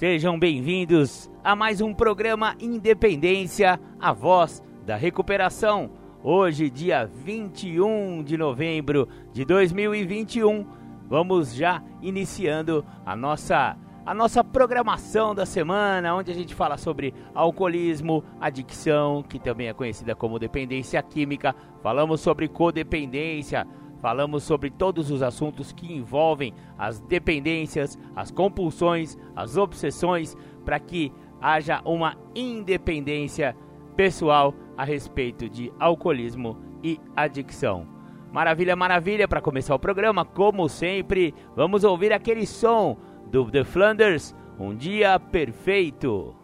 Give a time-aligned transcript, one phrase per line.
[0.00, 5.90] Sejam bem-vindos a mais um programa Independência, a voz da recuperação.
[6.24, 10.66] Hoje, dia 21 de novembro de 2021,
[11.06, 13.76] vamos já iniciando a nossa
[14.06, 19.74] a nossa programação da semana, onde a gente fala sobre alcoolismo, adicção, que também é
[19.74, 21.54] conhecida como dependência química.
[21.82, 23.66] Falamos sobre codependência,
[24.00, 31.12] Falamos sobre todos os assuntos que envolvem as dependências, as compulsões, as obsessões, para que
[31.40, 33.54] haja uma independência
[33.96, 37.86] pessoal a respeito de alcoolismo e adicção.
[38.32, 44.34] Maravilha, maravilha, para começar o programa, como sempre, vamos ouvir aquele som do The Flanders,
[44.58, 46.34] Um Dia Perfeito.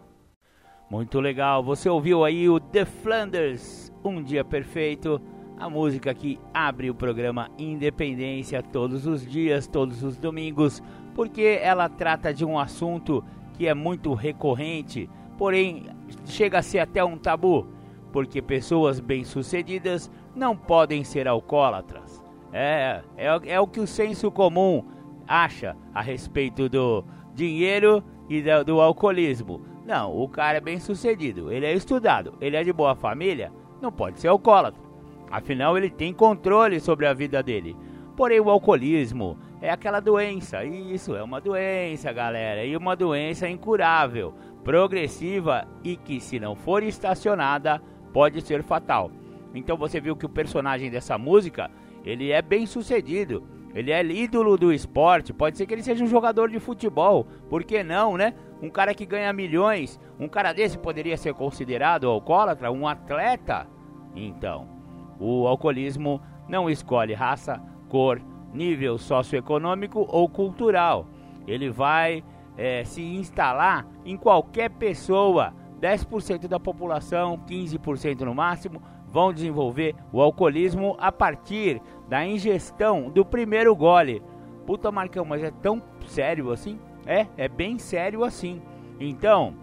[0.91, 5.21] Muito legal, você ouviu aí o The Flanders, Um Dia Perfeito
[5.59, 10.83] a música que abre o programa Independência todos os dias, todos os domingos,
[11.15, 15.85] porque ela trata de um assunto que é muito recorrente, porém
[16.27, 17.67] chega a ser até um tabu,
[18.13, 22.23] porque pessoas bem-sucedidas não podem ser alcoólatras.
[22.53, 24.85] É, é, é o que o senso comum
[25.27, 29.63] acha a respeito do dinheiro e do, do alcoolismo.
[29.85, 34.21] Não, o cara é bem-sucedido, ele é estudado, ele é de boa família, não pode
[34.21, 34.86] ser alcoólatra.
[35.31, 37.77] Afinal, ele tem controle sobre a vida dele.
[38.17, 40.65] Porém, o alcoolismo é aquela doença.
[40.65, 42.65] Isso é uma doença, galera.
[42.65, 44.33] E uma doença incurável,
[44.65, 47.83] progressiva e que, se não for estacionada,
[48.13, 49.11] pode ser fatal.
[49.55, 51.71] Então você viu que o personagem dessa música,
[52.05, 53.47] ele é bem sucedido.
[53.75, 55.35] Ele é ídolo do esporte.
[55.35, 57.27] Pode ser que ele seja um jogador de futebol.
[57.51, 58.33] Por que não, né?
[58.63, 60.01] Um cara que ganha milhões.
[60.19, 62.73] Um cara desse poderia ser considerado alcoólatra?
[62.73, 63.67] Um atleta?
[64.15, 64.76] Então,
[65.19, 68.21] o alcoolismo não escolhe raça, cor,
[68.53, 71.07] nível socioeconômico ou cultural.
[71.47, 72.25] Ele vai
[72.57, 75.53] é, se instalar em qualquer pessoa.
[75.81, 83.25] 10% da população, 15% no máximo, vão desenvolver o alcoolismo a partir da ingestão do
[83.25, 84.23] primeiro gole.
[84.67, 86.79] Puta Marcão, mas é tão sério assim?
[87.07, 88.61] É, é bem sério assim.
[88.99, 89.55] Então,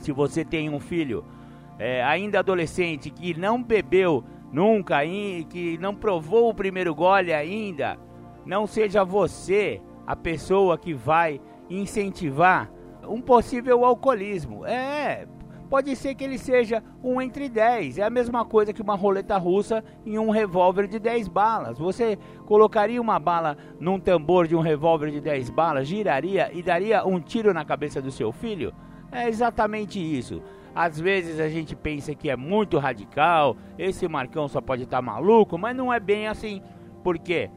[0.00, 1.24] se você tem um filho
[1.78, 4.98] é, ainda adolescente que não bebeu nunca,
[5.48, 7.98] que não provou o primeiro gole ainda,
[8.44, 11.40] não seja você a pessoa que vai
[11.70, 12.70] incentivar
[13.08, 14.66] um possível alcoolismo.
[14.66, 15.26] É,
[15.70, 17.98] pode ser que ele seja um entre 10.
[17.98, 21.78] É a mesma coisa que uma roleta russa em um revólver de 10 balas.
[21.78, 27.06] Você colocaria uma bala num tambor de um revólver de 10 balas, giraria e daria
[27.06, 28.72] um tiro na cabeça do seu filho?
[29.10, 30.42] É exatamente isso.
[30.74, 35.02] Às vezes a gente pensa que é muito radical, esse Marcão só pode estar tá
[35.02, 36.62] maluco, mas não é bem assim.
[37.04, 37.50] Por quê?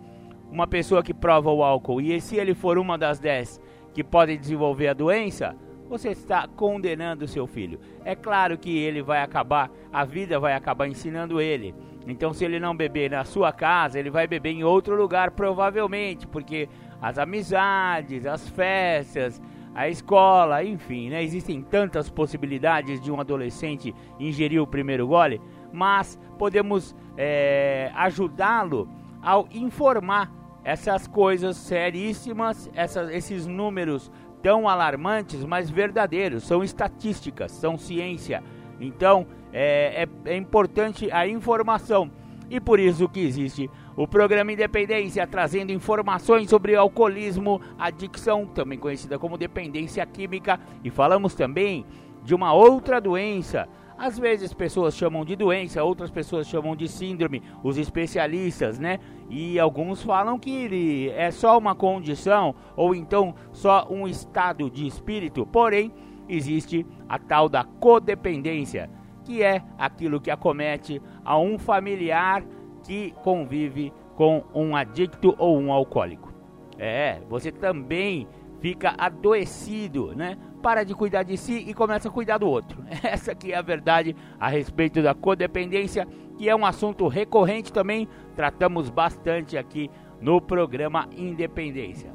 [0.52, 3.62] Uma pessoa que prova o álcool e se ele for uma das 10
[3.94, 5.56] que podem desenvolver a doença,
[5.88, 7.80] você está condenando seu filho.
[8.04, 11.74] É claro que ele vai acabar, a vida vai acabar ensinando ele.
[12.08, 16.28] Então, se ele não beber na sua casa, ele vai beber em outro lugar, provavelmente,
[16.28, 16.70] porque
[17.02, 19.42] as amizades, as festas,
[19.76, 21.22] a escola, enfim, né?
[21.22, 25.42] Existem tantas possibilidades de um adolescente ingerir o primeiro gole,
[25.72, 28.88] mas podemos é, ajudá-lo
[29.22, 30.32] ao informar
[30.64, 34.10] essas coisas seríssimas, essas, esses números
[34.42, 36.44] tão alarmantes, mas verdadeiros.
[36.44, 38.42] São estatísticas, são ciência.
[38.80, 42.10] Então é, é, é importante a informação
[42.50, 49.18] e por isso que existe o programa Independência, trazendo informações sobre alcoolismo, adicção, também conhecida
[49.18, 51.86] como dependência química, e falamos também
[52.24, 53.68] de uma outra doença.
[53.98, 59.00] Às vezes pessoas chamam de doença, outras pessoas chamam de síndrome, os especialistas, né?
[59.30, 65.46] E alguns falam que é só uma condição ou então só um estado de espírito.
[65.46, 65.94] Porém,
[66.28, 68.90] existe a tal da codependência,
[69.24, 72.44] que é aquilo que acomete a um familiar
[72.86, 76.34] que convive com um adicto ou um alcoólico.
[76.78, 78.28] É, você também
[78.60, 80.38] fica adoecido, né?
[80.62, 82.84] Para de cuidar de si e começa a cuidar do outro.
[83.04, 88.08] Essa aqui é a verdade a respeito da codependência, que é um assunto recorrente também,
[88.36, 89.90] tratamos bastante aqui
[90.22, 92.14] no programa Independência.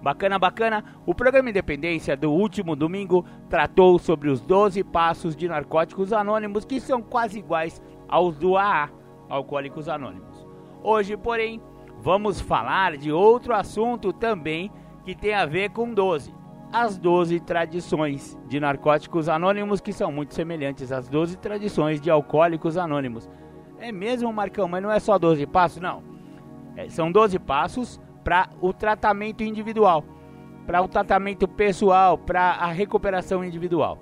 [0.00, 0.84] Bacana, bacana.
[1.06, 6.78] O programa Independência do último domingo tratou sobre os 12 passos de narcóticos anônimos que
[6.78, 8.90] são quase iguais aos do AA,
[9.28, 10.46] Alcoólicos Anônimos.
[10.82, 11.60] Hoje, porém,
[12.00, 14.70] vamos falar de outro assunto também
[15.04, 16.34] que tem a ver com 12.
[16.72, 22.76] As 12 tradições de narcóticos anônimos que são muito semelhantes às 12 tradições de alcoólicos
[22.76, 23.30] anônimos.
[23.78, 26.02] É mesmo, Marcão, mas não é só 12 passos, não.
[26.76, 30.02] É, são 12 passos para o tratamento individual,
[30.66, 33.98] para o tratamento pessoal, para a recuperação individual.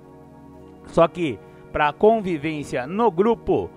[0.87, 1.39] Só que
[1.71, 3.69] para a convivência no grupo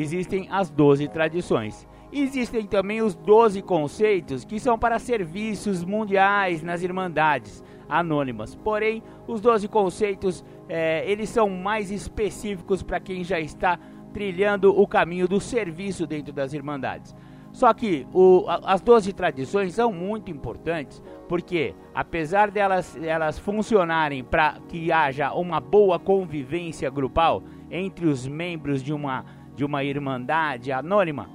[0.00, 1.86] existem as 12 tradições.
[2.12, 8.54] Existem também os 12 conceitos que são para serviços mundiais nas irmandades anônimas.
[8.54, 13.78] Porém, os 12 conceitos é, eles são mais específicos para quem já está
[14.12, 17.14] trilhando o caminho do serviço dentro das irmandades.
[17.52, 24.58] Só que o, as 12 tradições são muito importantes, porque apesar delas elas funcionarem para
[24.68, 29.24] que haja uma boa convivência grupal entre os membros de uma,
[29.58, 31.28] de uma irmandade anônima,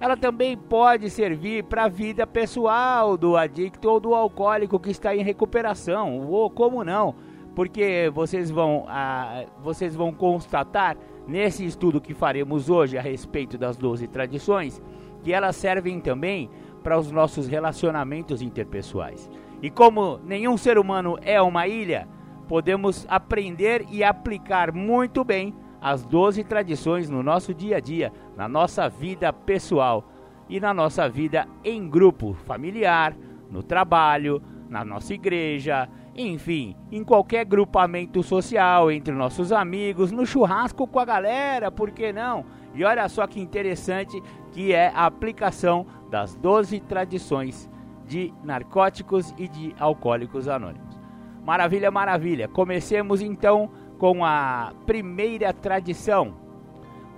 [0.00, 5.14] ela também pode servir para a vida pessoal do adicto ou do alcoólico que está
[5.14, 7.14] em recuperação, ou como não,
[7.54, 10.96] porque vocês vão, ah, vocês vão constatar
[11.28, 14.80] nesse estudo que faremos hoje a respeito das 12 tradições
[15.22, 16.48] que elas servem também
[16.82, 19.30] para os nossos relacionamentos interpessoais.
[19.60, 22.08] E como nenhum ser humano é uma ilha,
[22.48, 28.48] podemos aprender e aplicar muito bem as 12 tradições no nosso dia a dia, na
[28.48, 30.04] nossa vida pessoal
[30.48, 33.16] e na nossa vida em grupo familiar,
[33.50, 40.86] no trabalho, na nossa igreja, enfim, em qualquer grupamento social, entre nossos amigos, no churrasco
[40.86, 42.44] com a galera, por que não?
[42.74, 44.22] E olha só que interessante
[44.52, 47.70] que é a aplicação das 12 tradições
[48.06, 51.00] de narcóticos e de alcoólicos anônimos.
[51.44, 52.48] Maravilha, maravilha.
[52.48, 56.34] Comecemos então com a primeira tradição.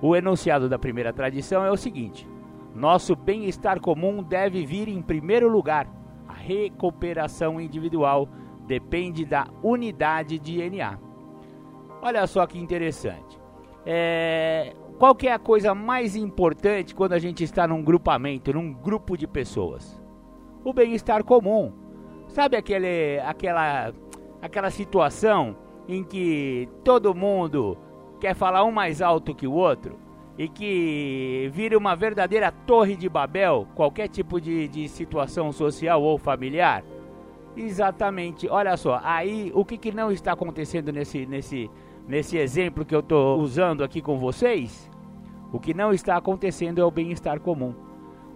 [0.02, 2.28] O enunciado da primeira tradição é o seguinte:
[2.74, 5.86] nosso bem-estar comum deve vir em primeiro lugar.
[6.28, 8.28] A recuperação individual
[8.66, 10.98] depende da unidade de DNA.
[12.02, 13.40] Olha só que interessante.
[13.86, 18.72] É, qual que é a coisa mais importante quando a gente está num grupamento, num
[18.72, 20.02] grupo de pessoas?
[20.64, 21.72] O bem-estar comum.
[22.26, 23.92] Sabe aquele, aquela,
[24.40, 27.76] aquela situação em que todo mundo
[28.20, 29.98] quer falar um mais alto que o outro
[30.38, 36.16] e que vira uma verdadeira torre de Babel, qualquer tipo de, de situação social ou
[36.16, 36.84] familiar?
[37.56, 38.48] Exatamente.
[38.48, 41.70] Olha só, aí o que, que não está acontecendo nesse, nesse,
[42.08, 44.90] nesse exemplo que eu estou usando aqui com vocês?
[45.52, 47.74] O que não está acontecendo é o bem-estar comum.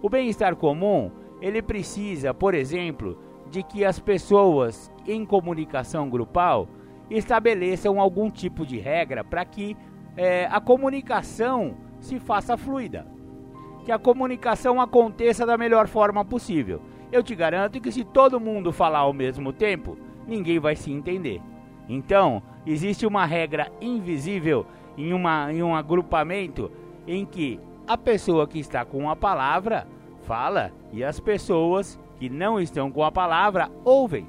[0.01, 1.09] O bem-estar comum,
[1.41, 3.17] ele precisa, por exemplo,
[3.49, 6.67] de que as pessoas em comunicação grupal
[7.09, 9.75] estabeleçam algum tipo de regra para que
[10.15, 13.07] é, a comunicação se faça fluida,
[13.85, 16.81] que a comunicação aconteça da melhor forma possível.
[17.11, 19.97] Eu te garanto que se todo mundo falar ao mesmo tempo,
[20.27, 21.41] ninguém vai se entender.
[21.87, 24.65] Então, existe uma regra invisível
[24.97, 26.69] em, uma, em um agrupamento
[27.07, 29.87] em que a pessoa que está com a palavra
[30.23, 34.27] fala e as pessoas que não estão com a palavra ouvem,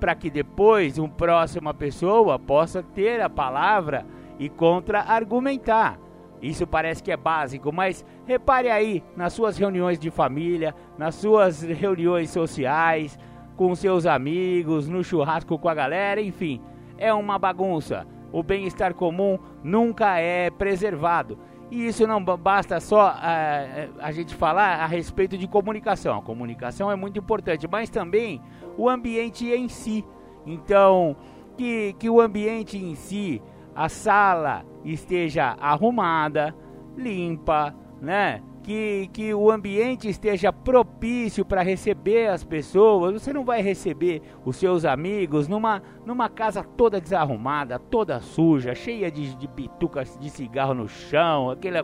[0.00, 4.06] para que depois uma próxima pessoa possa ter a palavra
[4.38, 5.98] e contra-argumentar.
[6.42, 11.62] Isso parece que é básico, mas repare aí nas suas reuniões de família, nas suas
[11.62, 13.18] reuniões sociais,
[13.56, 16.60] com seus amigos, no churrasco com a galera, enfim,
[16.98, 18.06] é uma bagunça.
[18.32, 21.38] O bem-estar comum nunca é preservado.
[21.70, 26.18] E isso não basta só uh, a gente falar a respeito de comunicação.
[26.18, 28.40] A comunicação é muito importante, mas também
[28.76, 30.04] o ambiente em si.
[30.46, 31.16] Então,
[31.56, 33.42] que, que o ambiente em si,
[33.74, 36.54] a sala esteja arrumada,
[36.96, 38.42] limpa, né?
[38.64, 43.12] que, que o ambiente esteja propício para receber as pessoas.
[43.22, 49.10] Você não vai receber os seus amigos numa, numa casa toda desarrumada, toda suja, cheia
[49.10, 51.76] de, de bitucas de cigarro no chão, aquele,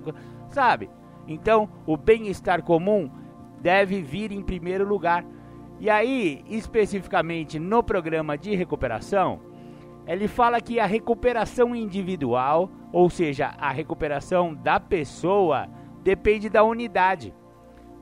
[0.49, 0.91] sabe?
[1.29, 3.11] Então, o bem-estar comum
[3.61, 5.25] deve vir em primeiro lugar.
[5.81, 9.41] E aí, especificamente no programa de recuperação,
[10.07, 15.67] ele fala que a recuperação individual, ou seja, a recuperação da pessoa,
[16.03, 17.33] depende da unidade.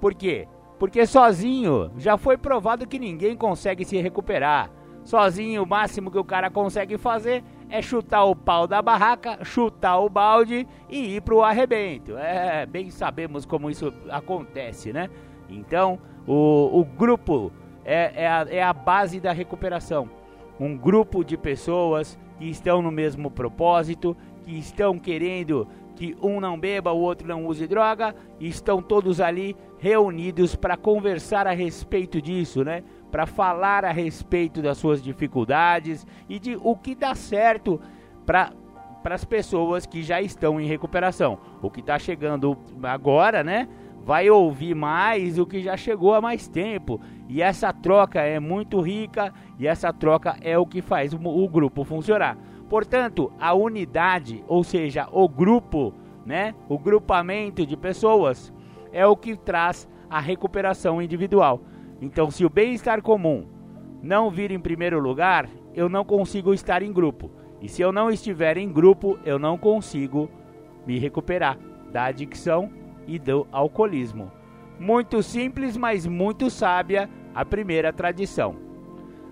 [0.01, 0.49] Por quê?
[0.77, 4.71] Porque sozinho já foi provado que ninguém consegue se recuperar.
[5.05, 9.99] Sozinho, o máximo que o cara consegue fazer é chutar o pau da barraca, chutar
[10.01, 12.17] o balde e ir pro arrebento.
[12.17, 15.09] É, bem sabemos como isso acontece, né?
[15.49, 17.53] Então, o, o grupo
[17.89, 20.11] é, é, a, é a base da recuperação.
[20.61, 24.15] Um grupo de pessoas que estão no mesmo propósito,
[24.45, 25.67] que estão querendo
[25.97, 30.77] que um não beba, o outro não use droga, e estão todos ali reunidos para
[30.77, 32.85] conversar a respeito disso, né?
[33.11, 37.81] Para falar a respeito das suas dificuldades e de o que dá certo
[38.27, 38.53] para
[39.03, 41.39] para as pessoas que já estão em recuperação.
[41.63, 43.69] O que está chegando agora, né?
[44.05, 47.01] Vai ouvir mais o que já chegou há mais tempo.
[47.29, 51.85] E essa troca é muito rica e essa troca é o que faz o, grupo
[51.85, 52.39] funcionar.
[52.71, 55.93] Portanto, a unidade, ou seja, o grupo,
[56.25, 56.55] né?
[56.69, 58.53] O grupamento de pessoas
[58.93, 61.61] é o que traz a recuperação individual.
[62.01, 63.47] Então, se o bem-estar comum
[64.03, 67.31] não vir em primeiro lugar, eu não consigo estar em grupo.
[67.61, 70.31] E se eu não estiver em grupo, eu não consigo
[70.87, 71.59] me recuperar
[71.93, 72.71] da adicção
[73.07, 74.31] e do alcoolismo.
[74.79, 78.57] Muito simples, mas muito sábia a primeira tradição.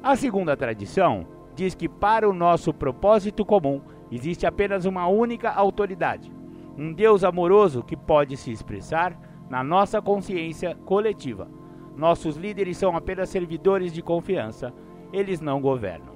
[0.03, 6.33] A segunda tradição diz que para o nosso propósito comum existe apenas uma única autoridade,
[6.77, 11.49] um Deus amoroso que pode se expressar na nossa consciência coletiva.
[11.97, 14.73] Nossos líderes são apenas servidores de confiança,
[15.13, 16.15] eles não governam.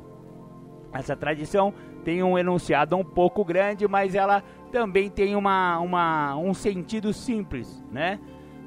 [0.92, 1.72] Essa tradição
[2.04, 7.84] tem um enunciado um pouco grande, mas ela também tem uma, uma, um sentido simples,
[7.90, 8.18] né?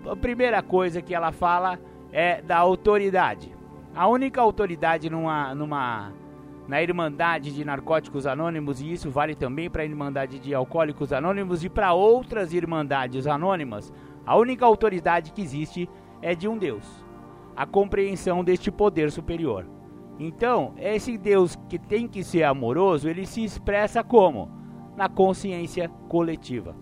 [0.09, 1.79] A primeira coisa que ela fala
[2.13, 3.51] é da autoridade.
[3.95, 6.13] A única autoridade numa, numa
[6.67, 11.63] na Irmandade de Narcóticos Anônimos, e isso vale também para a Irmandade de Alcoólicos Anônimos
[11.63, 13.91] e para outras Irmandades Anônimas,
[14.25, 15.89] a única autoridade que existe
[16.21, 17.03] é de um Deus.
[17.55, 19.65] A compreensão deste poder superior.
[20.17, 24.49] Então, esse Deus que tem que ser amoroso, ele se expressa como?
[24.95, 26.75] Na consciência coletiva.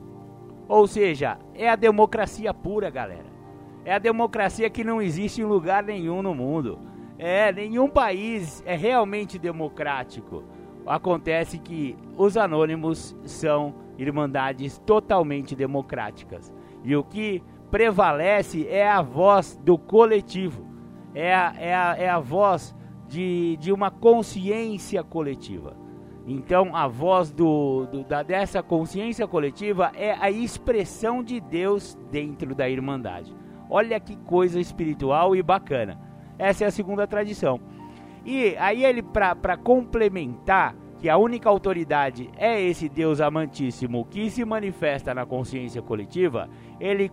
[0.67, 3.30] Ou seja, é a democracia pura, galera.
[3.83, 6.79] É a democracia que não existe em lugar nenhum no mundo.
[7.17, 10.43] É, nenhum país é realmente democrático.
[10.85, 16.53] Acontece que os anônimos são irmandades totalmente democráticas.
[16.83, 20.65] E o que prevalece é a voz do coletivo.
[21.13, 22.75] É a, é a, é a voz
[23.07, 25.75] de, de uma consciência coletiva.
[26.25, 32.53] Então, a voz do, do, da, dessa consciência coletiva é a expressão de Deus dentro
[32.53, 33.35] da Irmandade.
[33.73, 35.97] Olha que coisa espiritual e bacana.
[36.37, 37.57] Essa é a segunda tradição.
[38.25, 44.43] E aí ele, para complementar que a única autoridade é esse Deus amantíssimo que se
[44.43, 46.49] manifesta na consciência coletiva,
[46.81, 47.09] ele,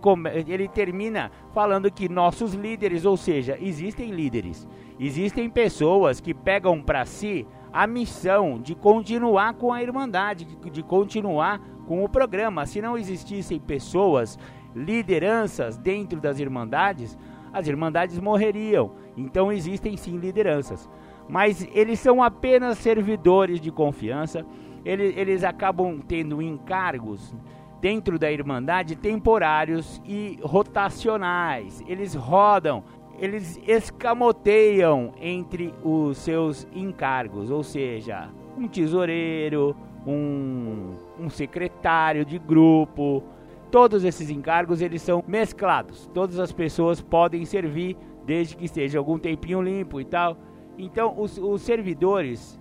[0.49, 4.67] ele termina falando que nossos líderes, ou seja, existem líderes,
[4.99, 10.83] existem pessoas que pegam para si a missão de continuar com a Irmandade, de, de
[10.83, 12.67] continuar com o programa.
[12.67, 14.39] Se não existissem pessoas,
[14.75, 17.19] lideranças dentro das Irmandades,
[17.53, 18.93] as Irmandades morreriam.
[19.17, 20.89] Então existem sim lideranças
[21.29, 24.47] mas eles são apenas servidores de confiança.
[24.85, 27.35] Eles, eles acabam tendo encargos
[27.81, 31.83] dentro da Irmandade temporários e rotacionais.
[31.87, 32.83] Eles rodam,
[33.19, 43.23] eles escamoteiam entre os seus encargos, ou seja, um tesoureiro, um, um secretário de grupo.
[43.71, 46.11] Todos esses encargos eles são mesclados.
[46.15, 50.37] Todas as pessoas podem servir desde que esteja algum tempinho limpo e tal.
[50.77, 52.59] Então, os, os servidores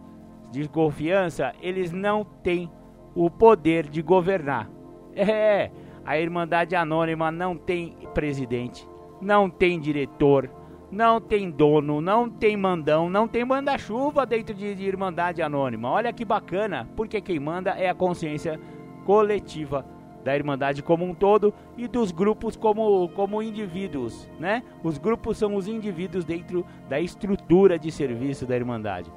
[0.52, 2.70] de confiança, eles não têm
[3.16, 4.70] o poder de governar.
[5.20, 5.72] É,
[6.06, 8.88] a Irmandade Anônima não tem presidente,
[9.20, 10.48] não tem diretor,
[10.92, 15.90] não tem dono, não tem mandão, não tem manda-chuva dentro de, de, Irmandade Anônima.
[15.90, 18.60] Olha que bacana, porque quem manda é a consciência
[19.06, 19.84] coletiva
[20.24, 24.64] da Irmandade como um todo e dos grupos como, como indivíduos, né?
[24.84, 29.12] Os grupos são os indivíduos dentro da estrutura de serviço da Irmandade.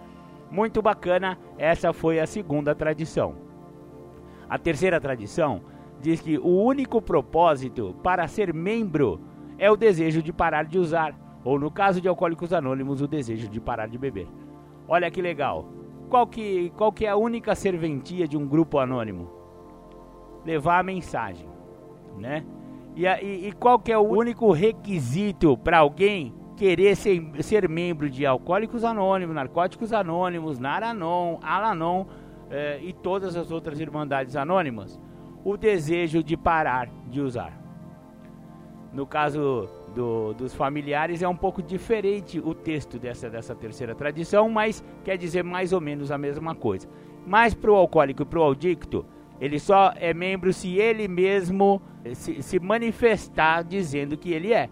[0.51, 3.35] Muito bacana, essa foi a segunda tradição.
[4.49, 5.63] A terceira tradição
[6.01, 9.21] diz que o único propósito para ser membro
[9.59, 11.15] é o desejo de parar de usar,
[11.45, 14.27] ou no caso de Alcoólicos Anônimos, o desejo de parar de beber.
[14.89, 15.69] Olha que legal.
[16.09, 19.40] Qual que, qual que é a única serventia de um grupo anônimo?
[20.45, 21.49] Levar a mensagem,
[22.19, 22.45] né?
[22.95, 28.11] E, e, e qual que é o único requisito para alguém querer ser, ser, membro
[28.11, 32.05] de Alcoólicos Anônimos, Narcóticos Anônimos, Naranon, Alanon
[32.51, 35.01] eh, e todas as outras irmandades anônimas?
[35.43, 37.59] O desejo de parar de usar.
[38.93, 44.51] No caso do, dos familiares é um pouco diferente o texto dessa, dessa terceira tradição,
[44.51, 46.89] mas quer dizer mais ou menos a mesma coisa.
[47.27, 49.07] Mas para o alcoólico e para o adicto,
[49.41, 51.81] ele só é membro se ele mesmo
[52.13, 54.69] se, se, manifestar dizendo que ele é.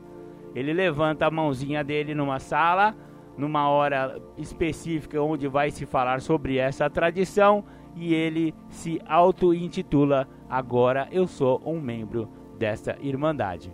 [0.55, 2.95] Ele levanta a mãozinha dele numa sala,
[3.37, 7.65] numa hora específica onde vai se falar sobre essa tradição
[7.97, 13.73] e ele se auto-intitula Agora eu sou um membro dessa irmandade.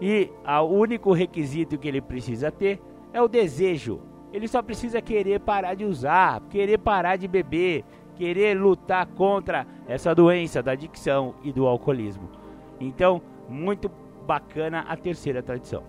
[0.00, 2.80] E o único requisito que ele precisa ter
[3.12, 4.00] é o desejo.
[4.32, 7.84] Ele só precisa querer parar de usar, querer parar de beber,
[8.18, 12.28] querer lutar contra essa doença da adicção e do alcoolismo.
[12.80, 13.88] Então, muito
[14.26, 15.84] bacana a terceira tradição.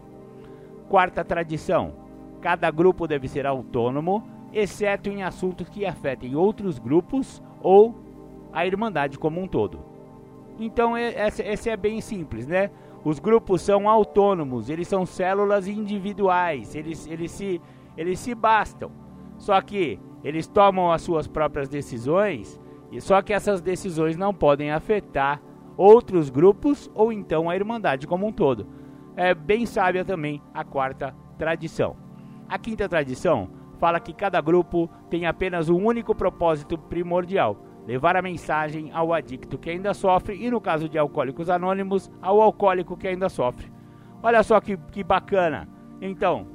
[0.88, 1.92] Quarta tradição:
[2.40, 7.96] cada grupo deve ser autônomo, exceto em assuntos que afetem outros grupos ou
[8.54, 9.80] a irmandade como um todo.
[10.60, 12.70] Então, esse é bem simples, né?
[13.04, 17.62] Os grupos são autônomos, eles são células individuais, eles, eles, se,
[17.98, 18.92] eles se bastam.
[19.38, 22.60] Só que eles tomam as suas próprias decisões,
[22.92, 25.42] e só que essas decisões não podem afetar
[25.78, 28.68] outros grupos ou então a Irmandade como um todo.
[29.16, 31.96] É bem sábia também a quarta tradição.
[32.48, 33.50] A quinta tradição
[33.80, 37.58] fala que cada grupo tem apenas um único propósito primordial:
[37.88, 42.42] levar a mensagem ao adicto que ainda sofre e, no caso de alcoólicos anônimos, ao
[42.42, 43.72] alcoólico que ainda sofre.
[44.22, 45.68] Olha só que, que bacana.
[46.02, 46.48] Então,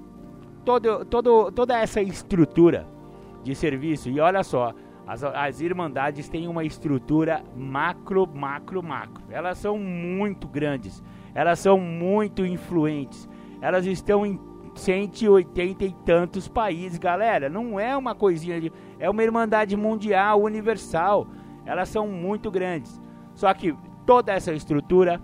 [0.65, 2.87] todo, todo, toda essa estrutura
[3.45, 4.75] de serviço, e olha só,
[5.07, 9.23] as, as irmandades têm uma estrutura macro, macro, macro.
[9.31, 11.03] Elas são muito grandes,
[11.35, 13.29] elas são muito influentes,
[13.61, 14.41] elas estão em
[14.75, 17.49] 180 e tantos países, galera.
[17.49, 18.73] Não é uma coisinha de.
[18.99, 21.27] É uma irmandade mundial, universal.
[21.65, 23.01] Elas são muito grandes.
[23.35, 23.75] Só que
[24.05, 25.21] toda essa estrutura,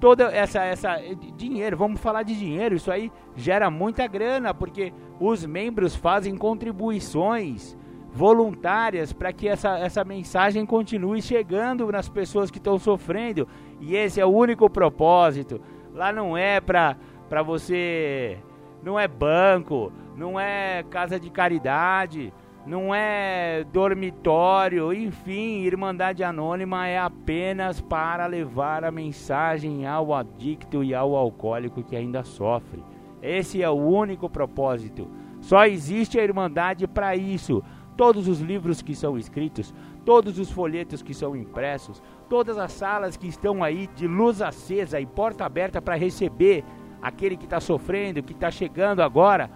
[0.00, 0.96] toda essa, essa.
[1.36, 7.76] Dinheiro, vamos falar de dinheiro, isso aí gera muita grana, porque os membros fazem contribuições
[8.12, 13.46] voluntárias para que essa, essa mensagem continue chegando nas pessoas que estão sofrendo.
[13.80, 15.60] E esse é o único propósito.
[15.92, 16.96] Lá não é para
[17.44, 18.38] você
[18.86, 22.32] não é banco, não é casa de caridade,
[22.66, 30.92] não é dormitório, enfim, Irmandade Anônima é apenas para levar a mensagem ao adicto e
[30.92, 32.82] ao alcoólico que ainda sofre.
[33.22, 35.08] Esse é o único propósito.
[35.40, 37.62] Só existe a Irmandade para isso.
[37.96, 39.72] Todos os livros que são escritos,
[40.04, 45.00] todos os folhetos que são impressos, todas as salas que estão aí de luz acesa
[45.00, 46.64] e porta aberta para receber
[47.00, 49.50] aquele que está sofrendo, que está chegando agora,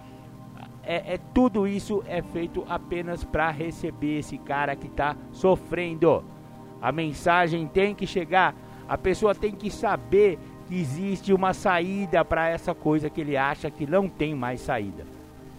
[0.91, 6.21] é, é, tudo isso é feito apenas para receber esse cara que está sofrendo.
[6.81, 8.53] A mensagem tem que chegar,
[8.89, 13.71] a pessoa tem que saber que existe uma saída para essa coisa que ele acha
[13.71, 15.05] que não tem mais saída.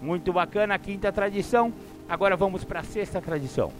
[0.02, 1.72] Muito bacana a quinta tradição.
[2.06, 3.72] Agora vamos para a sexta tradição.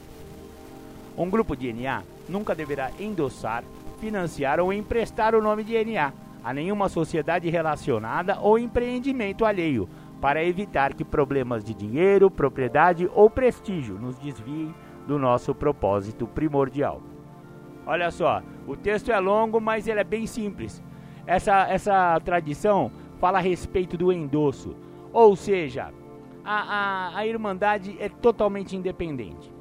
[1.18, 3.62] Um grupo de NA nunca deverá endossar,
[4.00, 9.88] financiar ou emprestar o nome de NA a nenhuma sociedade relacionada ou empreendimento alheio,
[10.22, 14.72] para evitar que problemas de dinheiro, propriedade ou prestígio nos desviem
[15.04, 17.02] do nosso propósito primordial.
[17.84, 20.80] Olha só, o texto é longo, mas ele é bem simples.
[21.26, 24.76] Essa, essa tradição fala a respeito do endosso,
[25.12, 25.92] ou seja,
[26.44, 29.52] a, a, a Irmandade é totalmente independente.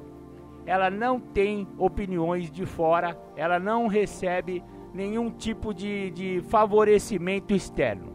[0.63, 8.10] Ela não tem opiniões de fora, ela não recebe nenhum tipo de, de favorecimento externo.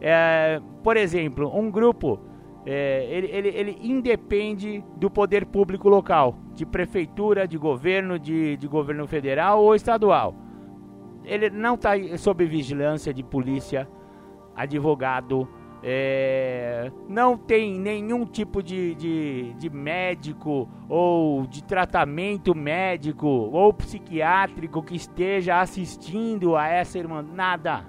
[0.00, 2.20] É, por exemplo, um grupo
[2.64, 8.68] é, ele, ele, ele, independe do poder público local, de prefeitura, de governo, de, de
[8.68, 10.34] governo federal ou estadual.
[11.24, 13.88] Ele não está sob vigilância de polícia,
[14.54, 15.48] advogado,
[15.82, 24.82] é, não tem nenhum tipo de, de, de, médico ou de tratamento médico ou psiquiátrico
[24.82, 27.22] que esteja assistindo a essa irmã.
[27.22, 27.86] Nada.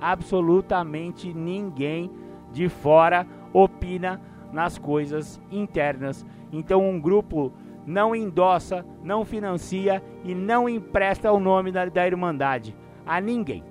[0.00, 2.10] Absolutamente ninguém
[2.52, 4.20] de fora opina
[4.52, 6.26] nas coisas internas.
[6.52, 7.52] Então, um grupo
[7.86, 12.74] não endossa, não financia e não empresta o nome da, da Irmandade
[13.06, 13.64] a ninguém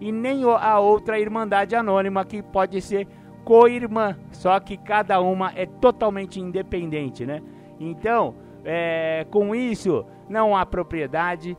[0.00, 3.06] e nem a outra irmandade anônima que pode ser
[3.44, 7.42] co-irmã, só que cada uma é totalmente independente, né?
[7.78, 11.56] Então, é, com isso, não há propriedade,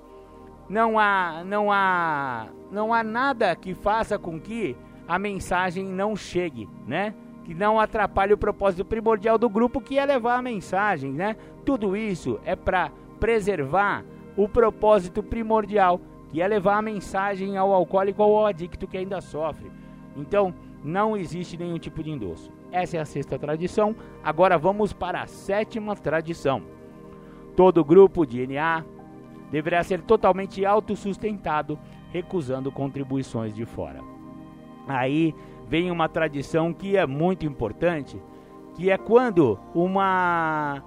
[0.67, 4.75] não há, não há, não há nada que faça com que
[5.07, 7.13] a mensagem não chegue, né?
[7.43, 11.35] Que não atrapalhe o propósito primordial do grupo, que é levar a mensagem, né?
[11.65, 14.05] Tudo isso é para preservar
[14.37, 19.19] o propósito primordial que é levar a mensagem ao alcoólico ou ao adicto que ainda
[19.19, 19.69] sofre.
[20.15, 22.51] Então, não existe nenhum tipo de endosso.
[22.71, 23.93] Essa é a sexta tradição.
[24.23, 26.63] Agora vamos para a sétima tradição.
[27.55, 28.85] Todo grupo de NA
[29.51, 31.77] deverá ser totalmente autossustentado,
[32.11, 34.01] recusando contribuições de fora.
[34.87, 35.33] Aí
[35.67, 38.21] vem uma tradição que é muito importante,
[38.75, 40.83] que é quando uma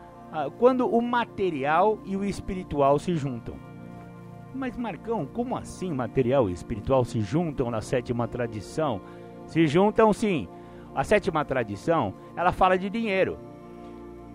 [0.59, 3.55] quando o material e o espiritual se juntam.
[4.53, 9.01] Mas Marcão, como assim material e espiritual se juntam na sétima tradição?
[9.47, 10.49] Se juntam sim.
[10.95, 13.37] A sétima tradição, ela fala de dinheiro.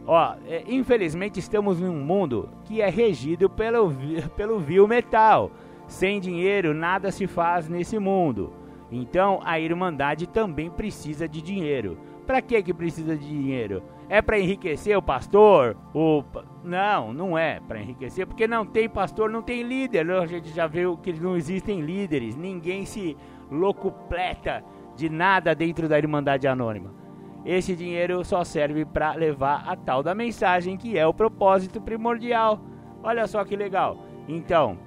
[0.06, 3.94] Ó, é, infelizmente estamos num mundo que é regido pelo,
[4.36, 5.52] pelo vil metal.
[5.90, 8.54] Sem dinheiro nada se faz nesse mundo.
[8.92, 11.98] Então a Irmandade também precisa de dinheiro.
[12.28, 13.82] Para que que precisa de dinheiro?
[14.08, 15.76] É para enriquecer o pastor?
[15.92, 16.24] O
[16.64, 20.08] não, não é para enriquecer, porque não tem pastor, não tem líder.
[20.12, 22.36] A gente já viu que não existem líderes.
[22.36, 23.18] Ninguém se
[23.50, 24.64] locupleta
[24.96, 26.94] de nada dentro da Irmandade Anônima.
[27.44, 32.60] Esse dinheiro só serve para levar a tal da mensagem que é o propósito primordial.
[33.02, 33.98] Olha só que legal.
[34.28, 34.78] Então,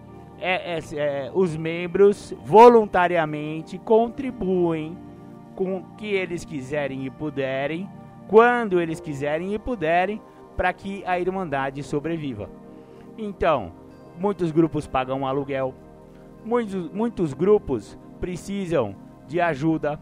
[0.42, 4.98] é, é, é, os membros voluntariamente contribuem
[5.54, 7.88] com o que eles quiserem e puderem,
[8.26, 10.20] quando eles quiserem e puderem,
[10.56, 12.50] para que a Irmandade sobreviva.
[13.16, 13.72] Então,
[14.18, 15.72] muitos grupos pagam aluguel,
[16.44, 18.96] muitos, muitos grupos precisam
[19.28, 20.00] de ajuda,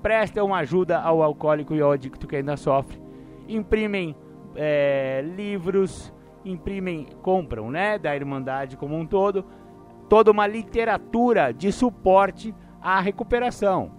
[0.00, 3.00] prestam ajuda ao alcoólico e ao adicto que ainda sofre,
[3.48, 4.14] imprimem
[4.54, 6.12] é, livros,
[6.50, 9.44] imprimem, compram, né, da Irmandade como um todo,
[10.08, 13.92] toda uma literatura de suporte à recuperação.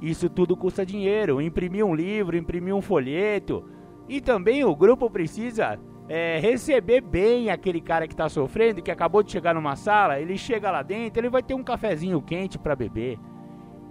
[0.00, 3.64] Isso tudo custa dinheiro, imprimir um livro, imprimir um folheto,
[4.08, 9.22] e também o grupo precisa é, receber bem aquele cara que está sofrendo, que acabou
[9.22, 12.76] de chegar numa sala, ele chega lá dentro, ele vai ter um cafezinho quente para
[12.76, 13.18] beber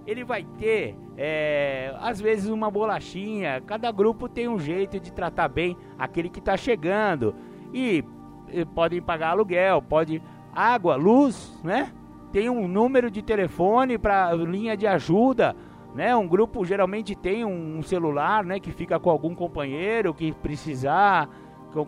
[0.05, 3.61] ele vai ter, é, às vezes, uma bolachinha.
[3.65, 7.35] Cada grupo tem um jeito de tratar bem aquele que está chegando.
[7.75, 8.03] E,
[8.49, 10.21] e podem pagar aluguel, pode
[10.53, 11.91] água, luz, né?
[12.31, 15.55] Tem um número de telefone para linha de ajuda,
[15.93, 16.15] né?
[16.15, 18.59] Um grupo geralmente tem um celular, né?
[18.59, 21.29] Que fica com algum companheiro que precisar,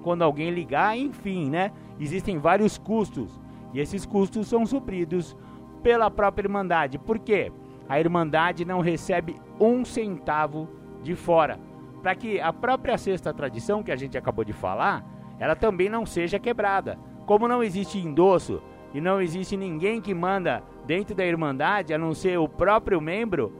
[0.03, 1.71] quando alguém ligar, enfim, né?
[1.99, 3.39] Existem vários custos
[3.73, 5.35] e esses custos são supridos
[5.81, 6.97] pela própria Irmandade.
[6.97, 7.51] Por quê?
[7.87, 10.69] a Irmandade não recebe um centavo
[11.01, 11.59] de fora,
[12.01, 15.05] para que a própria sexta tradição que a gente acabou de falar,
[15.39, 16.97] ela também não seja quebrada.
[17.25, 18.61] Como não existe endosso
[18.93, 23.53] e não existe ninguém que manda dentro da Irmandade, a não ser o próprio membro,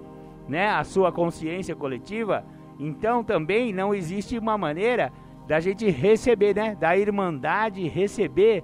[0.48, 2.46] né, a sua consciência coletiva,
[2.80, 5.12] então também não existe uma maneira
[5.46, 8.64] da gente receber, né, da Irmandade receber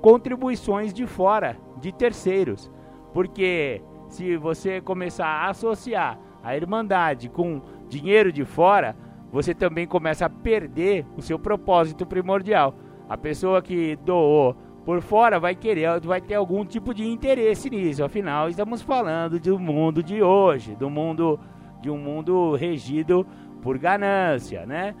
[0.00, 2.70] contribuições de fora, de terceiros,
[3.12, 8.94] porque se você começar a associar a Irmandade com dinheiro de fora,
[9.32, 12.74] você também começa a perder o seu propósito primordial.
[13.08, 18.04] A pessoa que doou por fora vai querer, vai ter algum tipo de interesse nisso.
[18.04, 21.38] Afinal, estamos falando do mundo de hoje, do mundo
[21.80, 23.26] de um mundo regido
[23.62, 24.94] por ganância, né?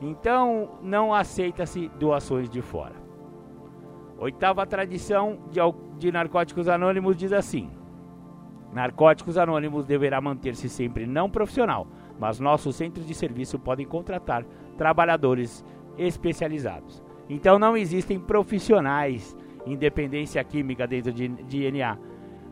[0.00, 2.94] Então, não aceita-se doações de fora.
[4.18, 5.60] Oitava tradição de,
[5.98, 7.70] de Narcóticos Anônimos diz assim:
[8.72, 11.86] Narcóticos Anônimos deverá manter-se sempre não profissional,
[12.22, 14.44] mas nossos centros de serviço podem contratar
[14.78, 15.64] trabalhadores
[15.98, 17.02] especializados.
[17.28, 21.98] Então não existem profissionais independência química dentro de, de NA.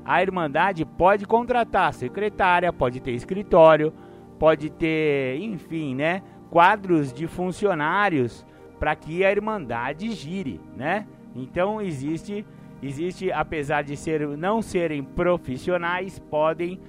[0.04, 3.92] A Irmandade pode contratar secretária, pode ter escritório,
[4.40, 8.44] pode ter, enfim, né, quadros de funcionários
[8.76, 11.06] para que a Irmandade gire, né?
[11.32, 12.44] Então existe
[12.82, 16.80] Existe, apesar de ser, não serem profissionais, podem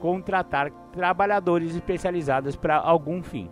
[0.00, 3.48] contratar trabalhadores especializados para algum fim.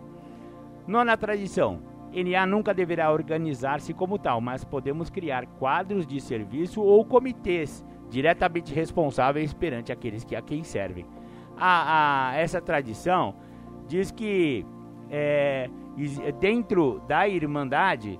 [0.87, 1.79] Nona tradição:
[2.11, 8.73] NA nunca deverá organizar-se como tal, mas podemos criar quadros de serviço ou comitês diretamente
[8.73, 11.05] responsáveis perante aqueles que a quem servem.
[11.57, 13.35] A, a essa tradição
[13.87, 14.65] diz que
[15.09, 15.69] é,
[16.39, 18.19] dentro da Irmandade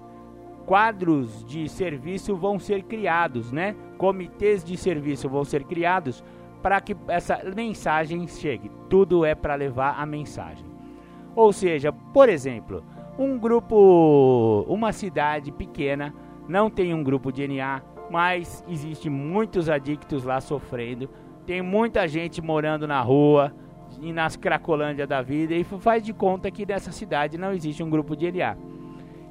[0.65, 3.75] quadros de serviço vão ser criados, né?
[3.97, 6.23] Comitês de serviço vão ser criados
[6.61, 8.71] para que essa mensagem chegue.
[8.89, 10.65] Tudo é para levar a mensagem.
[11.35, 12.83] Ou seja, por exemplo,
[13.17, 16.13] um grupo, uma cidade pequena
[16.47, 21.09] não tem um grupo de NA, mas existe muitos adictos lá sofrendo.
[21.45, 23.53] Tem muita gente morando na rua
[24.01, 27.89] e nas cracolândia da vida e faz de conta que nessa cidade não existe um
[27.89, 28.57] grupo de NA.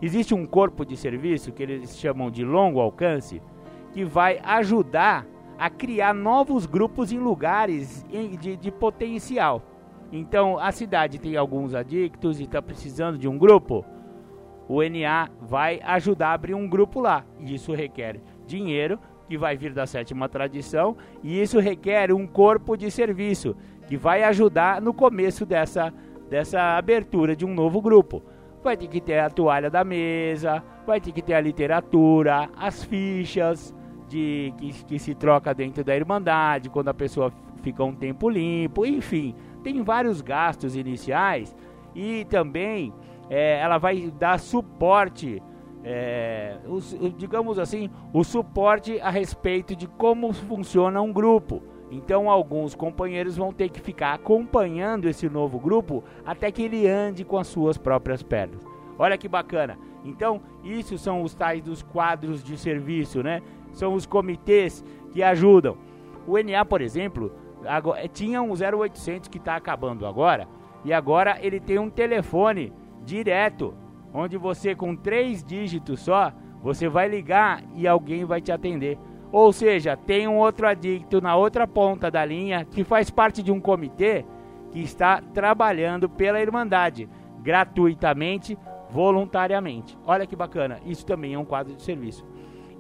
[0.01, 3.43] Existe um corpo de serviço que eles chamam de longo alcance,
[3.93, 5.27] que vai ajudar
[5.59, 8.07] a criar novos grupos em lugares
[8.41, 9.63] de, de potencial.
[10.13, 13.85] Então, a cidade tem alguns adictos e está precisando de um grupo.
[14.69, 17.25] O NA vai ajudar a abrir um grupo lá.
[17.41, 22.91] Isso requer dinheiro, que vai vir da sétima tradição, e isso requer um corpo de
[22.91, 23.55] serviço,
[23.87, 25.93] que vai ajudar no começo dessa,
[26.31, 28.23] dessa abertura de um novo grupo.
[28.63, 32.85] Vai ter que ter a toalha da mesa, vai ter que ter a literatura, as
[32.85, 33.75] fichas
[34.09, 38.87] de que, que se troca dentro da Irmandade, quando a pessoa fica um tempo limpo,
[38.87, 41.55] enfim, tem vários gastos iniciais
[41.95, 42.93] e também
[43.29, 45.43] é, ela vai dar suporte,
[45.85, 51.63] é, os, digamos assim, o suporte a respeito de como funciona um grupo.
[51.91, 57.25] Então, alguns companheiros vão ter que ficar acompanhando esse novo grupo até que ele ande
[57.25, 58.63] com as suas próprias pernas.
[58.99, 59.79] Olha que bacana.
[60.05, 63.43] Então, isso são os tais dos quadros de serviço, né?
[63.79, 65.77] São os comitês que ajudam.
[66.27, 67.33] O NA, por exemplo,
[67.65, 70.49] agora, tinha um 0800 que está acabando agora,
[70.85, 72.73] e agora ele tem um telefone
[73.05, 73.73] direto,
[74.13, 78.99] onde você com três dígitos só, você vai ligar e alguém vai te atender.
[79.31, 83.53] Ou seja, tem um outro adicto na outra ponta da linha que faz parte de
[83.53, 84.25] um comitê
[84.73, 87.09] que está trabalhando pela Irmandade,
[87.43, 88.59] gratuitamente,
[88.91, 89.97] voluntariamente.
[90.05, 92.27] Olha que bacana, isso também é um quadro de serviço.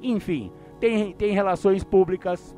[0.02, 2.56] Enfim, tem, tem relações públicas,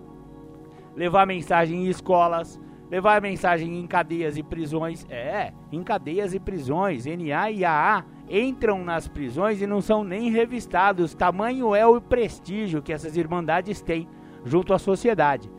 [0.95, 5.07] levar mensagem em escolas, levar mensagem em cadeias e prisões.
[5.09, 7.07] É, em cadeias e prisões.
[7.07, 11.15] NA e AA entram nas prisões e não são nem revistados.
[11.15, 14.09] Tamanho é o prestígio que essas irmandades têm
[14.45, 15.51] junto à sociedade.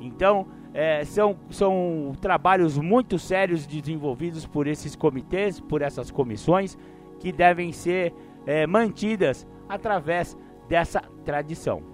[0.00, 6.76] Então, é, são, são trabalhos muito sérios desenvolvidos por esses comitês, por essas comissões,
[7.18, 8.14] que devem ser
[8.46, 10.36] é, mantidas através
[10.68, 11.89] dessa tradição.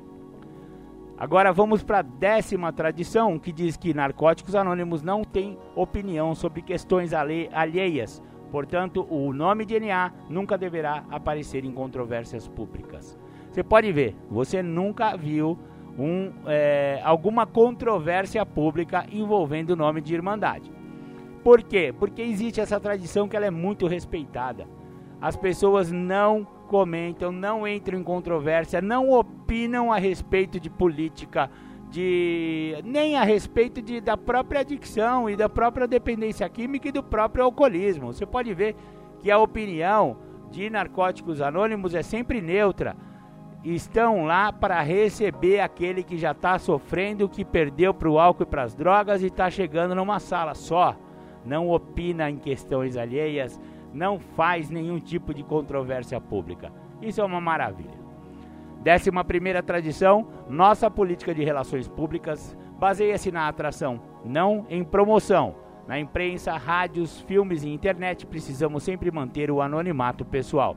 [1.19, 6.61] Agora vamos para a décima tradição, que diz que narcóticos anônimos não têm opinião sobre
[6.61, 8.23] questões alheias.
[8.51, 13.19] Portanto, o nome de NA nunca deverá aparecer em controvérsias públicas.
[13.51, 15.59] Você pode ver, você nunca viu
[15.99, 20.71] um, é, alguma controvérsia pública envolvendo o nome de Irmandade.
[21.43, 21.95] Por quê?
[21.99, 24.67] Porque existe essa tradição que ela é muito respeitada.
[25.19, 31.51] As pessoas não comentam, não entram em controvérsia, não opinam a respeito de política,
[31.91, 37.03] de nem a respeito de, da própria adicção e da própria dependência química e do
[37.03, 38.13] próprio alcoolismo.
[38.13, 38.77] Você pode ver
[39.21, 40.17] que a opinião
[40.51, 42.97] de narcóticos anônimos é sempre neutra.
[43.65, 48.47] Estão lá para receber aquele que já está sofrendo, que perdeu para o álcool e
[48.47, 50.95] para as drogas e está chegando numa sala só.
[51.45, 53.61] Não opina em questões alheias,
[53.97, 56.71] não faz nenhum tipo de controvérsia pública.
[57.01, 57.99] Isso é uma maravilha.
[58.83, 65.57] Décima primeira tradição, nossa política de relações públicas baseia-se na atração, não em promoção.
[65.89, 70.77] Na imprensa, rádios, filmes e internet precisamos sempre manter o anonimato pessoal.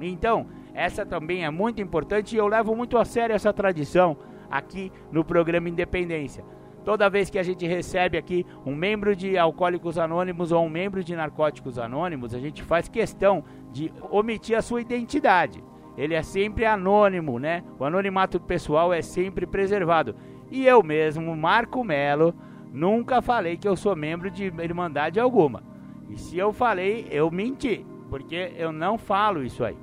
[0.00, 4.16] Então, essa também é muito importante e eu levo muito a sério essa tradição
[4.50, 6.44] aqui no programa Independência.
[6.84, 11.02] Toda vez que a gente recebe aqui um membro de Alcoólicos Anônimos ou um membro
[11.02, 13.42] de Narcóticos Anônimos, a gente faz questão
[13.72, 15.64] de omitir a sua identidade.
[15.96, 17.64] Ele é sempre anônimo, né?
[17.78, 20.14] O anonimato pessoal é sempre preservado.
[20.50, 22.34] E eu mesmo, Marco Melo,
[22.72, 25.62] nunca falei que eu sou membro de Irmandade alguma.
[26.10, 29.76] E se eu falei, eu menti, porque eu não falo isso aí.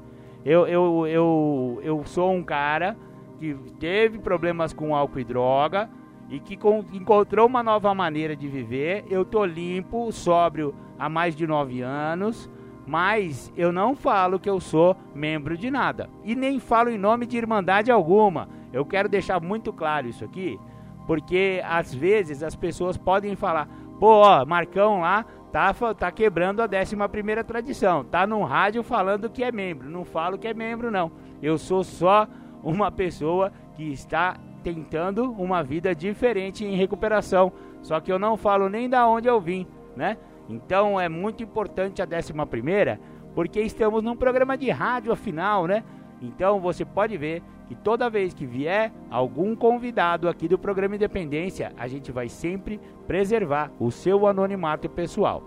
[0.46, 2.96] Eu, eu, eu, eu sou um cara
[3.40, 5.90] que teve problemas com álcool e droga,
[6.32, 6.58] e que
[6.94, 9.06] encontrou uma nova maneira de viver.
[9.10, 12.50] Eu tô limpo, sóbrio há mais de nove anos,
[12.88, 17.26] mas eu não falo que eu sou membro de nada e nem falo em nome
[17.26, 18.48] de irmandade alguma.
[18.72, 20.58] Eu quero deixar muito claro isso aqui,
[21.06, 23.68] porque às vezes as pessoas podem falar:
[24.00, 29.30] pô, ó, Marcão lá tá, tá quebrando a 11 primeira tradição, tá no rádio falando
[29.30, 29.90] que é membro.
[29.90, 31.12] Não falo que é membro, não.
[31.42, 32.26] Eu sou só
[32.64, 37.52] uma pessoa que está tentando uma vida diferente em recuperação.
[37.82, 40.18] Só que eu não falo nem da onde eu vim, né?
[40.48, 43.00] Então é muito importante a décima primeira,
[43.34, 45.84] porque estamos num programa de rádio afinal, né?
[46.22, 51.72] Então você pode ver que toda vez que vier algum convidado aqui do programa Independência,
[51.78, 55.42] a gente vai sempre preservar o seu anonimato pessoal.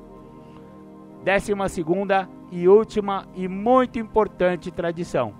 [1.22, 5.34] Décima segunda e última e muito importante tradição.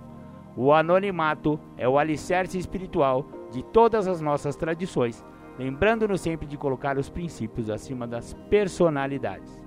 [0.55, 5.23] O anonimato é o alicerce espiritual de todas as nossas tradições,
[5.57, 9.61] lembrando-nos sempre de colocar os princípios acima das personalidades.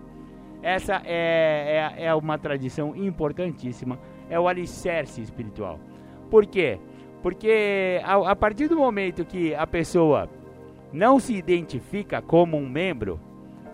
[0.62, 5.78] Essa é, é, é uma tradição importantíssima, é o alicerce espiritual.
[6.30, 6.78] Por quê?
[7.22, 10.28] Porque a, a partir do momento que a pessoa
[10.92, 13.20] não se identifica como um membro,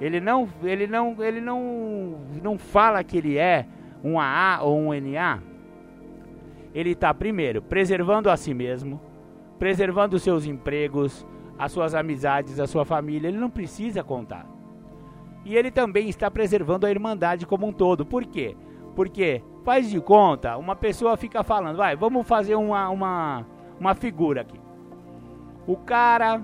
[0.00, 3.66] ele não, ele não, ele não, não fala que ele é
[4.02, 5.40] um AA ou um NA,
[6.74, 9.00] ele está primeiro preservando a si mesmo,
[9.58, 11.26] preservando seus empregos,
[11.58, 13.28] as suas amizades, a sua família.
[13.28, 14.46] Ele não precisa contar.
[15.44, 18.06] e ele também está preservando a Irmandade como um todo.
[18.06, 18.56] Por quê?
[18.96, 23.46] Porque, faz de conta, uma pessoa fica falando, vai, vamos fazer uma, uma,
[23.78, 24.58] uma figura aqui.
[25.66, 26.40] O cara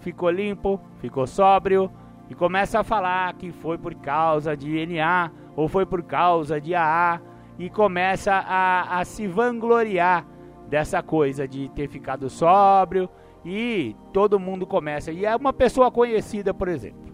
[0.00, 1.90] ficou limpo, ficou sóbrio
[2.30, 6.74] e começa a falar que foi por causa de NA ou foi por causa de
[6.74, 7.20] AA
[7.58, 10.24] e começa a, a se vangloriar
[10.72, 13.06] dessa coisa de ter ficado sóbrio
[13.44, 15.12] e todo mundo começa.
[15.12, 17.12] E é uma pessoa conhecida, por exemplo.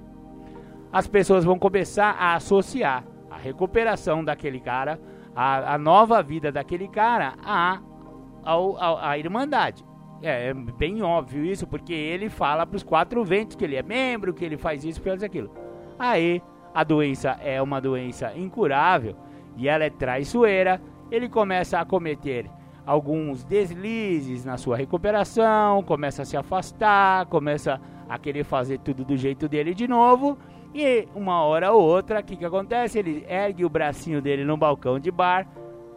[0.92, 5.00] As pessoas vão começar a associar a recuperação daquele cara,
[5.34, 7.80] a, a nova vida daquele cara, a,
[8.44, 9.84] a, a Irmandade.
[10.22, 13.82] É, é, bem óbvio isso, porque ele fala para os quatro ventos que ele é
[13.82, 15.50] membro, que ele faz isso, faz aquilo.
[15.98, 16.40] Aí,
[16.72, 19.16] a doença é uma doença incurável
[19.56, 22.48] e ela é traiçoeira, ele começa a cometer
[22.88, 29.14] alguns deslizes na sua recuperação, começa a se afastar, começa a querer fazer tudo do
[29.14, 30.38] jeito dele de novo.
[30.74, 32.98] E uma hora ou outra, o que, que acontece?
[32.98, 35.46] Ele ergue o bracinho dele no balcão de bar,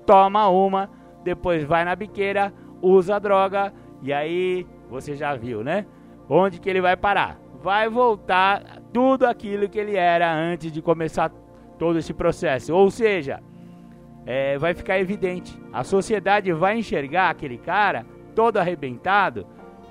[0.06, 0.90] toma uma,
[1.24, 3.72] depois vai na biqueira, usa droga
[4.04, 5.86] e aí, você já viu, né?
[6.28, 7.40] Onde que ele vai parar?
[7.64, 11.32] Vai voltar tudo aquilo que ele era antes de começar
[11.80, 12.76] todo esse processo.
[12.76, 13.42] Ou seja,
[14.26, 15.58] é, vai ficar evidente.
[15.72, 18.06] A sociedade vai enxergar aquele cara
[18.36, 19.46] todo arrebentado.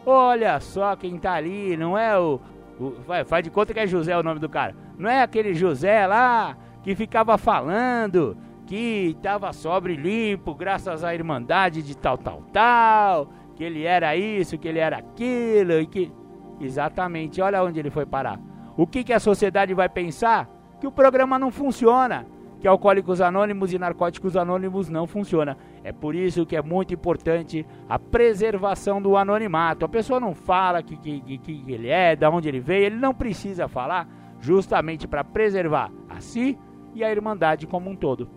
[0.05, 2.40] Olha só quem tá ali, não é o.
[2.79, 2.95] o
[3.27, 4.75] faz de conta que é José o nome do cara.
[4.99, 11.83] Não é aquele José lá que ficava falando que estava sobre limpo graças à irmandade
[11.83, 13.29] de tal, tal, tal
[13.61, 16.11] que ele era isso, que ele era aquilo, e que.
[16.59, 18.40] Exatamente, olha onde ele foi parar.
[18.75, 20.49] O que, que a sociedade vai pensar?
[20.81, 22.27] Que o programa não funciona,
[22.61, 25.57] que Alcoólicos Anônimos e Narcóticos Anônimos não funciona.
[25.83, 29.87] É por isso que é muito importante a preservação do anonimato.
[29.87, 33.14] A pessoa não fala que, que, que, ele é, de onde ele veio, ele não
[33.14, 34.07] precisa falar,
[34.40, 36.59] justamente para preservar a si
[36.94, 38.29] e a Irmandade como um todo.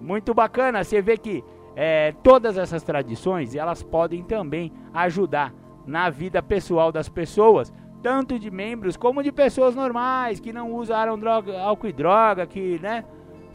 [0.00, 1.44] Muito bacana, você vê que
[1.76, 5.54] é, todas essas tradições elas podem também ajudar
[5.86, 11.18] na vida pessoal das pessoas, tanto de membros como de pessoas normais que não usaram
[11.18, 13.04] droga, álcool e droga, que né,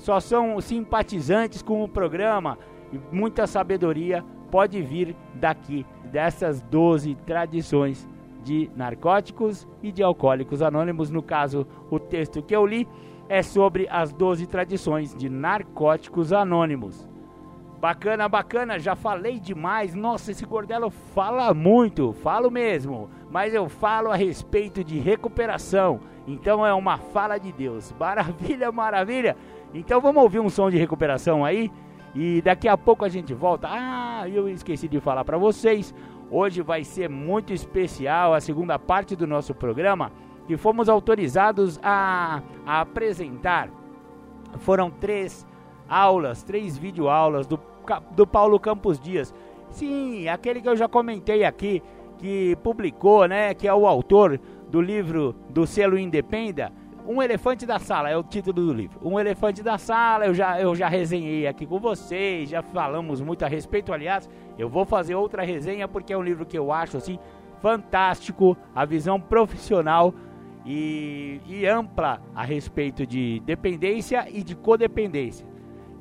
[0.02, 2.58] só são simpatizantes com o programa.
[2.92, 8.10] E muita sabedoria pode vir daqui, dessas 12 tradições
[8.44, 11.12] de narcóticos e de alcoólicos anônimos.
[11.12, 12.88] No caso, o texto que eu li
[13.30, 17.08] é sobre as 12 tradições de narcóticos anônimos.
[17.80, 19.94] Bacana, bacana, já falei demais.
[19.94, 23.08] Nossa, esse Gordelo fala muito, falo mesmo.
[23.32, 26.02] Mas eu falo a respeito de recuperação.
[26.28, 27.94] Então é uma fala de Deus.
[27.98, 29.38] Maravilha, maravilha.
[29.74, 31.72] Então vamos ouvir um som de recuperação aí.
[32.14, 33.68] E daqui a pouco a gente volta.
[33.72, 35.96] Ah, eu esqueci de falar para vocês.
[36.30, 40.12] Hoje vai ser muito especial a segunda parte do nosso programa.
[40.46, 43.70] Que fomos autorizados a, a apresentar.
[44.60, 45.48] Foram três
[45.88, 47.58] aulas, três videoaulas do
[48.16, 49.34] do Paulo Campos Dias.
[49.70, 51.82] Sim, aquele que eu já comentei aqui,
[52.22, 56.72] que publicou, né, que é o autor do livro do selo Independa,
[57.08, 59.00] Um Elefante da Sala, é o título do livro.
[59.04, 63.44] Um Elefante da Sala, eu já, eu já resenhei aqui com vocês, já falamos muito
[63.44, 66.96] a respeito, aliás, eu vou fazer outra resenha porque é um livro que eu acho,
[66.96, 67.18] assim,
[67.60, 70.14] fantástico, a visão profissional
[70.64, 75.52] e, e ampla a respeito de dependência e de codependência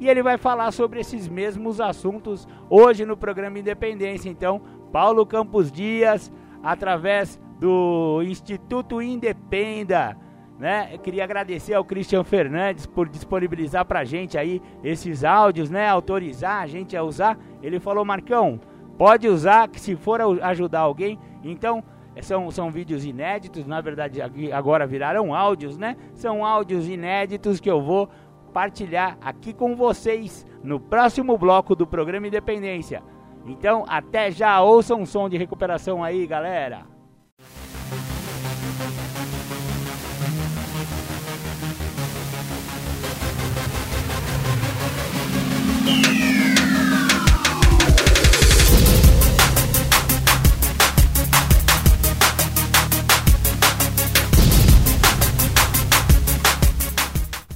[0.00, 4.30] e ele vai falar sobre esses mesmos assuntos hoje no programa Independência.
[4.30, 10.16] Então, Paulo Campos Dias, através do Instituto Independa,
[10.58, 10.90] né?
[10.92, 15.88] Eu queria agradecer ao Christian Fernandes por disponibilizar pra gente aí esses áudios, né?
[15.88, 17.38] Autorizar a gente a usar.
[17.62, 18.60] Ele falou, Marcão,
[18.98, 21.18] pode usar que se for ajudar alguém.
[21.42, 21.82] Então,
[22.20, 24.20] são, são vídeos inéditos, na verdade
[24.52, 25.96] agora viraram áudios, né?
[26.12, 28.10] São áudios inéditos que eu vou
[28.52, 33.02] partilhar aqui com vocês no próximo bloco do programa Independência.
[33.50, 36.86] Então, até já, ouça um som de recuperação aí, galera.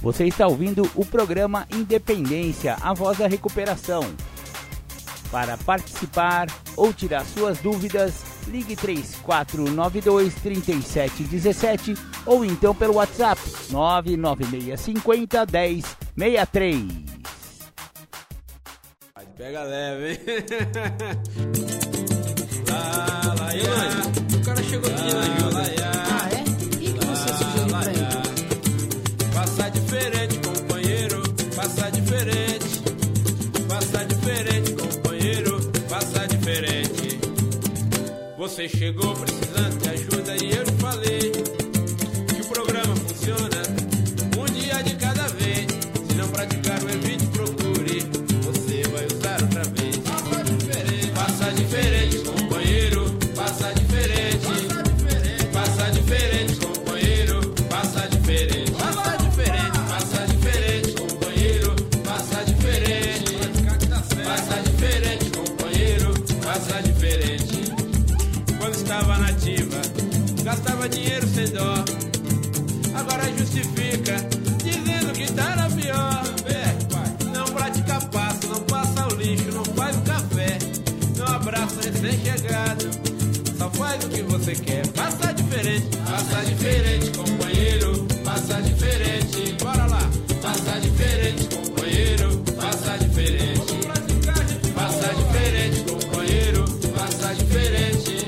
[0.01, 4.03] Você está ouvindo o programa Independência, a voz da recuperação.
[5.35, 11.93] Para participar ou tirar suas dúvidas, ligue 3492 3717
[12.25, 15.45] ou então pelo WhatsApp 99650
[16.15, 16.85] 1063.
[19.35, 20.19] Pega leve, hein?
[22.71, 23.49] lá, lá, lá,
[24.37, 25.11] o cara chegou aqui, né,
[25.83, 26.45] Ah, é?
[26.81, 28.05] E que você sugeriu pra ele?
[38.45, 41.54] Você chegou precisando de ajuda e eu te falei
[84.15, 84.87] que você quer.
[84.87, 88.07] Passa diferente, passa diferente, companheiro.
[88.23, 90.09] Passa diferente, bora lá.
[90.41, 92.37] Passa diferente, companheiro.
[92.55, 93.73] Passa diferente.
[94.73, 96.65] Passa diferente, companheiro.
[96.95, 98.27] Passa diferente.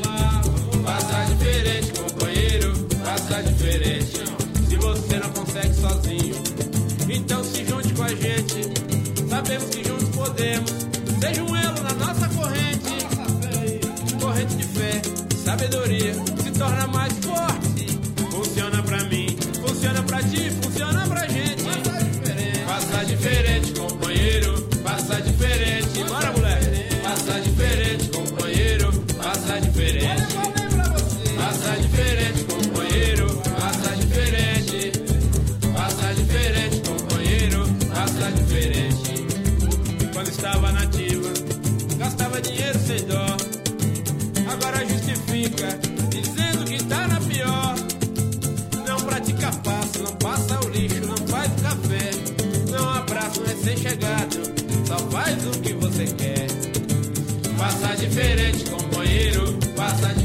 [0.84, 2.88] Passa diferente, companheiro.
[3.04, 4.24] Passa diferente.
[4.70, 6.36] Se você não consegue sozinho,
[7.10, 8.60] então se junte com a gente.
[9.30, 10.72] Sabemos que juntos podemos.
[11.22, 11.56] Seja um
[15.48, 17.77] sabedoria, se torna mais forte.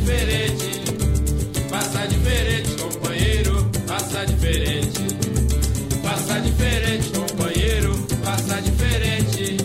[0.03, 0.83] Diferente.
[2.09, 5.07] Diferente, companheiro, passa diferente.
[6.03, 9.57] Passa diferente, companheiro, passa diferente.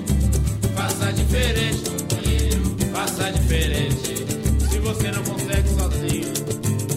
[0.75, 4.25] Passa diferente, companheiro, passa diferente.
[4.69, 6.33] Se você não consegue sozinho,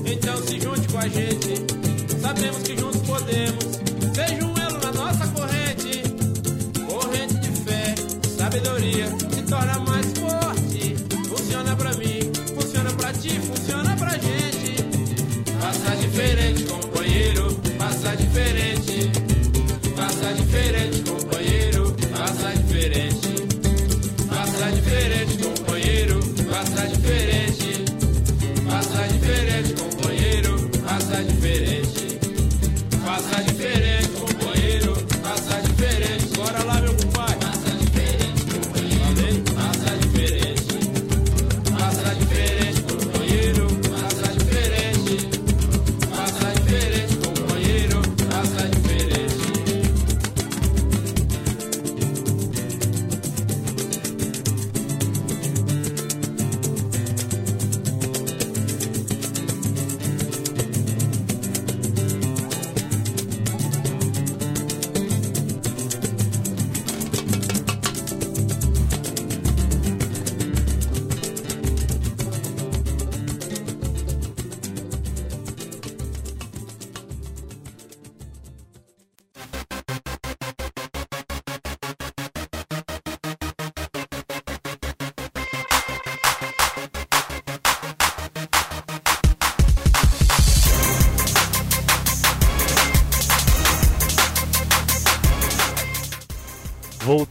[0.05, 1.55] então se junte com a gente.
[2.21, 2.80] Sabemos que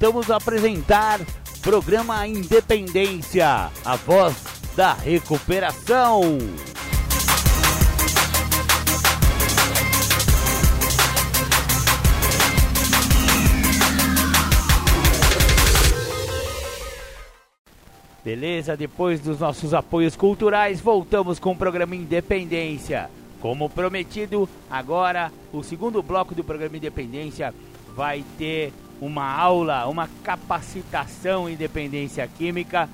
[0.09, 1.19] Voltamos a apresentar
[1.61, 4.35] programa Independência, a voz
[4.75, 6.23] da recuperação.
[18.25, 23.11] Beleza, depois dos nossos apoios culturais, voltamos com o programa Independência.
[23.39, 27.53] Como prometido, agora o segundo bloco do programa Independência
[27.95, 32.89] vai ter uma aula, uma capacitação em dependência química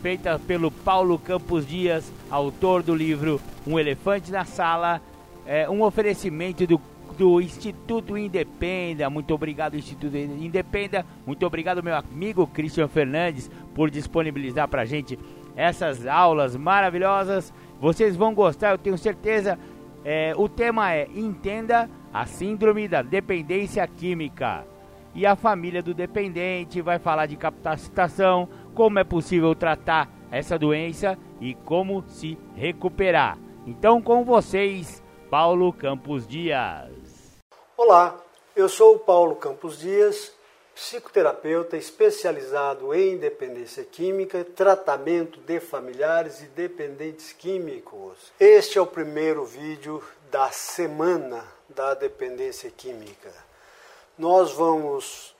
[0.00, 5.00] feita pelo Paulo Campos Dias, autor do livro Um Elefante na Sala,
[5.46, 6.80] é, um oferecimento do,
[7.18, 9.10] do Instituto Independa.
[9.10, 11.04] Muito obrigado, Instituto Independa.
[11.26, 15.18] Muito obrigado, meu amigo Christian Fernandes, por disponibilizar pra gente
[15.54, 17.52] essas aulas maravilhosas.
[17.78, 19.58] Vocês vão gostar, eu tenho certeza.
[20.02, 24.64] É, o tema é Entenda a Síndrome da Dependência Química.
[25.12, 31.18] E a família do dependente vai falar de capacitação, como é possível tratar essa doença
[31.40, 33.36] e como se recuperar.
[33.66, 36.90] Então, com vocês, Paulo Campos Dias.
[37.76, 38.16] Olá,
[38.54, 40.32] eu sou o Paulo Campos Dias,
[40.76, 48.32] psicoterapeuta especializado em dependência química, tratamento de familiares e dependentes químicos.
[48.38, 50.00] Este é o primeiro vídeo
[50.30, 53.49] da semana da dependência química.
[54.20, 55.34] Nós vamos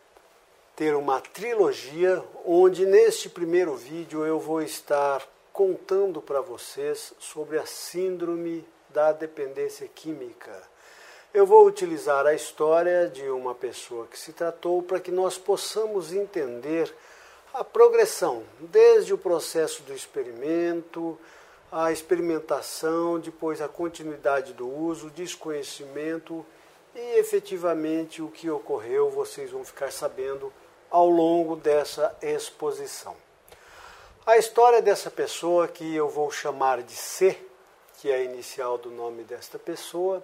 [0.74, 5.22] ter uma trilogia onde neste primeiro vídeo eu vou estar
[5.52, 10.62] contando para vocês sobre a síndrome da dependência química.
[11.34, 16.14] Eu vou utilizar a história de uma pessoa que se tratou para que nós possamos
[16.14, 16.90] entender
[17.52, 21.18] a progressão, desde o processo do experimento,
[21.70, 26.46] a experimentação, depois a continuidade do uso, desconhecimento
[26.95, 30.53] e efetivamente o que ocorreu, vocês vão ficar sabendo
[30.91, 33.16] ao longo dessa exposição.
[34.26, 37.36] A história dessa pessoa, que eu vou chamar de C,
[37.99, 40.22] que é a inicial do nome desta pessoa,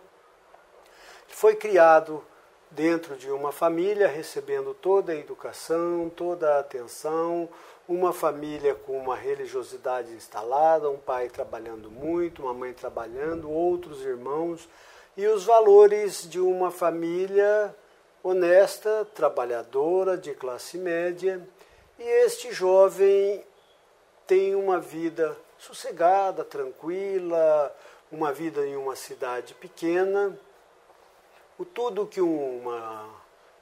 [1.29, 2.25] foi criado
[2.71, 7.49] dentro de uma família, recebendo toda a educação, toda a atenção,
[7.89, 14.69] uma família com uma religiosidade instalada, um pai trabalhando muito, uma mãe trabalhando, outros irmãos,
[15.17, 17.75] e os valores de uma família
[18.23, 21.41] honesta, trabalhadora, de classe média.
[21.99, 23.43] E este jovem
[24.27, 27.75] tem uma vida sossegada, tranquila,
[28.13, 30.39] uma vida em uma cidade pequena.
[31.59, 33.09] O tudo que uma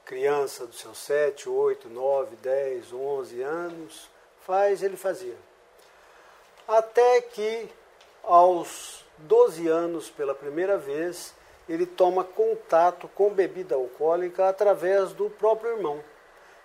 [0.03, 4.09] criança dos seus 7, 8, 9, 10, 11 anos
[4.41, 5.37] faz, ele fazia.
[6.67, 7.69] Até que
[8.23, 11.33] aos 12 anos, pela primeira vez,
[11.67, 16.03] ele toma contato com bebida alcoólica através do próprio irmão.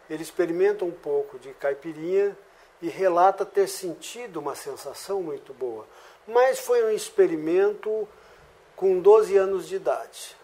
[0.09, 2.37] Ele experimenta um pouco de caipirinha
[2.83, 5.87] e relata ter sentido uma sensação muito boa.
[6.27, 8.09] Mas foi um experimento
[8.77, 10.37] com 12 anos de idade.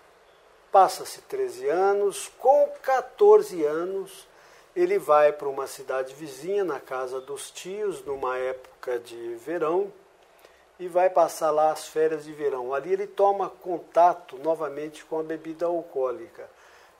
[0.70, 4.26] Passa-se 13 anos, com 14 anos,
[4.74, 9.90] ele vai para uma cidade vizinha, na casa dos tios, numa época de verão,
[10.78, 12.74] e vai passar lá as férias de verão.
[12.74, 16.48] Ali ele toma contato novamente com a bebida alcoólica.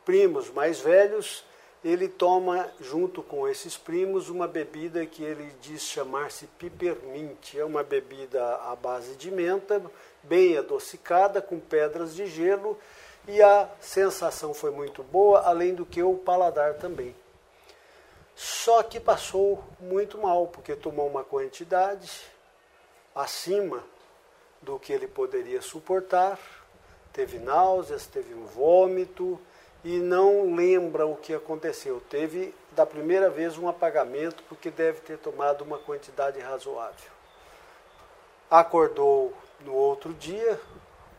[0.05, 1.45] Primos mais velhos
[1.85, 7.55] ele toma, junto com esses primos, uma bebida que ele diz chamar-se pipermint.
[7.55, 9.81] É uma bebida à base de menta,
[10.23, 12.77] bem adocicada, com pedras de gelo,
[13.29, 17.15] e a sensação foi muito boa, além do que o paladar também.
[18.35, 22.11] Só que passou muito mal, porque tomou uma quantidade
[23.17, 23.83] acima
[24.63, 26.39] do que ele poderia suportar,
[27.13, 29.41] teve náuseas, teve um vômito,
[29.87, 32.03] e não lembra o que aconteceu.
[32.11, 37.11] Teve, da primeira vez, um apagamento porque deve ter tomado uma quantidade razoável.
[38.51, 40.61] Acordou no outro dia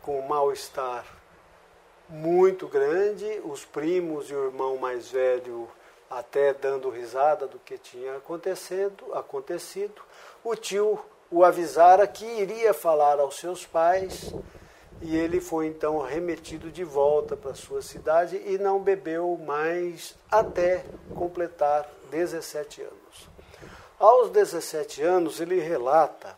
[0.02, 1.04] com um mal-estar
[2.10, 5.66] muito grande, os primos e o irmão mais velho
[6.10, 10.02] até dando risada do que tinha acontecido, acontecido.
[10.44, 10.98] O tio
[11.30, 14.32] o avisara que iria falar aos seus pais
[15.00, 20.84] e ele foi então remetido de volta para sua cidade e não bebeu mais até
[21.14, 23.28] completar 17 anos.
[23.98, 26.36] Aos 17 anos, ele relata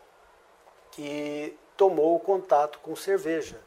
[0.91, 3.59] que tomou contato com cerveja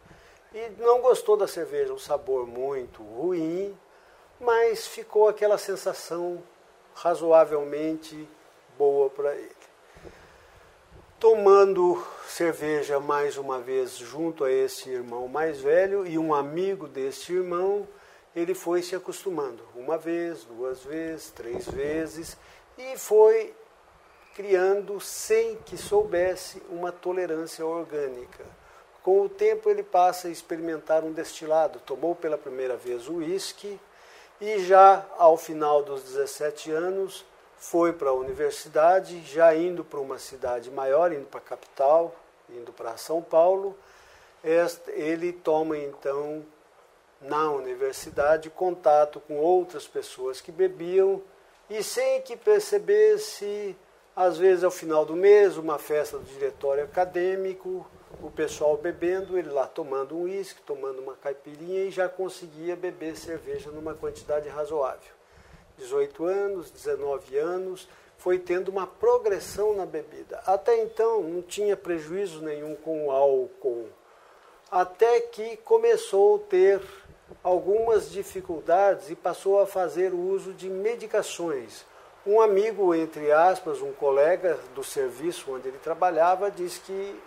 [0.52, 3.76] e não gostou da cerveja, um sabor muito ruim,
[4.38, 6.42] mas ficou aquela sensação
[6.94, 8.28] razoavelmente
[8.76, 9.63] boa para ele
[11.18, 17.32] tomando cerveja mais uma vez junto a esse irmão mais velho e um amigo desse
[17.32, 17.86] irmão,
[18.34, 19.62] ele foi se acostumando.
[19.74, 22.36] Uma vez, duas vezes, três vezes,
[22.76, 23.54] e foi
[24.34, 28.44] criando, sem que soubesse, uma tolerância orgânica.
[29.02, 31.78] Com o tempo, ele passa a experimentar um destilado.
[31.80, 33.78] Tomou pela primeira vez o uísque
[34.40, 37.24] e já ao final dos 17 anos
[37.58, 42.14] foi para a universidade, já indo para uma cidade maior, indo para a capital,
[42.50, 43.76] indo para São Paulo.
[44.88, 46.44] Ele toma então
[47.20, 51.22] na universidade contato com outras pessoas que bebiam
[51.70, 53.74] e sem que percebesse,
[54.14, 57.86] às vezes ao final do mês, uma festa do diretório acadêmico,
[58.22, 63.16] o pessoal bebendo, ele lá tomando um uísque, tomando uma caipirinha e já conseguia beber
[63.16, 65.12] cerveja numa quantidade razoável.
[65.78, 70.40] 18 anos, 19 anos, foi tendo uma progressão na bebida.
[70.46, 73.88] Até então não tinha prejuízo nenhum com o álcool,
[74.70, 76.80] até que começou a ter
[77.42, 81.84] algumas dificuldades e passou a fazer uso de medicações,
[82.26, 87.20] Um amigo, entre aspas, um colega do serviço onde ele trabalhava, disse que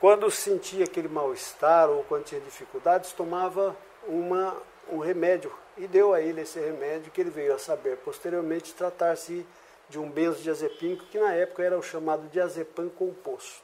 [0.00, 3.76] quando sentia aquele mal-estar ou quando tinha dificuldades, tomava
[4.08, 4.56] uma,
[4.90, 9.46] um remédio e deu a ele esse remédio que ele veio a saber posteriormente tratar-se
[9.88, 13.62] de um benzodiazepínico que na época era o chamado diazepam composto.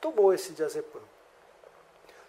[0.00, 1.00] Tomou esse diazepam.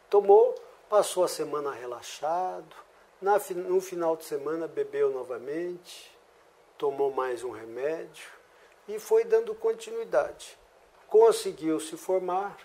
[0.10, 0.56] Tomou,
[0.90, 2.76] passou a semana relaxado,
[3.22, 6.16] na, no final de semana bebeu novamente,
[6.78, 8.28] tomou mais um remédio
[8.88, 10.58] e foi dando continuidade.
[11.08, 12.58] Conseguiu se formar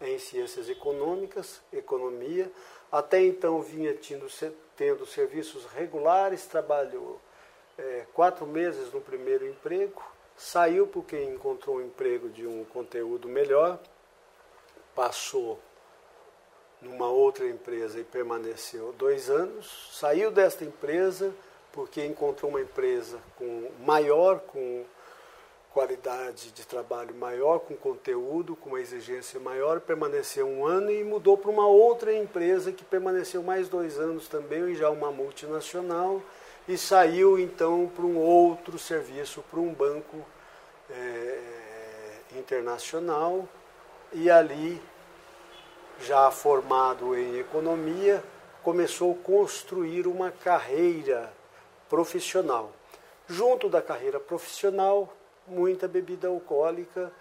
[0.00, 2.50] em ciências econômicas, economia.
[2.92, 4.26] Até então vinha tendo,
[4.76, 7.18] tendo serviços regulares, trabalhou
[7.78, 10.02] é, quatro meses no primeiro emprego,
[10.36, 13.80] saiu porque encontrou um emprego de um conteúdo melhor,
[14.94, 15.58] passou
[16.82, 21.32] numa outra empresa e permaneceu dois anos, saiu desta empresa
[21.72, 24.84] porque encontrou uma empresa com maior, com
[25.72, 31.36] qualidade de trabalho maior, com conteúdo, com uma exigência maior, permaneceu um ano e mudou
[31.38, 36.20] para uma outra empresa que permaneceu mais dois anos também, já uma multinacional,
[36.68, 40.18] e saiu então para um outro serviço, para um banco
[40.90, 41.38] é,
[42.36, 43.48] internacional,
[44.12, 44.80] e ali,
[46.00, 48.22] já formado em economia,
[48.62, 51.32] começou a construir uma carreira
[51.88, 52.72] profissional.
[53.26, 55.12] Junto da carreira profissional,
[55.52, 57.12] muita bebida alcoólica.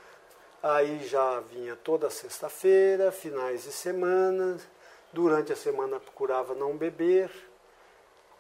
[0.63, 4.57] Aí já vinha toda sexta-feira, finais de semana.
[5.11, 7.29] Durante a semana procurava não beber.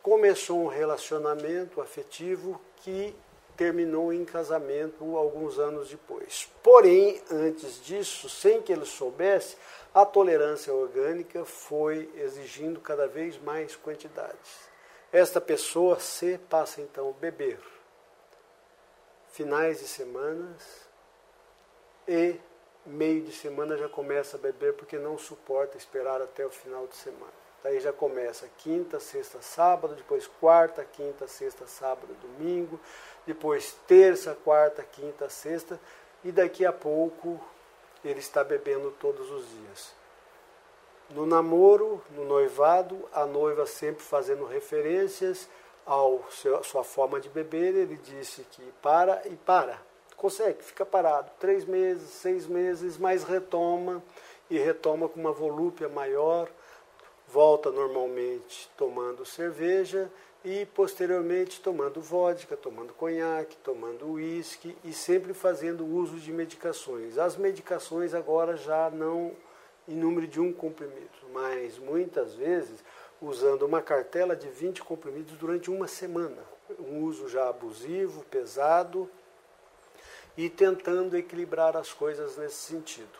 [0.01, 3.13] Começou um relacionamento afetivo que
[3.57, 6.49] terminou em casamento alguns anos depois.
[6.63, 9.57] Porém, antes disso, sem que ele soubesse,
[9.93, 14.71] a tolerância orgânica foi exigindo cada vez mais quantidades.
[15.11, 17.59] Esta pessoa se passa então a beber
[19.31, 20.89] finais de semanas
[22.07, 22.39] e
[22.85, 26.95] meio de semana já começa a beber porque não suporta esperar até o final de
[26.95, 27.41] semana.
[27.63, 32.79] Daí já começa quinta, sexta, sábado, depois quarta, quinta, sexta, sábado, domingo,
[33.25, 35.79] depois terça, quarta, quinta, sexta,
[36.23, 37.39] e daqui a pouco
[38.03, 39.93] ele está bebendo todos os dias.
[41.11, 45.47] No namoro, no noivado, a noiva sempre fazendo referências
[45.91, 46.23] ao
[46.63, 49.77] sua forma de beber, ele disse que para e para.
[50.15, 51.29] Consegue, fica parado.
[51.37, 54.01] Três meses, seis meses, mas retoma
[54.49, 56.49] e retoma com uma volúpia maior,
[57.27, 60.09] volta normalmente tomando cerveja
[60.45, 67.17] e posteriormente tomando vodka, tomando conhaque, tomando uísque e sempre fazendo uso de medicações.
[67.17, 69.33] As medicações agora já não
[69.89, 72.81] em número de um comprimido, mas muitas vezes
[73.21, 76.41] usando uma cartela de 20 comprimidos durante uma semana.
[76.79, 79.09] Um uso já abusivo, pesado
[80.35, 83.19] e tentando equilibrar as coisas nesse sentido.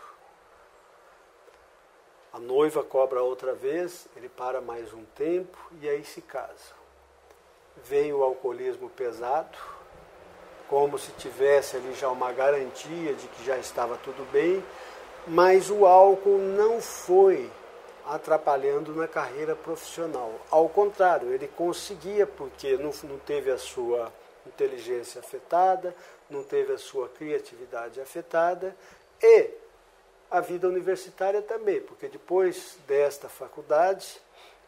[2.34, 6.82] A noiva cobra outra vez, ele para mais um tempo e aí se casa.
[7.84, 9.58] Vem o alcoolismo pesado,
[10.70, 14.64] como se tivesse ali já uma garantia de que já estava tudo bem,
[15.28, 17.52] mas o álcool não foi
[18.06, 20.34] atrapalhando na carreira profissional.
[20.50, 24.12] Ao contrário, ele conseguia, porque não, não teve a sua
[24.46, 25.96] inteligência afetada,
[26.30, 28.76] não teve a sua criatividade afetada
[29.22, 29.50] e
[30.30, 34.22] a vida universitária também, porque depois desta faculdade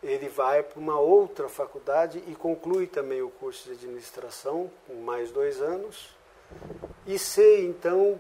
[0.03, 5.31] ele vai para uma outra faculdade e conclui também o curso de administração, com mais
[5.31, 6.13] dois anos,
[7.07, 8.19] e se então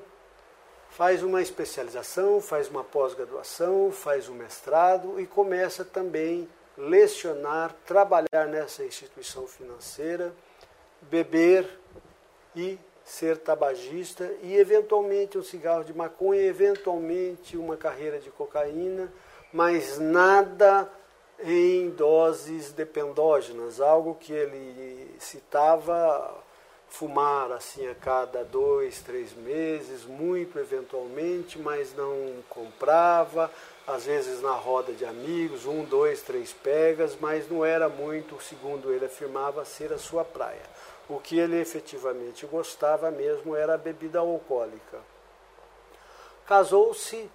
[0.95, 8.83] faz uma especialização, faz uma pós-graduação, faz um mestrado e começa também lecionar, trabalhar nessa
[8.83, 10.31] instituição financeira,
[11.01, 11.67] beber
[12.55, 19.11] e ser tabagista e eventualmente um cigarro de maconha, eventualmente uma carreira de cocaína,
[19.51, 20.87] mas nada
[21.43, 26.42] em doses dependógenas, algo que ele citava
[26.93, 33.49] fumar assim a cada dois, três meses, muito eventualmente, mas não comprava,
[33.87, 38.93] às vezes na roda de amigos, um, dois, três pegas, mas não era muito, segundo
[38.93, 40.61] ele afirmava, ser a sua praia.
[41.09, 44.99] O que ele efetivamente gostava mesmo era a bebida alcoólica.
[46.45, 47.27] Casou-se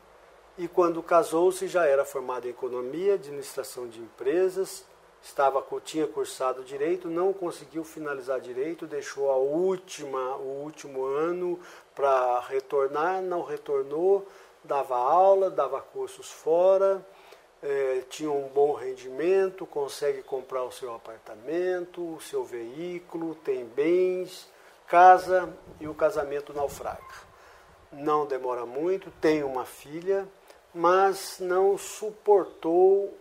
[0.56, 4.84] e quando casou-se já era formado em economia, administração de empresas,
[5.22, 11.58] estava tinha cursado direito, não conseguiu finalizar direito, deixou a última, o último ano
[11.94, 14.26] para retornar, não retornou,
[14.64, 17.04] dava aula, dava cursos fora,
[17.62, 24.48] é, tinha um bom rendimento, consegue comprar o seu apartamento, o seu veículo, tem bens,
[24.86, 27.28] casa e o casamento naufraga.
[27.92, 30.28] Não demora muito, tem uma filha,
[30.74, 33.14] mas não suportou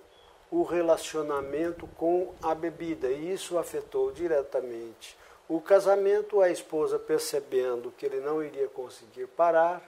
[0.51, 5.17] o relacionamento com a bebida e isso afetou diretamente
[5.47, 6.41] o casamento.
[6.41, 9.81] A esposa, percebendo que ele não iria conseguir parar,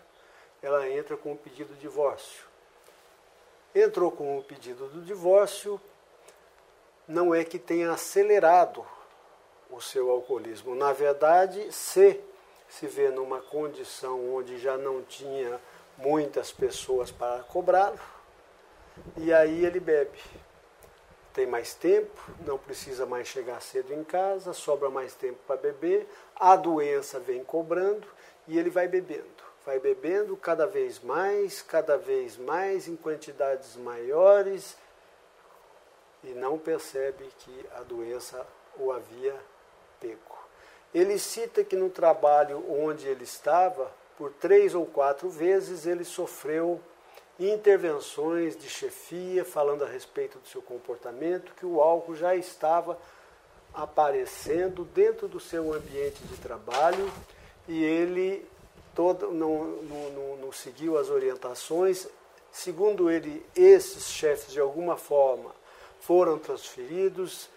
[0.61, 2.43] ela entra com o pedido de divórcio.
[3.73, 5.79] Entrou com o pedido do divórcio,
[7.07, 8.85] não é que tenha acelerado
[9.69, 10.75] o seu alcoolismo.
[10.75, 12.19] Na verdade, se
[12.69, 15.59] se vê numa condição onde já não tinha
[15.97, 17.99] muitas pessoas para cobrá-lo,
[19.17, 20.19] e aí ele bebe.
[21.39, 26.05] Tem mais tempo, não precisa mais chegar cedo em casa, sobra mais tempo para beber,
[26.35, 28.05] a doença vem cobrando
[28.45, 29.41] e ele vai bebendo.
[29.65, 34.75] Vai bebendo cada vez mais, cada vez mais, em quantidades maiores,
[36.25, 38.45] e não percebe que a doença
[38.77, 39.39] o havia
[39.97, 40.37] pego.
[40.93, 46.81] Ele cita que no trabalho onde ele estava, por três ou quatro vezes ele sofreu
[47.39, 52.99] intervenções de chefia falando a respeito do seu comportamento, que o álcool já estava
[53.73, 57.09] aparecendo dentro do seu ambiente de trabalho
[57.67, 58.45] e ele
[58.93, 62.07] todo, não, não, não, não seguiu as orientações.
[62.51, 65.55] Segundo ele, esses chefes de alguma forma
[66.01, 67.49] foram transferidos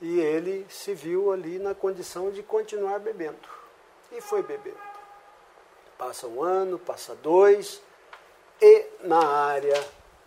[0.00, 3.36] e ele se viu ali na condição de continuar bebendo.
[4.10, 4.78] E foi bebendo.
[5.96, 7.82] Passa um ano, passa dois,
[8.60, 9.74] e na área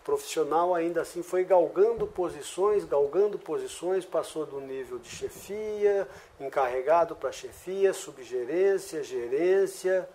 [0.04, 6.08] profissional ainda assim foi galgando posições, galgando posições, passou do nível de chefia,
[6.40, 10.08] encarregado para chefia, subgerência, gerência,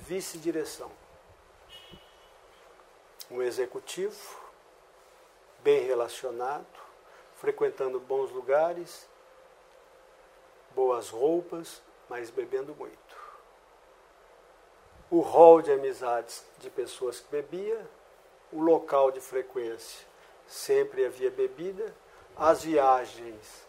[0.00, 0.90] vice-direção.
[3.30, 4.40] Um executivo
[5.62, 6.66] bem relacionado,
[7.36, 9.08] frequentando bons lugares,
[10.74, 13.11] boas roupas, mas bebendo muito.
[15.12, 17.78] O rol de amizades de pessoas que bebia,
[18.50, 20.06] o local de frequência
[20.46, 21.94] sempre havia bebida,
[22.34, 23.66] as viagens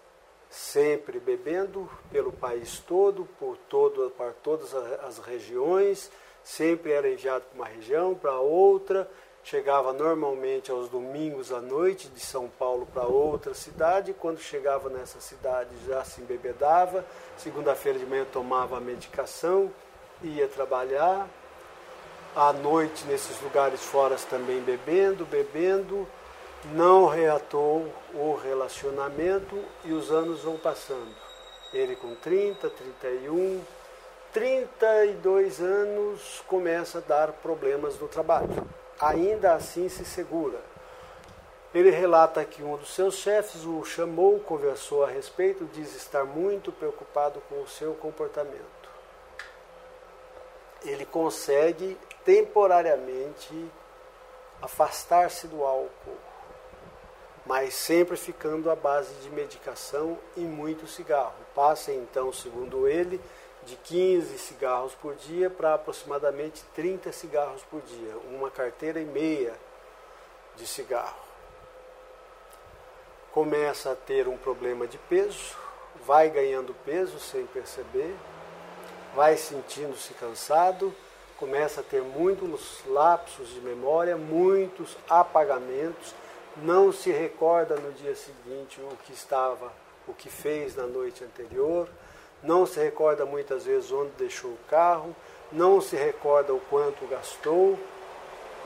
[0.50, 6.10] sempre bebendo pelo país todo, por todo, para todas as regiões,
[6.42, 9.12] sempre era enviado para uma região, para outra,
[9.44, 14.14] chegava normalmente aos domingos à noite de São Paulo para outra cidade.
[14.14, 17.04] Quando chegava nessa cidade já se embebedava.
[17.36, 19.70] Segunda-feira de manhã tomava a medicação,
[20.24, 21.28] ia trabalhar.
[22.36, 26.08] À noite, nesses lugares fora, também bebendo, bebendo.
[26.74, 31.14] Não reatou o relacionamento e os anos vão passando.
[31.74, 33.62] Ele com 30, 31,
[34.32, 38.66] 32 anos começa a dar problemas no trabalho
[39.00, 40.60] ainda assim se segura.
[41.74, 46.72] Ele relata que um dos seus chefes o chamou, conversou a respeito, diz estar muito
[46.72, 48.83] preocupado com o seu comportamento.
[50.84, 53.72] Ele consegue temporariamente
[54.62, 56.18] afastar-se do álcool,
[57.46, 61.36] mas sempre ficando à base de medicação e muito cigarro.
[61.54, 63.20] Passa então, segundo ele,
[63.66, 69.54] de 15 cigarros por dia para aproximadamente 30 cigarros por dia, uma carteira e meia
[70.56, 71.22] de cigarro.
[73.32, 75.58] Começa a ter um problema de peso,
[76.06, 78.16] vai ganhando peso sem perceber,
[79.16, 80.94] vai sentindo-se cansado,
[81.38, 86.14] começa a ter muitos lapsos de memória, muitos apagamentos,
[86.58, 89.72] não se recorda no dia seguinte o que estava,
[90.08, 91.90] o que fez na noite anterior
[92.44, 95.16] não se recorda muitas vezes onde deixou o carro,
[95.52, 97.80] não se recorda o quanto gastou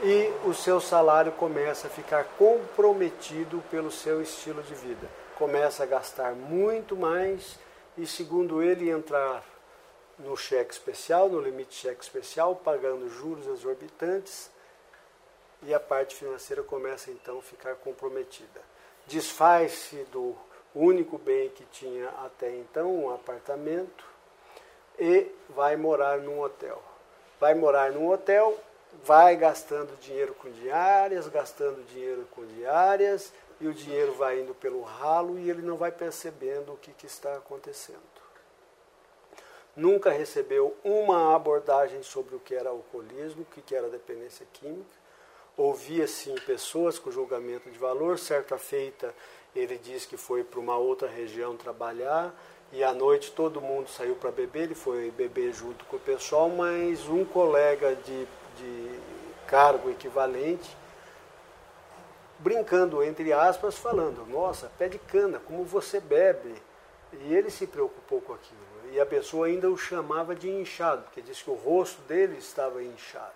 [0.01, 5.07] e o seu salário começa a ficar comprometido pelo seu estilo de vida.
[5.37, 7.59] Começa a gastar muito mais
[7.97, 9.43] e, segundo ele, entrar
[10.19, 14.49] no cheque especial, no limite cheque especial, pagando juros exorbitantes
[15.63, 18.61] e a parte financeira começa então a ficar comprometida.
[19.05, 20.35] Desfaz-se do
[20.73, 24.05] único bem que tinha até então, um apartamento,
[24.99, 26.81] e vai morar num hotel.
[27.39, 28.57] Vai morar num hotel,
[29.03, 34.81] vai gastando dinheiro com diárias, gastando dinheiro com diárias, e o dinheiro vai indo pelo
[34.81, 38.16] ralo e ele não vai percebendo o que, que está acontecendo.
[39.77, 44.97] Nunca recebeu uma abordagem sobre o que era alcoolismo, o que era dependência química.
[45.55, 48.17] Ouvia, sim, pessoas com julgamento de valor.
[48.17, 49.13] Certa feita,
[49.55, 52.33] ele disse que foi para uma outra região trabalhar
[52.73, 54.63] e à noite todo mundo saiu para beber.
[54.63, 58.25] Ele foi beber junto com o pessoal, mas um colega de,
[58.55, 58.99] de
[59.45, 60.75] cargo equivalente,
[62.39, 66.55] brincando entre aspas, falando: Nossa, pé de cana, como você bebe.
[67.13, 68.66] E ele se preocupou com aquilo.
[68.91, 72.83] E a pessoa ainda o chamava de inchado, porque disse que o rosto dele estava
[72.83, 73.33] inchado.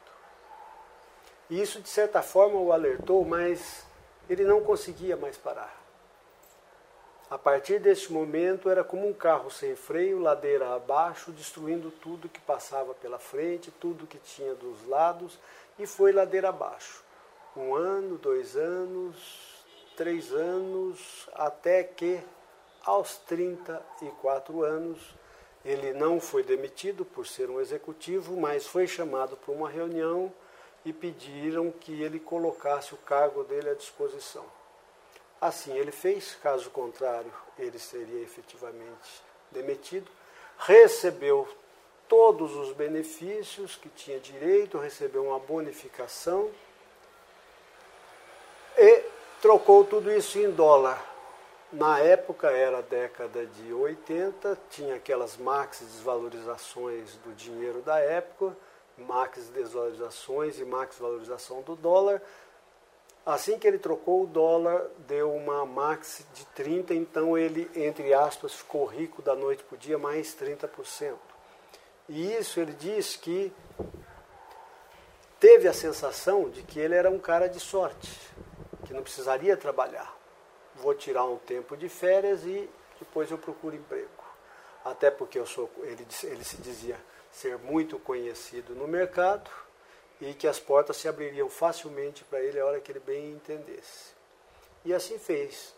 [1.49, 3.85] Isso, de certa forma, o alertou, mas
[4.29, 5.81] ele não conseguia mais parar.
[7.29, 12.41] A partir deste momento, era como um carro sem freio, ladeira abaixo, destruindo tudo que
[12.41, 15.39] passava pela frente, tudo que tinha dos lados,
[15.79, 17.03] e foi ladeira abaixo.
[17.55, 19.15] Um ano, dois anos,
[19.95, 22.21] três anos, até que,
[22.83, 25.15] aos 34 anos,
[25.63, 30.33] ele não foi demitido por ser um executivo, mas foi chamado para uma reunião
[30.83, 34.45] e pediram que ele colocasse o cargo dele à disposição.
[35.39, 40.09] Assim ele fez, caso contrário, ele seria efetivamente demitido.
[40.57, 41.47] Recebeu
[42.07, 46.49] todos os benefícios que tinha direito, recebeu uma bonificação
[48.77, 49.03] e
[49.41, 51.10] trocou tudo isso em dólar.
[51.71, 58.57] Na época era a década de 80, tinha aquelas max desvalorizações do dinheiro da época,
[58.97, 62.21] max desvalorizações e max valorização do dólar.
[63.25, 68.53] Assim que ele trocou o dólar, deu uma max de 30, então ele, entre aspas,
[68.53, 71.15] ficou rico da noite para o dia, mais 30%.
[72.09, 73.53] E isso ele diz que
[75.39, 78.19] teve a sensação de que ele era um cara de sorte,
[78.85, 80.20] que não precisaria trabalhar.
[80.81, 82.69] Vou tirar um tempo de férias e
[82.99, 84.09] depois eu procuro emprego.
[84.83, 86.99] Até porque eu sou, ele, ele se dizia
[87.31, 89.49] ser muito conhecido no mercado
[90.19, 94.11] e que as portas se abririam facilmente para ele a hora que ele bem entendesse.
[94.83, 95.73] E assim fez.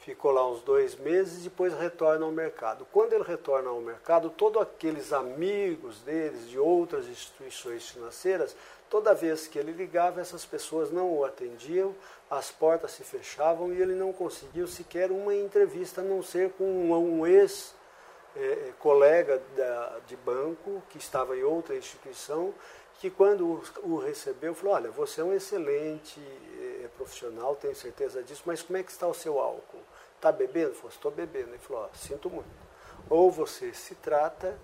[0.00, 2.86] Ficou lá uns dois meses e depois retorna ao mercado.
[2.92, 8.54] Quando ele retorna ao mercado, todos aqueles amigos deles de outras instituições financeiras,
[8.88, 11.94] toda vez que ele ligava, essas pessoas não o atendiam,
[12.30, 16.64] as portas se fechavam e ele não conseguiu sequer uma entrevista, a não ser com
[16.64, 17.72] um ex-colega
[19.56, 22.52] eh, de banco que estava em outra instituição
[22.98, 26.20] que quando o recebeu, falou, olha, você é um excelente
[26.82, 29.82] é, profissional, tenho certeza disso, mas como é que está o seu álcool?
[30.14, 30.74] Está bebendo?
[30.74, 31.50] Falou, estou bebendo.
[31.50, 32.48] Ele falou, oh, sinto muito.
[33.10, 34.58] Ou você se trata,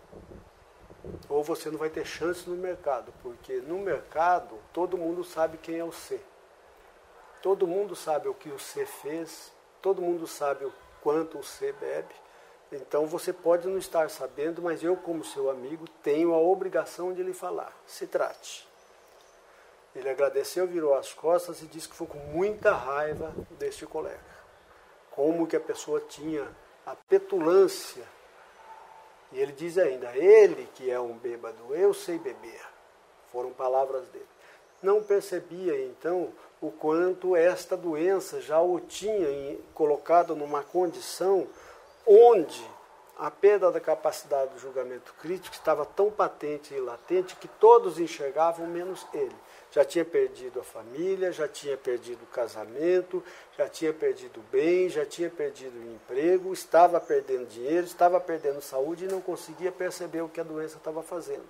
[1.29, 5.79] ou você não vai ter chance no mercado, porque no mercado todo mundo sabe quem
[5.79, 6.21] é o C.
[7.43, 10.73] Todo mundo sabe o que o C fez, todo mundo sabe o
[11.03, 12.15] quanto o C bebe,
[12.73, 17.23] então você pode não estar sabendo, mas eu, como seu amigo, tenho a obrigação de
[17.23, 17.71] lhe falar.
[17.87, 18.67] Se trate.
[19.95, 24.33] Ele agradeceu, virou as costas e disse que foi com muita raiva deste colega.
[25.11, 26.49] Como que a pessoa tinha
[26.87, 28.05] a petulância.
[29.33, 32.61] E ele diz ainda, ele que é um bêbado, eu sei beber.
[33.31, 34.27] Foram palavras dele.
[34.83, 41.47] Não percebia então o quanto esta doença já o tinha colocado numa condição
[42.07, 42.63] onde
[43.19, 48.67] a perda da capacidade do julgamento crítico estava tão patente e latente que todos enxergavam,
[48.67, 49.37] menos ele.
[49.73, 53.25] Já tinha perdido a família, já tinha perdido o casamento,
[53.57, 58.61] já tinha perdido o bem, já tinha perdido o emprego, estava perdendo dinheiro, estava perdendo
[58.61, 61.49] saúde e não conseguia perceber o que a doença estava fazendo.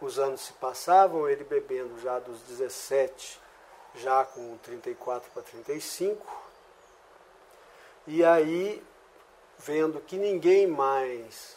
[0.00, 3.40] Os anos se passavam, ele bebendo já dos 17,
[3.96, 6.24] já com 34 para 35,
[8.06, 8.80] e aí
[9.58, 11.56] vendo que ninguém mais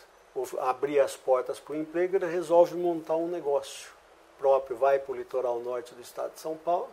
[0.61, 4.00] abria as portas para o emprego, ele resolve montar um negócio
[4.41, 6.89] próprio, vai para o litoral norte do estado de São Paulo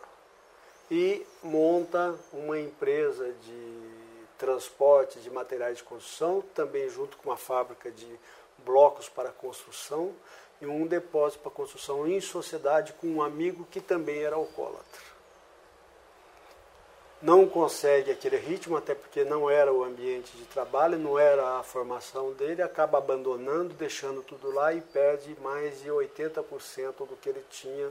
[0.90, 3.88] e monta uma empresa de
[4.36, 8.06] transporte de materiais de construção, também junto com uma fábrica de
[8.58, 10.14] blocos para construção
[10.60, 15.17] e um depósito para construção em sociedade com um amigo que também era alcoólatra
[17.20, 21.62] não consegue aquele ritmo, até porque não era o ambiente de trabalho, não era a
[21.64, 27.44] formação dele, acaba abandonando, deixando tudo lá e perde mais de 80% do que ele
[27.50, 27.90] tinha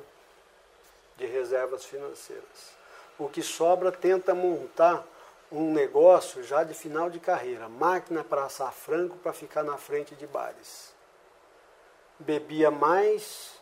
[1.17, 2.77] de reservas financeiras.
[3.19, 5.05] O que sobra tenta montar
[5.51, 10.15] um negócio já de final de carreira, máquina para assar frango para ficar na frente
[10.15, 10.93] de bares.
[12.19, 13.57] Bebia mais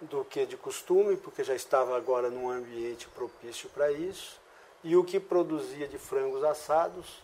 [0.00, 4.41] do que de costume, porque já estava agora num ambiente propício para isso
[4.84, 7.22] e o que produzia de frangos assados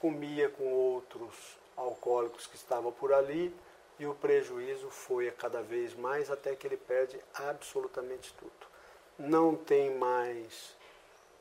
[0.00, 3.54] comia com outros alcoólicos que estavam por ali
[3.98, 8.52] e o prejuízo foi a cada vez mais até que ele perde absolutamente tudo.
[9.18, 10.74] Não tem mais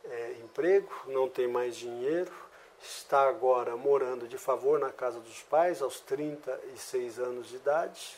[0.05, 2.31] é, emprego, não tem mais dinheiro,
[2.81, 8.17] está agora morando de favor na casa dos pais aos 36 anos de idade.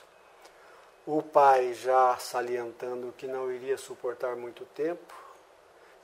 [1.05, 5.13] O pai já salientando que não iria suportar muito tempo,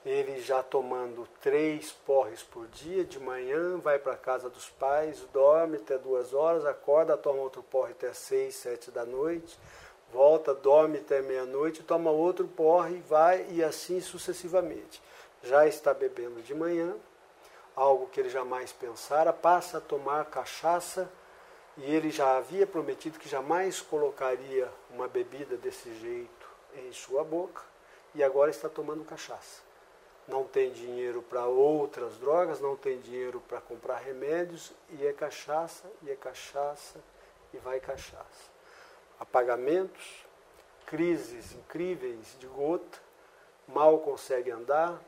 [0.06, 5.22] ele já tomando três porres por dia, de manhã, vai para a casa dos pais,
[5.32, 9.58] dorme até duas horas, acorda, toma outro porre até seis, sete da noite,
[10.12, 15.02] volta, dorme até meia-noite, toma outro porre, vai e assim sucessivamente.
[15.42, 16.96] Já está bebendo de manhã,
[17.74, 21.10] algo que ele jamais pensara, passa a tomar cachaça
[21.78, 27.62] e ele já havia prometido que jamais colocaria uma bebida desse jeito em sua boca
[28.14, 29.73] e agora está tomando cachaça
[30.28, 35.90] não tem dinheiro para outras drogas, não tem dinheiro para comprar remédios, e é cachaça,
[36.02, 37.00] e é cachaça,
[37.54, 38.52] e vai cachaça.
[39.20, 40.26] Apagamentos,
[40.86, 43.00] crises incríveis de gota,
[43.68, 45.00] mal consegue andar,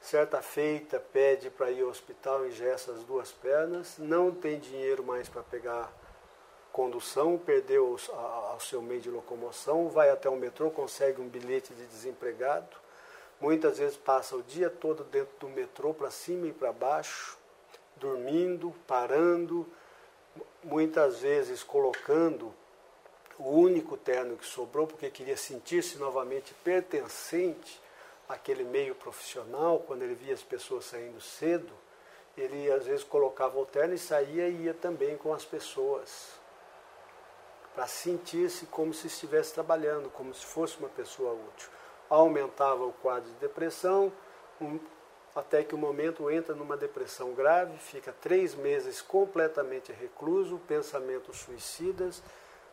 [0.00, 5.28] certa feita pede para ir ao hospital, ingessa as duas pernas, não tem dinheiro mais
[5.28, 5.92] para pegar
[6.72, 11.86] condução, perdeu o seu meio de locomoção, vai até o metrô, consegue um bilhete de
[11.86, 12.83] desempregado,
[13.40, 17.36] Muitas vezes passa o dia todo dentro do metrô, para cima e para baixo,
[17.96, 19.66] dormindo, parando,
[20.62, 22.54] muitas vezes colocando
[23.38, 27.80] o único terno que sobrou, porque queria sentir-se novamente pertencente
[28.28, 31.72] àquele meio profissional, quando ele via as pessoas saindo cedo,
[32.36, 36.32] ele às vezes colocava o terno e saía e ia também com as pessoas,
[37.74, 41.68] para sentir-se como se estivesse trabalhando, como se fosse uma pessoa útil
[42.08, 44.12] aumentava o quadro de depressão,
[44.60, 44.78] um,
[45.34, 52.22] até que o momento entra numa depressão grave, fica três meses completamente recluso, pensamentos suicidas,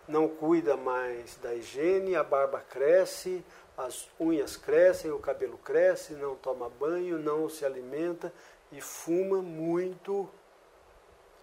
[0.08, 3.44] não cuida mais da higiene, a barba cresce,
[3.78, 8.32] as unhas crescem, o cabelo cresce, não toma banho, não se alimenta
[8.72, 10.30] e fuma muito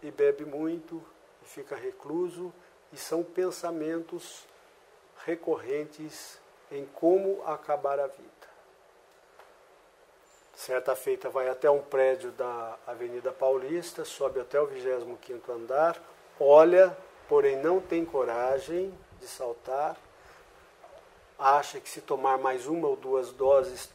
[0.03, 1.03] e bebe muito
[1.43, 2.53] e fica recluso
[2.93, 4.47] e são pensamentos
[5.25, 6.39] recorrentes
[6.71, 8.39] em como acabar a vida.
[10.55, 16.03] Certa feita vai até um prédio da Avenida Paulista, sobe até o 25º andar,
[16.41, 16.97] olha,
[17.29, 19.97] porém não tem coragem de saltar,
[21.39, 23.89] acha que se tomar mais uma ou duas doses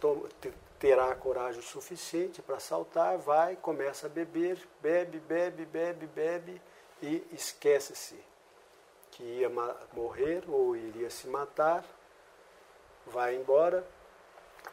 [0.80, 6.62] terá coragem o suficiente para saltar, vai, começa a beber, bebe, bebe, bebe, bebe
[7.02, 8.18] e esquece-se
[9.12, 9.52] que ia
[9.92, 11.84] morrer ou iria se matar
[13.08, 13.86] vai embora,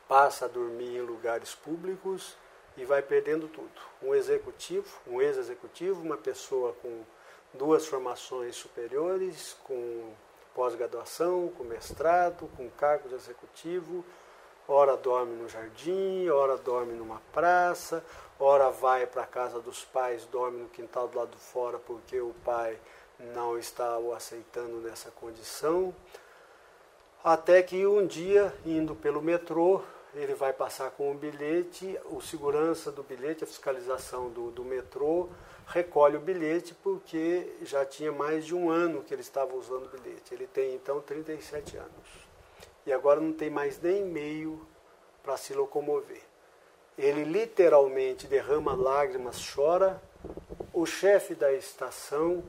[0.08, 2.36] passa a dormir em lugares públicos
[2.76, 3.70] e vai perdendo tudo.
[4.02, 7.04] Um executivo, um ex-executivo, uma pessoa com
[7.52, 10.12] duas formações superiores, com
[10.54, 14.04] pós-graduação, com mestrado, com cargo de executivo,
[14.68, 18.04] ora dorme no jardim, ora dorme numa praça,
[18.38, 22.20] ora vai para a casa dos pais, dorme no quintal do lado de fora porque
[22.20, 22.78] o pai
[23.18, 25.94] não está o aceitando nessa condição.
[27.22, 29.82] Até que um dia, indo pelo metrô,
[30.14, 35.28] ele vai passar com um bilhete, o segurança do bilhete, a fiscalização do, do metrô,
[35.66, 39.98] recolhe o bilhete porque já tinha mais de um ano que ele estava usando o
[39.98, 40.32] bilhete.
[40.32, 41.90] Ele tem então 37 anos.
[42.86, 44.66] E agora não tem mais nem meio
[45.22, 46.22] para se locomover.
[46.96, 50.02] Ele literalmente derrama lágrimas, chora.
[50.72, 52.42] O chefe da estação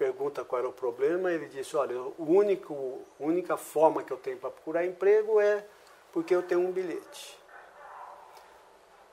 [0.00, 4.16] pergunta qual era o problema, ele disse, olha, o único, a única forma que eu
[4.16, 5.62] tenho para procurar emprego é
[6.10, 7.38] porque eu tenho um bilhete.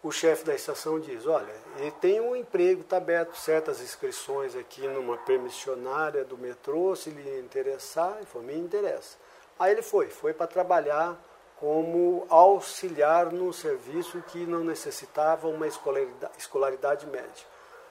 [0.01, 4.87] O chefe da estação diz, olha, ele tem um emprego, está aberto certas inscrições aqui
[4.87, 9.17] numa permissionária do metrô, se lhe interessar, ele falou, me interessa.
[9.59, 11.21] Aí ele foi, foi para trabalhar
[11.57, 17.45] como auxiliar num serviço que não necessitava uma escolaridade, escolaridade média.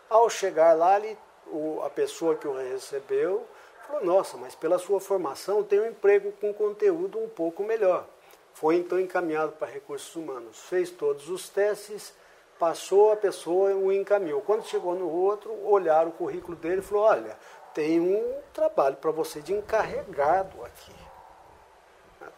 [0.08, 3.46] Ao chegar lá, ele o, a pessoa que o recebeu
[3.86, 8.06] falou, nossa, mas pela sua formação tem um emprego com conteúdo um pouco melhor.
[8.54, 10.58] Foi então encaminhado para recursos humanos.
[10.60, 12.14] Fez todos os testes,
[12.58, 14.40] passou, a pessoa o encaminhou.
[14.40, 17.38] Quando chegou no outro, olharam o currículo dele e falou, olha,
[17.74, 20.94] tem um trabalho para você de encarregado aqui.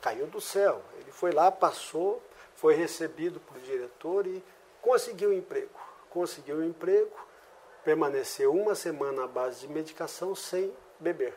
[0.01, 0.83] Caiu do céu.
[1.01, 2.21] Ele foi lá, passou,
[2.57, 4.43] foi recebido por diretor e
[4.83, 5.71] conseguiu um emprego.
[6.11, 7.15] Conseguiu um emprego,
[7.89, 10.71] permaneceu uma semana à base de medicação sem
[11.01, 11.33] beber.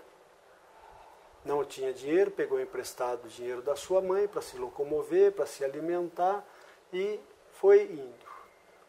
[1.46, 5.64] Não tinha dinheiro, pegou emprestado o dinheiro da sua mãe para se locomover, para se
[5.64, 6.46] alimentar
[6.92, 7.18] e
[7.54, 8.26] foi indo.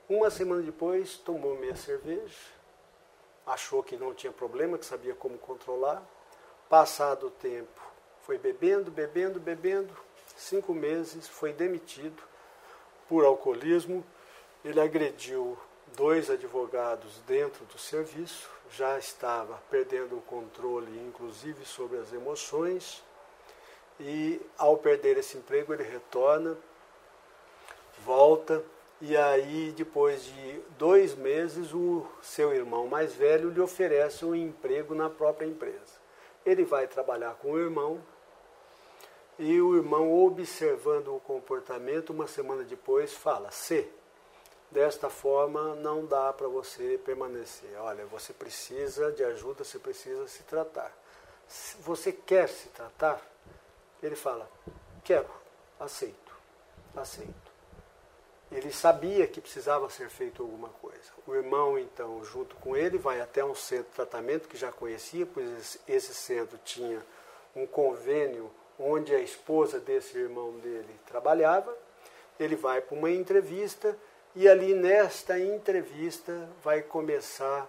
[0.08, 2.36] Uma semana depois, tomou meia cerveja,
[3.46, 6.02] achou que não tinha problema, que sabia como controlar.
[6.68, 7.80] Passado o tempo,
[8.22, 9.96] foi bebendo, bebendo, bebendo.
[10.36, 12.20] Cinco meses, foi demitido
[13.08, 14.04] por alcoolismo.
[14.64, 15.56] Ele agrediu
[15.96, 23.02] dois advogados dentro do serviço, já estava perdendo o controle, inclusive sobre as emoções,
[24.00, 26.56] e ao perder esse emprego ele retorna,
[28.04, 28.64] volta
[29.00, 34.94] e aí depois de dois meses o seu irmão mais velho lhe oferece um emprego
[34.94, 36.00] na própria empresa.
[36.46, 38.00] Ele vai trabalhar com o irmão
[39.38, 43.88] e o irmão, observando o comportamento, uma semana depois fala: C,
[44.72, 47.70] desta forma não dá para você permanecer.
[47.78, 50.92] Olha, você precisa de ajuda, você precisa se tratar.
[51.80, 53.20] Você quer se tratar?
[54.02, 54.50] Ele fala:
[55.04, 55.28] Quero,
[55.78, 56.32] aceito,
[56.96, 57.52] aceito.
[58.50, 61.10] Ele sabia que precisava ser feito alguma coisa.
[61.26, 65.26] O irmão, então, junto com ele, vai até um centro de tratamento que já conhecia,
[65.26, 67.02] pois esse centro tinha
[67.56, 71.74] um convênio onde a esposa desse irmão dele trabalhava.
[72.38, 73.96] Ele vai para uma entrevista
[74.34, 77.68] e ali nesta entrevista vai começar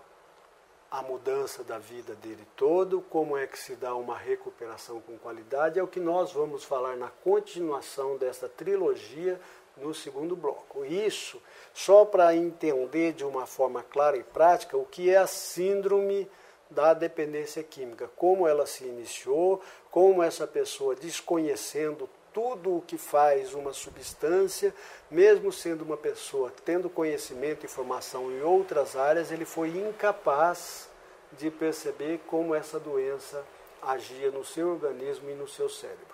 [0.90, 5.80] a mudança da vida dele todo, como é que se dá uma recuperação com qualidade,
[5.80, 9.42] é o que nós vamos falar na continuação desta trilogia
[9.76, 10.86] no segundo bloco.
[10.86, 11.42] Isso
[11.74, 16.30] só para entender de uma forma clara e prática o que é a síndrome
[16.70, 19.62] da dependência química, como ela se iniciou,
[19.92, 24.74] como essa pessoa, desconhecendo tudo o que faz uma substância,
[25.10, 30.90] mesmo sendo uma pessoa tendo conhecimento e formação em outras áreas, ele foi incapaz
[31.34, 33.44] de perceber como essa doença
[33.82, 36.14] agia no seu organismo e no seu cérebro.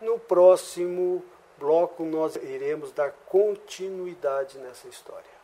[0.00, 1.24] No próximo
[1.58, 5.39] bloco, nós iremos dar continuidade nessa história.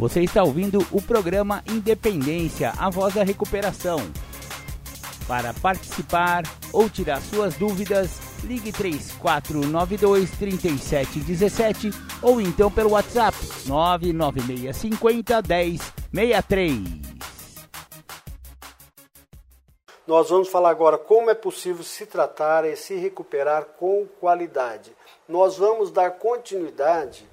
[0.00, 3.98] Você está ouvindo o programa Independência, a voz da recuperação.
[5.28, 11.90] Para participar ou tirar suas dúvidas, ligue 3492 3717
[12.22, 13.36] ou então pelo WhatsApp
[13.66, 15.42] 99650
[16.10, 16.80] 1063.
[20.06, 24.96] Nós vamos falar agora como é possível se tratar e se recuperar com qualidade.
[25.28, 27.28] Nós vamos dar continuidade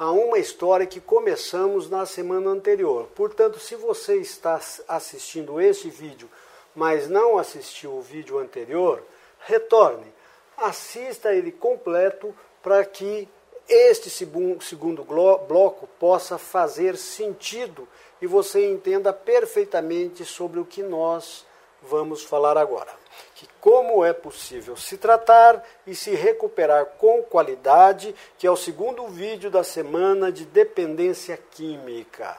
[0.00, 3.06] a uma história que começamos na semana anterior.
[3.14, 6.26] Portanto, se você está assistindo este vídeo,
[6.74, 9.02] mas não assistiu o vídeo anterior,
[9.40, 10.10] retorne,
[10.56, 13.28] assista ele completo para que
[13.68, 17.86] este segundo bloco possa fazer sentido
[18.22, 21.44] e você entenda perfeitamente sobre o que nós
[21.82, 22.99] vamos falar agora
[23.40, 29.08] que como é possível se tratar e se recuperar com qualidade, que é o segundo
[29.08, 32.36] vídeo da semana de dependência química.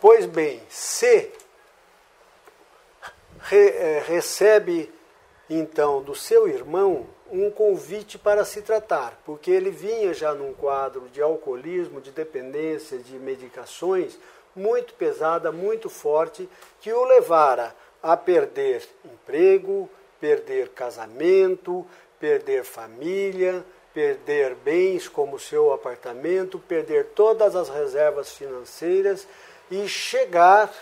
[0.00, 1.32] Pois bem, se
[3.40, 4.88] re, é, recebe
[5.50, 11.08] então do seu irmão um convite para se tratar, porque ele vinha já num quadro
[11.08, 14.16] de alcoolismo, de dependência de medicações
[14.54, 16.48] muito pesada, muito forte,
[16.80, 19.88] que o levara a perder emprego,
[20.20, 21.86] perder casamento,
[22.18, 29.26] perder família, perder bens como seu apartamento, perder todas as reservas financeiras
[29.70, 30.72] e chegar,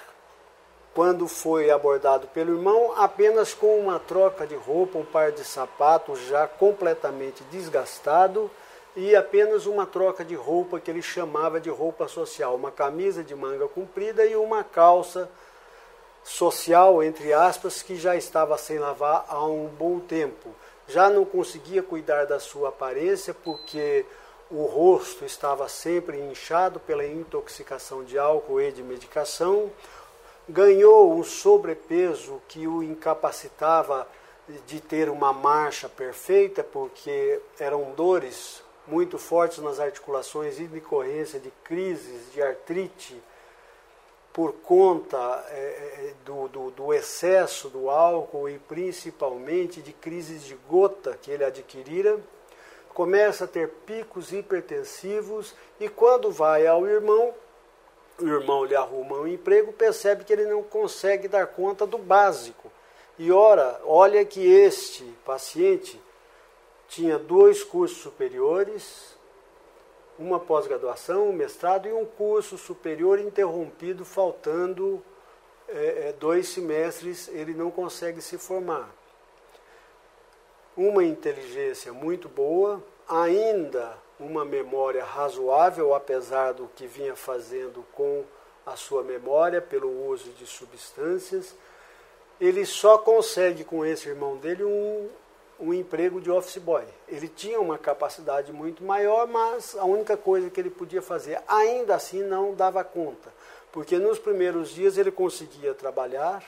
[0.94, 6.20] quando foi abordado pelo irmão, apenas com uma troca de roupa, um par de sapatos
[6.26, 8.50] já completamente desgastado
[8.94, 13.34] e apenas uma troca de roupa que ele chamava de roupa social, uma camisa de
[13.34, 15.28] manga comprida e uma calça
[16.26, 20.50] social, entre aspas, que já estava sem lavar há um bom tempo.
[20.88, 24.04] Já não conseguia cuidar da sua aparência porque
[24.50, 29.70] o rosto estava sempre inchado pela intoxicação de álcool e de medicação.
[30.48, 34.06] Ganhou um sobrepeso que o incapacitava
[34.66, 41.52] de ter uma marcha perfeita, porque eram dores muito fortes nas articulações e decorrência de
[41.62, 43.16] crises de artrite
[44.36, 50.54] por conta é, é, do, do, do, excesso do álcool e principalmente de crises de
[50.68, 52.20] gota que ele adquirira,
[52.90, 57.32] começa a ter picos hipertensivos e quando vai ao irmão,
[58.20, 62.70] o irmão lhe arruma um emprego, percebe que ele não consegue dar conta do básico.
[63.18, 65.98] E ora, olha que este paciente
[66.88, 69.15] tinha dois cursos superiores,
[70.18, 75.02] uma pós-graduação, um mestrado e um curso superior interrompido, faltando
[75.68, 78.88] é, é, dois semestres, ele não consegue se formar.
[80.76, 88.24] Uma inteligência muito boa, ainda uma memória razoável, apesar do que vinha fazendo com
[88.64, 91.54] a sua memória pelo uso de substâncias,
[92.40, 95.08] ele só consegue com esse irmão dele um,
[95.58, 96.84] um emprego de office boy.
[97.08, 101.94] Ele tinha uma capacidade muito maior, mas a única coisa que ele podia fazer, ainda
[101.94, 103.32] assim, não dava conta.
[103.72, 106.42] Porque nos primeiros dias ele conseguia trabalhar.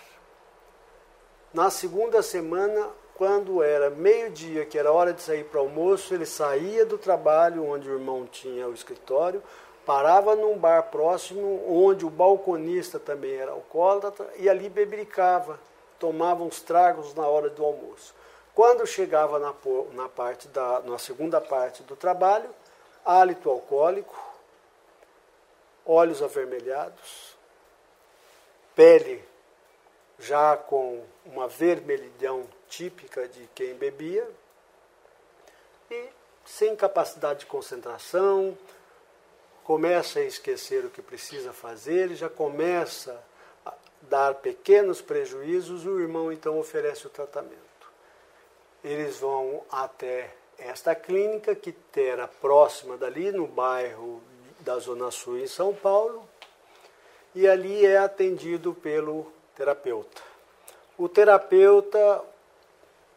[1.53, 6.85] Na segunda semana, quando era meio-dia, que era hora de sair para almoço, ele saía
[6.87, 9.43] do trabalho onde o irmão tinha o escritório,
[9.85, 15.59] parava num bar próximo, onde o balconista também era alcoólatra, e ali bebericava,
[15.99, 18.15] tomava uns tragos na hora do almoço.
[18.59, 19.55] Quando chegava na,
[19.93, 22.51] na, parte da, na segunda parte do trabalho,
[23.05, 24.21] hálito alcoólico,
[25.87, 27.37] olhos avermelhados,
[28.75, 29.25] pele
[30.19, 34.29] já com uma vermelhidão típica de quem bebia,
[35.89, 36.09] e
[36.45, 38.59] sem capacidade de concentração,
[39.63, 43.23] começa a esquecer o que precisa fazer, já começa
[43.65, 43.73] a
[44.03, 47.68] dar pequenos prejuízos, o irmão então oferece o tratamento.
[48.89, 54.23] Eles vão até esta clínica que era próxima dali, no bairro
[54.61, 56.29] da Zona Sul em São Paulo,
[57.35, 60.23] e ali é atendido pelo terapeuta.
[60.97, 62.25] O terapeuta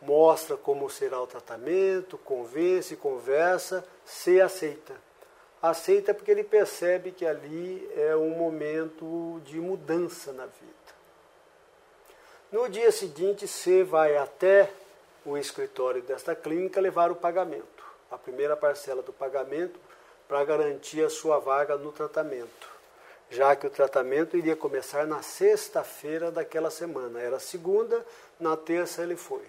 [0.02, 4.94] mostra como será o tratamento, convence, conversa, se aceita
[5.62, 10.72] aceita porque ele percebe que ali é um momento de mudança na vida.
[12.52, 14.70] No dia seguinte, você vai até
[15.26, 19.80] o escritório desta clínica levar o pagamento, a primeira parcela do pagamento,
[20.28, 22.70] para garantir a sua vaga no tratamento,
[23.30, 27.20] já que o tratamento iria começar na sexta-feira daquela semana.
[27.20, 28.06] Era segunda,
[28.40, 29.44] na terça ele foi.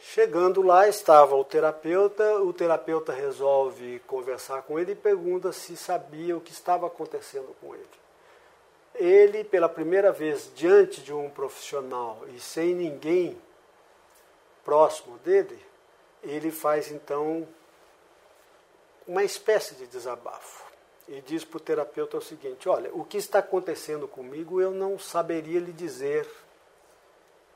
[0.00, 6.36] Chegando lá estava o terapeuta, o terapeuta resolve conversar com ele e pergunta se sabia
[6.36, 7.86] o que estava acontecendo com ele.
[8.94, 13.38] Ele, pela primeira vez diante de um profissional e sem ninguém
[14.64, 15.58] próximo dele,
[16.22, 17.46] ele faz então
[19.06, 20.64] uma espécie de desabafo
[21.08, 24.98] e diz para o terapeuta o seguinte: Olha, o que está acontecendo comigo eu não
[24.98, 26.28] saberia lhe dizer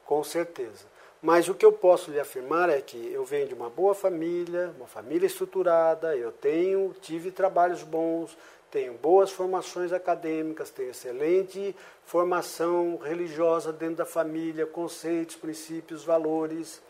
[0.05, 0.85] com certeza.
[1.21, 4.73] Mas o que eu posso lhe afirmar é que eu venho de uma boa família,
[4.77, 8.37] uma família estruturada, eu tenho, tive trabalhos bons,
[8.71, 11.75] tenho boas formações acadêmicas, tenho excelente
[12.05, 16.81] formação religiosa dentro da família, conceitos, princípios, valores,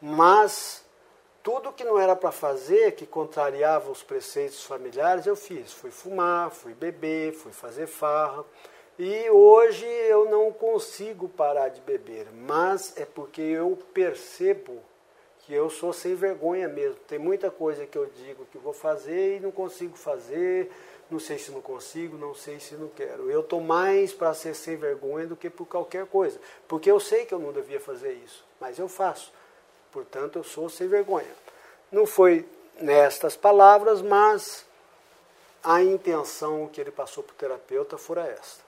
[0.00, 0.84] mas
[1.42, 5.72] tudo que não era para fazer, que contrariava os preceitos familiares, eu fiz.
[5.72, 8.44] Fui fumar, fui beber, fui fazer farra.
[8.98, 14.80] E hoje eu não consigo parar de beber, mas é porque eu percebo
[15.40, 16.96] que eu sou sem vergonha mesmo.
[17.06, 20.70] Tem muita coisa que eu digo que vou fazer e não consigo fazer,
[21.10, 23.30] não sei se não consigo, não sei se não quero.
[23.30, 27.26] Eu estou mais para ser sem vergonha do que por qualquer coisa, porque eu sei
[27.26, 29.32] que eu não devia fazer isso, mas eu faço.
[29.94, 31.30] Portanto, eu sou sem vergonha.
[31.92, 32.44] Não foi
[32.80, 34.66] nestas palavras, mas
[35.62, 38.64] a intenção que ele passou para o terapeuta fora esta.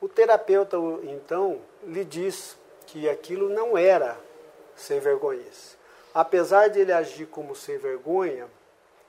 [0.00, 2.56] O terapeuta, então, lhe diz
[2.88, 4.18] que aquilo não era
[4.74, 5.76] sem vergonhice.
[6.12, 8.48] Apesar de ele agir como sem vergonha,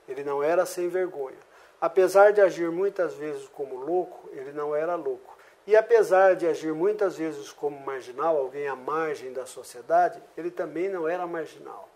[0.08, 1.36] ele não era sem vergonha.
[1.80, 5.35] Apesar de agir muitas vezes como louco, ele não era louco.
[5.66, 10.88] E apesar de agir muitas vezes como marginal, alguém à margem da sociedade, ele também
[10.88, 11.88] não era marginal.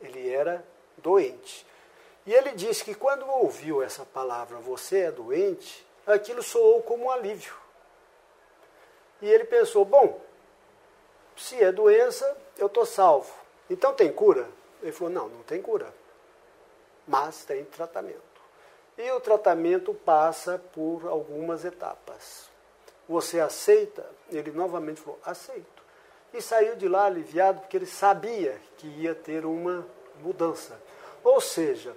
[0.00, 0.64] Ele era
[0.96, 1.66] doente.
[2.24, 7.10] E ele disse que quando ouviu essa palavra, você é doente, aquilo soou como um
[7.10, 7.54] alívio.
[9.20, 10.20] E ele pensou: bom,
[11.36, 13.32] se é doença, eu estou salvo.
[13.68, 14.48] Então tem cura?
[14.82, 15.92] Ele falou: não, não tem cura.
[17.06, 18.22] Mas tem tratamento.
[18.96, 22.55] E o tratamento passa por algumas etapas.
[23.08, 24.04] Você aceita?
[24.30, 25.76] Ele novamente falou: aceito.
[26.32, 29.86] E saiu de lá aliviado porque ele sabia que ia ter uma
[30.20, 30.78] mudança.
[31.24, 31.96] Ou seja,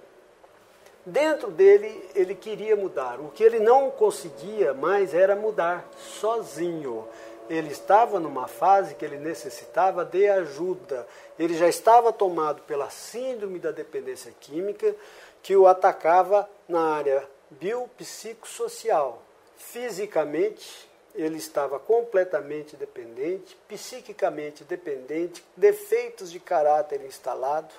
[1.04, 3.20] dentro dele ele queria mudar.
[3.20, 7.06] O que ele não conseguia mais era mudar sozinho.
[7.48, 11.06] Ele estava numa fase que ele necessitava de ajuda.
[11.36, 14.94] Ele já estava tomado pela síndrome da dependência química
[15.42, 19.22] que o atacava na área biopsicossocial.
[19.56, 27.74] Fisicamente, ele estava completamente dependente, psiquicamente dependente, defeitos de caráter instalado,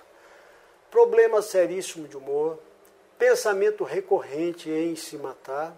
[0.89, 2.59] problema seríssimo de humor,
[3.17, 5.75] pensamento recorrente em se matar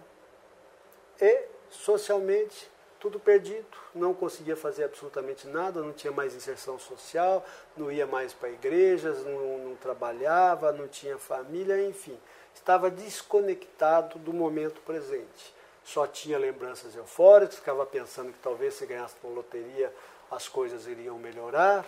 [1.20, 2.72] e socialmente
[3.04, 7.44] tudo perdido, não conseguia fazer absolutamente nada, não tinha mais inserção social,
[7.76, 12.18] não ia mais para igrejas, não, não trabalhava, não tinha família, enfim,
[12.54, 15.54] estava desconectado do momento presente.
[15.84, 19.92] Só tinha lembranças eufóricas, ficava pensando que talvez se ganhasse uma loteria
[20.30, 21.86] as coisas iriam melhorar,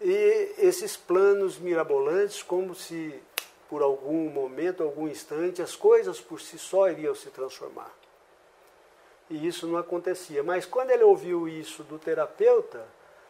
[0.00, 3.20] e esses planos mirabolantes, como se
[3.68, 7.92] por algum momento, algum instante, as coisas por si só iriam se transformar.
[9.28, 10.42] E isso não acontecia.
[10.42, 12.86] Mas quando ele ouviu isso do terapeuta,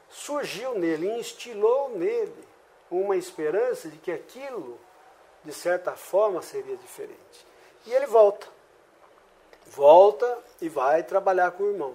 [0.09, 2.47] surgiu nele, instilou nele
[2.89, 4.79] uma esperança de que aquilo,
[5.43, 7.47] de certa forma, seria diferente.
[7.85, 8.47] E ele volta.
[9.70, 11.95] Volta e vai trabalhar com o irmão.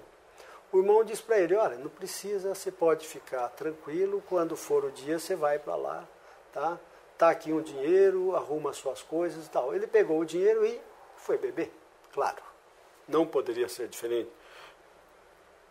[0.72, 4.92] O irmão diz para ele: Olha, não precisa, você pode ficar tranquilo, quando for o
[4.92, 6.08] dia você vai para lá,
[6.52, 6.80] tá?
[7.18, 9.74] Tá aqui um dinheiro, arruma suas coisas e tal.
[9.74, 10.82] Ele pegou o dinheiro e
[11.16, 11.72] foi beber,
[12.12, 12.42] claro.
[13.08, 14.32] Não poderia ser diferente.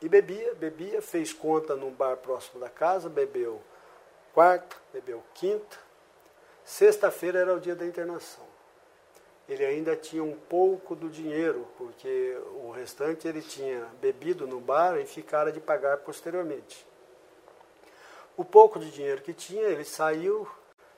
[0.01, 3.61] E bebia, bebia, fez conta num bar próximo da casa, bebeu
[4.33, 5.79] quarta, bebeu quinta.
[6.65, 8.52] Sexta-feira era o dia da internação.
[9.49, 14.99] Ele ainda tinha um pouco do dinheiro, porque o restante ele tinha bebido no bar
[14.99, 16.87] e ficara de pagar posteriormente.
[18.37, 20.49] O pouco de dinheiro que tinha, ele saiu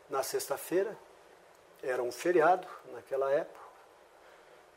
[0.08, 0.96] na sexta-feira,
[1.82, 3.64] era um feriado naquela época,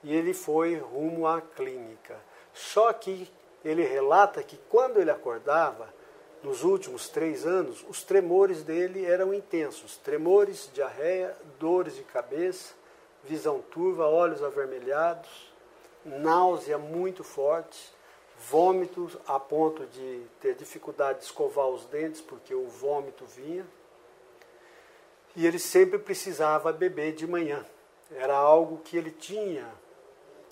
[0.04, 2.18] e ele foi rumo à clínica.
[2.54, 3.32] Só que
[3.64, 5.94] ele relata que quando ele acordava,
[6.42, 12.74] nos últimos três anos, os tremores dele eram intensos tremores, diarreia, dores de cabeça,
[13.28, 15.30] visão turva, olhos avermelhados,
[16.06, 17.94] náusea muito forte,
[18.50, 23.66] vômitos a ponto de ter dificuldade de escovar os dentes porque o vômito vinha.
[25.36, 27.66] E ele sempre precisava beber de manhã.
[28.12, 29.70] Era algo que ele tinha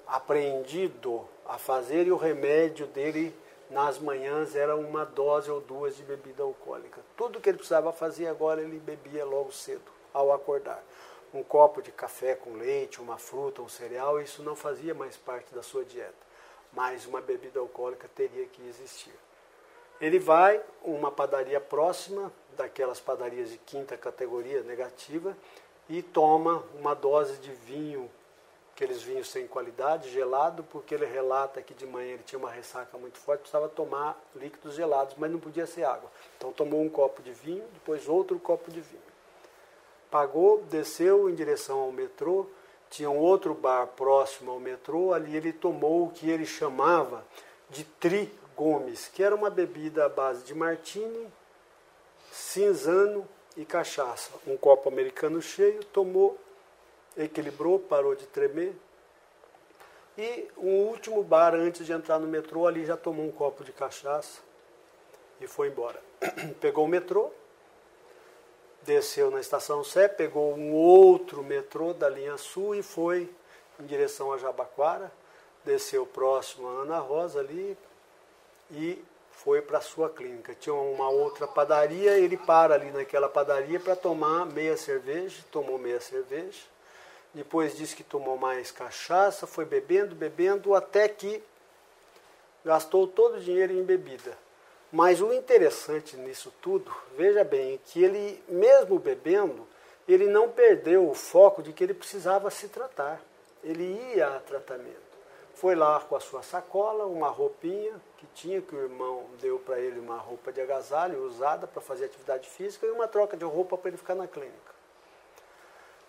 [0.06, 3.36] aprendido a fazer e o remédio dele
[3.70, 7.02] nas manhãs era uma dose ou duas de bebida alcoólica.
[7.18, 10.84] Tudo que ele precisava fazer agora ele bebia logo cedo, ao acordar.
[11.36, 15.54] Um copo de café com leite, uma fruta, um cereal, isso não fazia mais parte
[15.54, 16.14] da sua dieta.
[16.72, 19.14] Mas uma bebida alcoólica teria que existir.
[20.00, 25.36] Ele vai uma padaria próxima, daquelas padarias de quinta categoria negativa,
[25.90, 28.10] e toma uma dose de vinho,
[28.74, 32.98] aqueles vinhos sem qualidade, gelado, porque ele relata que de manhã ele tinha uma ressaca
[32.98, 36.10] muito forte, precisava tomar líquidos gelados, mas não podia ser água.
[36.38, 39.15] Então tomou um copo de vinho, depois outro copo de vinho.
[40.10, 42.48] Pagou, desceu em direção ao metrô,
[42.90, 47.26] tinha um outro bar próximo ao metrô, ali ele tomou o que ele chamava
[47.70, 51.28] de tri Gomes, que era uma bebida à base de martini,
[52.32, 53.28] cinzano
[53.58, 54.32] e cachaça.
[54.48, 56.38] Um copo americano cheio, tomou,
[57.18, 58.74] equilibrou, parou de tremer.
[60.18, 63.74] E um último bar antes de entrar no metrô, ali já tomou um copo de
[63.74, 64.40] cachaça
[65.42, 66.02] e foi embora.
[66.62, 67.32] Pegou o metrô,
[68.86, 73.30] desceu na estação Sé, pegou um outro metrô da linha Sul e foi
[73.80, 75.12] em direção a Jabaquara,
[75.66, 77.78] desceu próximo a Ana Rosa ali,
[78.72, 80.56] e foi para a sua clínica.
[80.56, 86.00] Tinha uma outra padaria, ele para ali naquela padaria para tomar meia cerveja, tomou meia
[86.00, 86.62] cerveja.
[87.34, 91.44] Depois disse que tomou mais cachaça, foi bebendo, bebendo, até que
[92.64, 94.38] gastou todo o dinheiro em bebida.
[94.96, 99.68] Mas o interessante nisso tudo, veja bem, que ele, mesmo bebendo,
[100.08, 103.20] ele não perdeu o foco de que ele precisava se tratar.
[103.62, 104.96] Ele ia a tratamento.
[105.54, 109.82] Foi lá com a sua sacola, uma roupinha que tinha, que o irmão deu para
[109.82, 113.78] ele uma roupa de agasalho usada para fazer atividade física e uma troca de roupa
[113.78, 114.74] para ele ficar na clínica.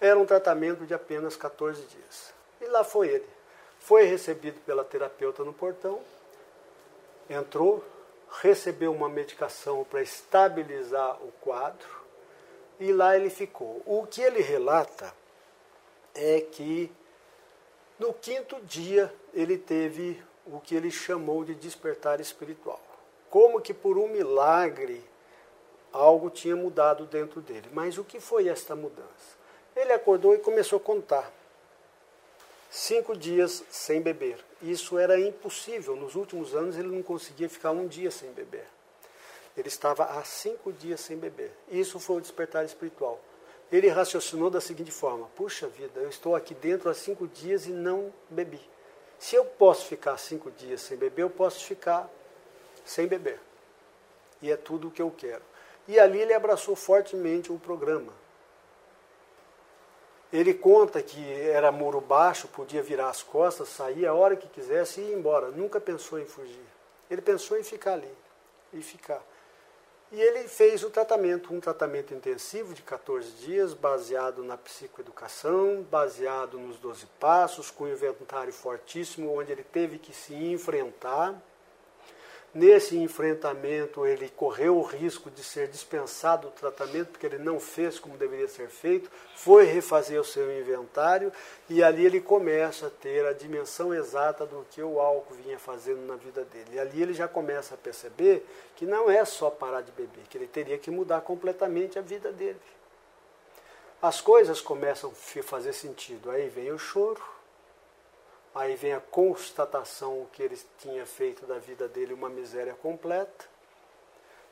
[0.00, 2.32] Era um tratamento de apenas 14 dias.
[2.60, 3.28] E lá foi ele.
[3.80, 6.00] Foi recebido pela terapeuta no portão,
[7.28, 7.82] entrou,
[8.40, 11.88] recebeu uma medicação para estabilizar o quadro
[12.78, 13.82] e lá ele ficou.
[13.86, 15.12] O que ele relata
[16.14, 16.92] é que
[17.98, 22.80] no quinto dia, ele teve o que ele chamou de despertar espiritual.
[23.30, 25.02] Como que por um milagre
[25.96, 27.68] algo tinha mudado dentro dele.
[27.72, 29.36] Mas o que foi esta mudança?
[29.74, 31.32] Ele acordou e começou a contar.
[32.70, 34.44] Cinco dias sem beber.
[34.62, 35.96] Isso era impossível.
[35.96, 38.66] Nos últimos anos ele não conseguia ficar um dia sem beber.
[39.56, 41.52] Ele estava há cinco dias sem beber.
[41.70, 43.20] Isso foi o despertar espiritual
[43.70, 47.70] ele raciocinou da seguinte forma: puxa vida, eu estou aqui dentro há cinco dias e
[47.70, 48.60] não bebi.
[49.18, 52.08] Se eu posso ficar cinco dias sem beber, eu posso ficar
[52.84, 53.40] sem beber.
[54.42, 55.42] E é tudo o que eu quero.
[55.88, 58.12] E ali ele abraçou fortemente o programa.
[60.32, 65.00] Ele conta que era muro baixo, podia virar as costas, sair a hora que quisesse
[65.00, 65.50] e ir embora.
[65.50, 66.66] Nunca pensou em fugir.
[67.10, 68.12] Ele pensou em ficar ali
[68.72, 69.22] e ficar.
[70.10, 76.58] E ele fez o tratamento, um tratamento intensivo de 14 dias, baseado na psicoeducação, baseado
[76.58, 81.34] nos 12 passos, com um inventário fortíssimo, onde ele teve que se enfrentar.
[82.56, 87.98] Nesse enfrentamento, ele correu o risco de ser dispensado do tratamento, porque ele não fez
[87.98, 91.30] como deveria ser feito, foi refazer o seu inventário
[91.68, 96.00] e ali ele começa a ter a dimensão exata do que o álcool vinha fazendo
[96.06, 96.70] na vida dele.
[96.72, 100.38] E ali ele já começa a perceber que não é só parar de beber, que
[100.38, 102.56] ele teria que mudar completamente a vida dele.
[104.00, 106.30] As coisas começam a fazer sentido.
[106.30, 107.20] Aí vem o choro,
[108.56, 113.44] Aí vem a constatação que ele tinha feito da vida dele uma miséria completa.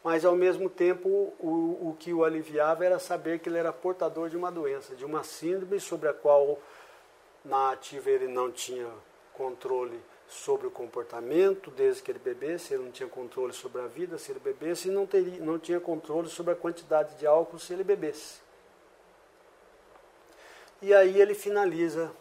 [0.03, 4.29] Mas ao mesmo tempo, o, o que o aliviava era saber que ele era portador
[4.29, 6.59] de uma doença, de uma síndrome sobre a qual
[7.43, 8.87] na ativa ele não tinha
[9.33, 9.99] controle
[10.29, 14.33] sobre o comportamento desde que ele bebesse, ele não tinha controle sobre a vida se
[14.33, 17.83] ele bebesse e não, teria, não tinha controle sobre a quantidade de álcool se ele
[17.83, 18.43] bebesse.
[20.83, 22.13] E aí ele finaliza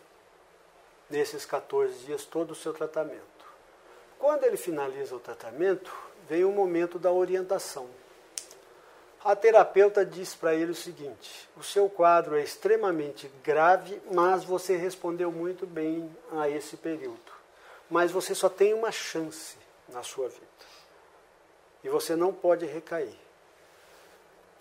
[1.14, 3.22] nesses 14 dias todo o seu tratamento.
[4.18, 5.96] Quando ele finaliza o tratamento,
[6.28, 7.88] vem o momento da orientação.
[9.24, 14.76] A terapeuta diz para ele o seguinte: o seu quadro é extremamente grave, mas você
[14.76, 17.32] respondeu muito bem a esse período.
[17.90, 19.56] Mas você só tem uma chance
[19.90, 20.48] na sua vida.
[21.84, 23.16] E você não pode recair.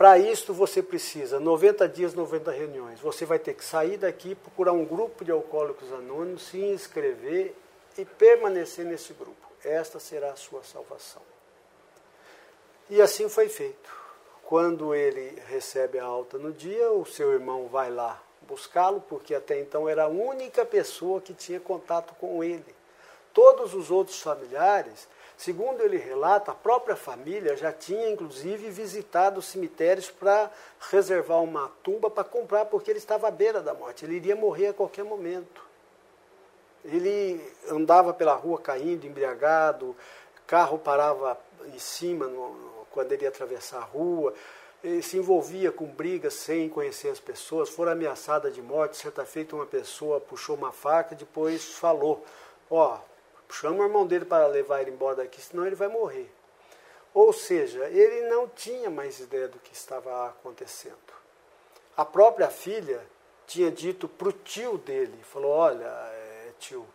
[0.02, 2.98] Para isso você precisa 90 dias, 90 reuniões.
[2.98, 7.54] Você vai ter que sair daqui, procurar um grupo de alcoólicos anônimos, se inscrever
[7.96, 9.46] e permanecer nesse grupo.
[9.64, 11.22] Esta será a sua salvação.
[12.90, 13.94] E assim foi feito.
[14.42, 19.60] Quando ele recebe a alta no dia, o seu irmão vai lá buscá-lo, porque até
[19.60, 22.74] então era a única pessoa que tinha contato com ele.
[23.32, 25.06] Todos os outros familiares
[25.42, 30.48] Segundo ele relata, a própria família já tinha inclusive visitado os cemitérios para
[30.88, 34.68] reservar uma tumba para comprar, porque ele estava à beira da morte, ele iria morrer
[34.68, 35.66] a qualquer momento.
[36.84, 39.96] Ele andava pela rua caindo, embriagado,
[40.46, 41.36] carro parava
[41.74, 44.32] em cima no, quando ele ia atravessar a rua,
[44.84, 48.96] ele se envolvia com brigas sem conhecer as pessoas, foi ameaçada de morte.
[48.96, 52.24] Certa feita, uma pessoa puxou uma faca, depois falou:
[52.70, 53.11] Ó, oh,
[53.52, 56.30] chama o irmão dele para levar ele embora daqui, senão ele vai morrer.
[57.14, 60.96] Ou seja, ele não tinha mais ideia do que estava acontecendo.
[61.96, 63.00] A própria filha
[63.46, 66.86] tinha dito para o tio dele, falou, olha, é, tio,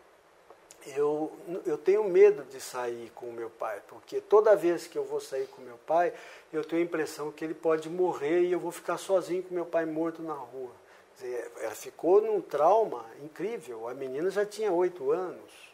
[0.96, 1.32] eu,
[1.66, 5.20] eu tenho medo de sair com o meu pai, porque toda vez que eu vou
[5.20, 6.14] sair com meu pai,
[6.52, 9.66] eu tenho a impressão que ele pode morrer e eu vou ficar sozinho com meu
[9.66, 10.72] pai morto na rua.
[11.16, 13.88] Dizer, ela ficou num trauma incrível.
[13.88, 15.67] A menina já tinha oito anos.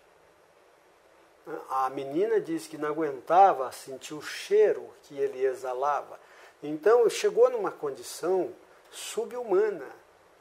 [1.69, 6.19] A menina disse que não aguentava sentir o cheiro que ele exalava.
[6.61, 8.53] Então chegou numa condição
[8.89, 9.85] subhumana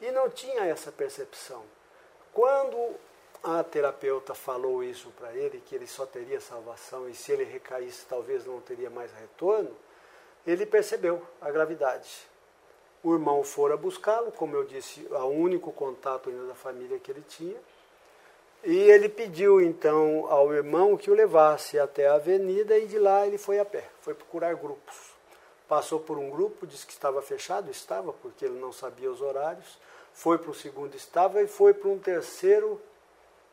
[0.00, 1.64] e não tinha essa percepção.
[2.32, 2.94] Quando
[3.42, 8.06] a terapeuta falou isso para ele, que ele só teria salvação e se ele recaísse
[8.06, 9.76] talvez não teria mais retorno,
[10.46, 12.30] ele percebeu a gravidade.
[13.02, 17.24] O irmão fora buscá-lo, como eu disse, o único contato ainda da família que ele
[17.28, 17.58] tinha,
[18.64, 23.26] e ele pediu então ao irmão que o levasse até a avenida e de lá
[23.26, 25.12] ele foi a pé, foi procurar grupos.
[25.66, 29.78] Passou por um grupo, disse que estava fechado, estava, porque ele não sabia os horários.
[30.12, 32.80] Foi para o segundo, estava, e foi para um terceiro,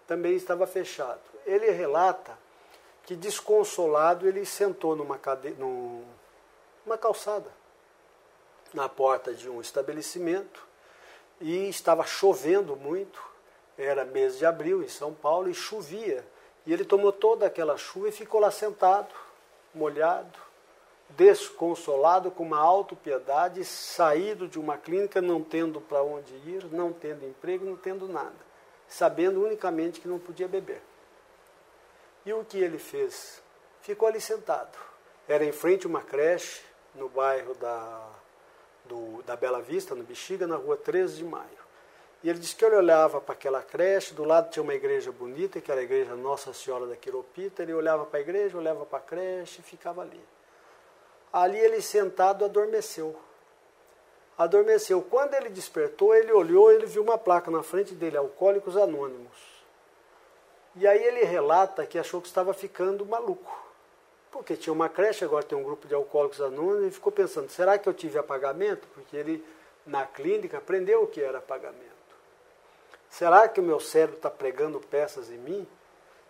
[0.06, 1.22] também estava fechado.
[1.45, 2.38] Ele relata
[3.03, 5.52] que, desconsolado, ele sentou numa, cade...
[5.52, 7.49] numa calçada,
[8.73, 10.68] na porta de um estabelecimento,
[11.40, 13.28] e estava chovendo muito
[13.84, 16.26] era mês de abril em São Paulo e chovia.
[16.65, 19.14] E ele tomou toda aquela chuva e ficou lá sentado,
[19.73, 20.38] molhado,
[21.10, 27.26] desconsolado, com uma autopiedade, saído de uma clínica, não tendo para onde ir, não tendo
[27.26, 28.35] emprego, não tendo nada,
[28.88, 30.81] sabendo unicamente que não podia beber.
[32.26, 33.41] E o que ele fez?
[33.81, 34.77] Ficou ali sentado.
[35.27, 36.61] Era em frente a uma creche,
[36.93, 38.10] no bairro da,
[38.85, 41.69] do, da Bela Vista, no Bexiga, na rua 13 de maio.
[42.22, 45.62] E ele disse que ele olhava para aquela creche, do lado tinha uma igreja bonita,
[45.62, 49.00] que era a igreja Nossa Senhora da Quiropita, ele olhava para a igreja, olhava para
[49.00, 50.22] a creche e ficava ali.
[51.32, 53.16] Ali ele sentado adormeceu.
[54.38, 55.02] Adormeceu.
[55.02, 59.38] Quando ele despertou, ele olhou, ele viu uma placa na frente dele, Alcoólicos Anônimos.
[60.76, 63.70] E aí ele relata que achou que estava ficando maluco.
[64.32, 67.78] Porque tinha uma creche, agora tem um grupo de alcoólicos anônimos, e ficou pensando, será
[67.78, 68.88] que eu tive apagamento?
[68.94, 69.44] Porque ele,
[69.86, 71.99] na clínica, aprendeu o que era apagamento.
[73.10, 75.68] Será que o meu cérebro está pregando peças em mim?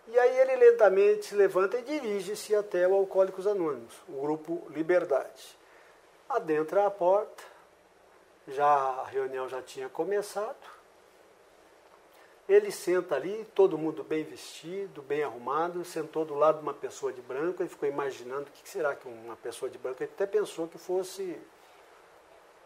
[0.08, 5.58] E aí ele lentamente se levanta e dirige-se até o Alcoólicos Anônimos, o grupo Liberdade.
[6.28, 7.44] Adentra a porta,
[8.48, 10.56] já a reunião já tinha começado,
[12.48, 17.14] Ele senta ali, todo mundo bem vestido, bem arrumado, sentou do lado de uma pessoa
[17.14, 20.02] de branco e ficou imaginando o que será que uma pessoa de branco.
[20.02, 21.40] Ele até pensou que fosse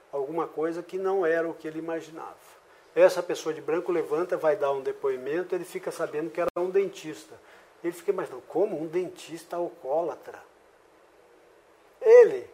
[0.10, 2.53] alguma coisa que não era o que ele imaginava.
[2.96, 6.70] Essa pessoa de branco levanta, vai dar um depoimento, ele fica sabendo que era um
[6.70, 7.36] dentista.
[7.84, 10.42] Ele fica imaginando, como um dentista alcoólatra?
[12.00, 12.48] Ele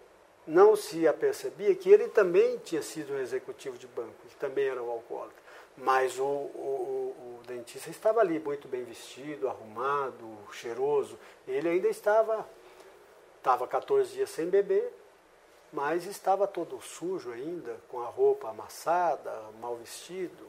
[0.47, 4.81] não se apercebia que ele também tinha sido um executivo de banco, que também era
[4.81, 5.37] um alcoólatra.
[5.77, 11.17] Mas o, o, o, dentista estava ali, muito bem vestido, arrumado, cheiroso.
[11.47, 12.47] Ele ainda estava,
[13.37, 14.91] estava 14 dias sem beber,
[15.71, 20.47] mas estava todo sujo ainda, com a roupa amassada, mal vestido.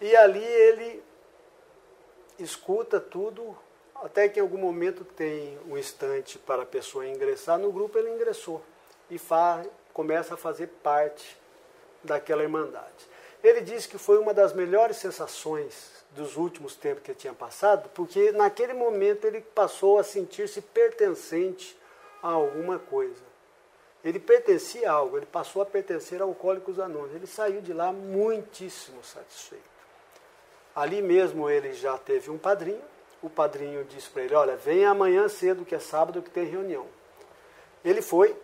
[0.00, 1.02] E ali ele
[2.38, 3.56] escuta tudo,
[3.94, 8.10] até que em algum momento tem um instante para a pessoa ingressar no grupo, ele
[8.10, 8.62] ingressou
[9.10, 11.38] e faz, começa a fazer parte
[12.02, 13.08] daquela irmandade.
[13.42, 18.32] Ele disse que foi uma das melhores sensações dos últimos tempos que tinha passado, porque
[18.32, 21.78] naquele momento ele passou a sentir-se pertencente
[22.22, 23.25] a alguma coisa.
[24.06, 27.16] Ele pertencia a algo, ele passou a pertencer a Alcoólicos Anônimos.
[27.16, 29.64] Ele saiu de lá muitíssimo satisfeito.
[30.72, 32.84] Ali mesmo ele já teve um padrinho.
[33.20, 36.86] O padrinho disse para ele: Olha, venha amanhã cedo, que é sábado, que tem reunião.
[37.84, 38.36] Ele foi,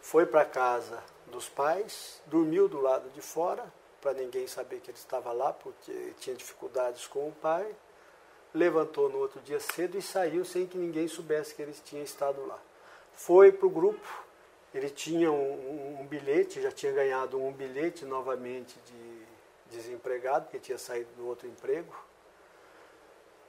[0.00, 4.98] foi para casa dos pais, dormiu do lado de fora, para ninguém saber que ele
[4.98, 7.72] estava lá, porque tinha dificuldades com o pai.
[8.52, 12.44] Levantou no outro dia cedo e saiu sem que ninguém soubesse que ele tinha estado
[12.44, 12.58] lá.
[13.18, 14.24] Foi para o grupo,
[14.72, 20.78] ele tinha um, um, bilhete, já tinha ganhado um bilhete novamente de desempregado, porque tinha
[20.78, 21.92] saído do outro emprego.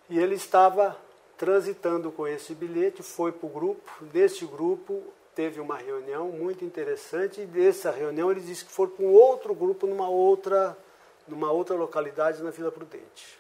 [0.10, 0.98] E ele estava
[1.38, 4.06] transitando com esse bilhete, foi para o grupo.
[4.06, 5.04] Desse grupo,
[5.36, 9.86] teve uma reunião muito interessante e dessa reunião ele disse que foi com outro grupo
[9.86, 10.76] numa outra,
[11.28, 13.40] numa outra localidade na Vila Prudente.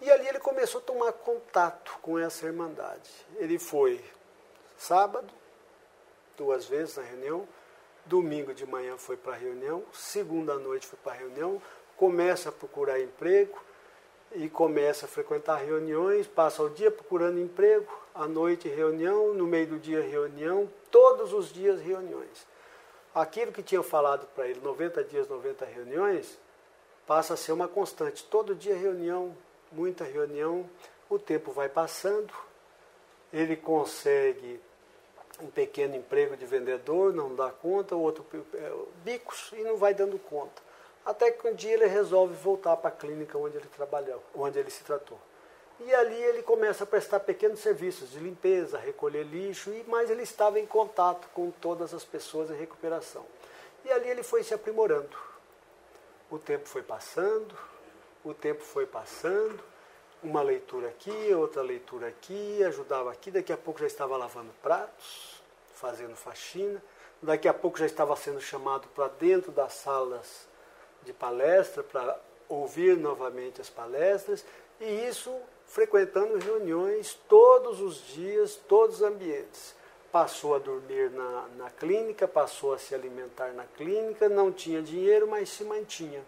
[0.00, 3.10] E ali ele começou a tomar contato com essa irmandade.
[3.38, 4.00] Ele foi
[4.82, 5.32] sábado,
[6.36, 7.46] duas vezes na reunião,
[8.04, 11.62] domingo de manhã foi para a reunião, segunda noite foi para a reunião,
[11.96, 13.58] começa a procurar emprego,
[14.34, 19.66] e começa a frequentar reuniões, passa o dia procurando emprego, à noite reunião, no meio
[19.66, 22.46] do dia reunião, todos os dias reuniões.
[23.14, 26.38] Aquilo que tinha falado para ele, 90 dias, 90 reuniões,
[27.06, 28.24] passa a ser uma constante.
[28.24, 29.36] Todo dia reunião,
[29.70, 30.68] muita reunião,
[31.10, 32.32] o tempo vai passando,
[33.32, 34.60] ele consegue
[35.40, 38.72] um pequeno emprego de vendedor, não dá conta, outro é,
[39.04, 40.62] bicos e não vai dando conta.
[41.04, 44.70] Até que um dia ele resolve voltar para a clínica onde ele trabalhou, onde ele
[44.70, 45.18] se tratou.
[45.80, 50.22] E ali ele começa a prestar pequenos serviços de limpeza, recolher lixo, e mais ele
[50.22, 53.24] estava em contato com todas as pessoas em recuperação.
[53.84, 55.16] E ali ele foi se aprimorando.
[56.30, 57.52] O tempo foi passando,
[58.24, 59.62] o tempo foi passando,
[60.22, 65.42] uma leitura aqui, outra leitura aqui, ajudava aqui, daqui a pouco já estava lavando pratos,
[65.74, 66.82] fazendo faxina,
[67.20, 70.46] daqui a pouco já estava sendo chamado para dentro das salas
[71.04, 72.18] de palestra para
[72.48, 74.44] ouvir novamente as palestras
[74.80, 75.34] e isso
[75.66, 79.74] frequentando reuniões todos os dias, todos os ambientes.
[80.12, 85.26] Passou a dormir na, na clínica, passou a se alimentar na clínica, não tinha dinheiro,
[85.26, 86.22] mas se mantinha.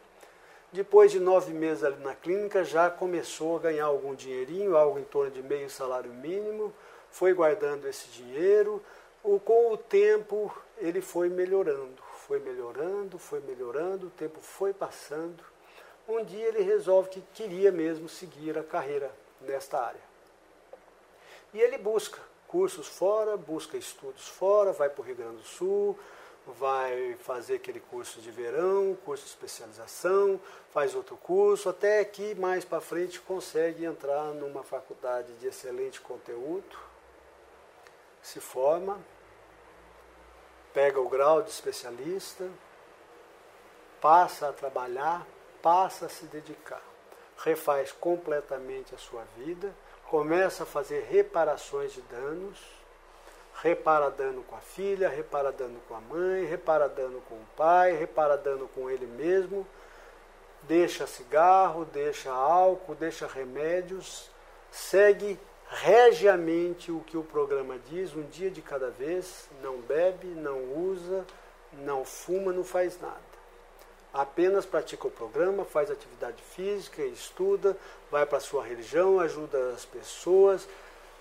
[0.74, 5.04] Depois de nove meses ali na clínica, já começou a ganhar algum dinheirinho, algo em
[5.04, 6.72] torno de meio salário mínimo,
[7.10, 8.82] foi guardando esse dinheiro.
[9.44, 15.44] Com o tempo, ele foi melhorando foi melhorando, foi melhorando, o tempo foi passando.
[16.08, 19.10] Um dia ele resolve que queria mesmo seguir a carreira
[19.42, 20.00] nesta área.
[21.52, 22.18] E ele busca
[22.48, 25.98] cursos fora, busca estudos fora, vai para o Rio Grande do Sul,
[26.46, 30.40] vai fazer aquele curso de verão, curso de especialização,
[30.72, 36.76] faz outro curso, até que mais para frente consegue entrar numa faculdade de excelente conteúdo,
[38.22, 38.98] se forma,
[40.72, 42.48] pega o grau de especialista,
[44.00, 45.26] passa a trabalhar,
[45.62, 46.82] passa a se dedicar,
[47.38, 49.74] refaz completamente a sua vida,
[50.10, 52.83] começa a fazer reparações de danos,
[53.62, 57.92] repara dano com a filha, repara dano com a mãe, repara dano com o pai,
[57.92, 59.66] repara dano com ele mesmo,
[60.62, 64.30] deixa cigarro, deixa álcool, deixa remédios,
[64.70, 70.62] segue regiamente o que o programa diz, um dia de cada vez, não bebe, não
[70.74, 71.24] usa,
[71.72, 73.34] não fuma, não faz nada.
[74.12, 77.76] Apenas pratica o programa, faz atividade física, estuda,
[78.10, 80.68] vai para a sua religião, ajuda as pessoas,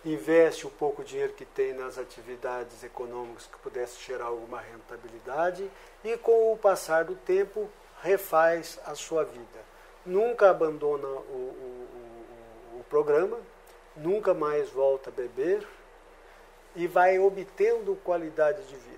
[0.05, 5.69] investe o pouco dinheiro que tem nas atividades econômicas que pudesse gerar alguma rentabilidade
[6.03, 7.69] e com o passar do tempo
[8.01, 9.63] refaz a sua vida.
[10.05, 13.39] nunca abandona o, o, o, programa,
[13.95, 15.65] nunca mais volta a beber
[16.75, 18.93] e vai obtendo qualidade de vida.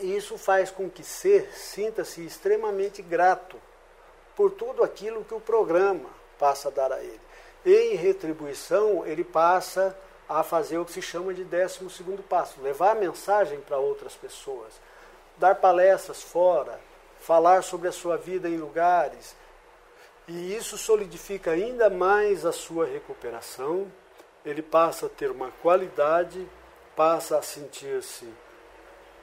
[0.00, 3.56] E isso faz com que ser sinta-se extremamente grato
[4.34, 7.27] por tudo aquilo que o programa passa a dar a ele.
[7.64, 9.96] Em retribuição, ele passa
[10.28, 14.14] a fazer o que se chama de décimo segundo passo, levar a mensagem para outras
[14.14, 14.74] pessoas,
[15.38, 16.78] dar palestras fora,
[17.20, 19.34] falar sobre a sua vida em lugares.
[20.26, 23.90] E isso solidifica ainda mais a sua recuperação.
[24.44, 26.46] Ele passa a ter uma qualidade,
[26.94, 28.28] passa a sentir-se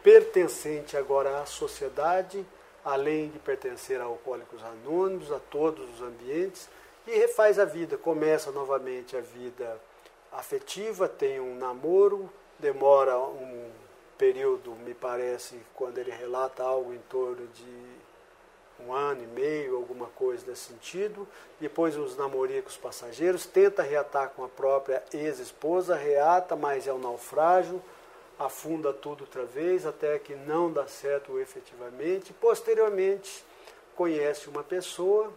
[0.04, 2.46] pertencente agora à sociedade,
[2.84, 6.70] além de pertencer a Alcoólicos Anônimos, a todos os ambientes,
[7.08, 9.80] e refaz a vida, começa novamente a vida
[10.32, 12.30] afetiva, tem um namoro,
[12.60, 13.70] demora um
[14.18, 17.96] período, me parece, quando ele relata algo em torno de
[18.86, 21.28] um ano e meio, alguma coisa nesse sentido.
[21.60, 27.82] Depois os namoricos passageiros, tenta reatar com a própria ex-esposa, reata, mas é um naufrágio
[28.40, 32.34] afunda tudo outra vez, até que não dá certo efetivamente.
[32.34, 33.44] Posteriormente,
[33.96, 35.32] conhece uma pessoa,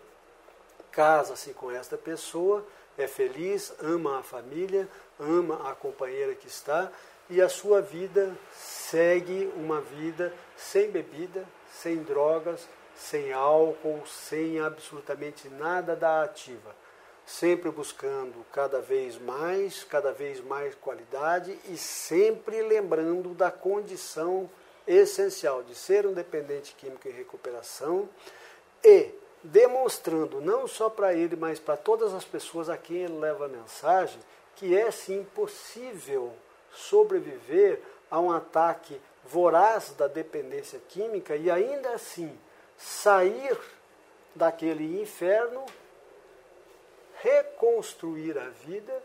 [0.90, 2.66] casa-se com esta pessoa,
[2.96, 4.88] é feliz, ama a família,
[5.18, 6.90] ama a companheira que está
[7.30, 12.66] e a sua vida segue uma vida sem bebida, sem drogas,
[12.96, 16.74] sem álcool, sem absolutamente nada da ativa.
[17.24, 24.48] Sempre buscando cada vez mais, cada vez mais qualidade e sempre lembrando da condição
[24.86, 28.08] essencial de ser um dependente químico em recuperação
[28.82, 29.12] e
[29.50, 33.48] demonstrando não só para ele, mas para todas as pessoas a quem ele leva a
[33.48, 34.20] mensagem,
[34.56, 36.32] que é sim possível
[36.72, 37.80] sobreviver
[38.10, 42.38] a um ataque voraz da dependência química e ainda assim
[42.76, 43.58] sair
[44.34, 45.64] daquele inferno
[47.20, 49.02] reconstruir a vida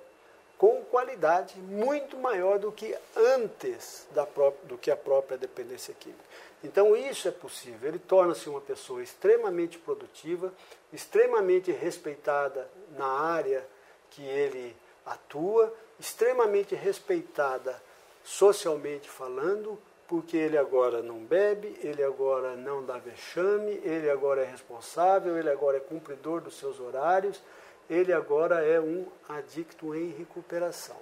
[0.63, 6.23] com qualidade muito maior do que antes da própria, do que a própria dependência química.
[6.63, 7.89] Então isso é possível.
[7.89, 10.53] Ele torna-se uma pessoa extremamente produtiva,
[10.93, 13.67] extremamente respeitada na área
[14.11, 14.73] que ele
[15.05, 17.83] atua, extremamente respeitada
[18.23, 19.77] socialmente falando,
[20.07, 25.49] porque ele agora não bebe, ele agora não dá vexame, ele agora é responsável, ele
[25.49, 27.41] agora é cumpridor dos seus horários
[27.89, 30.97] ele agora é um adicto em recuperação.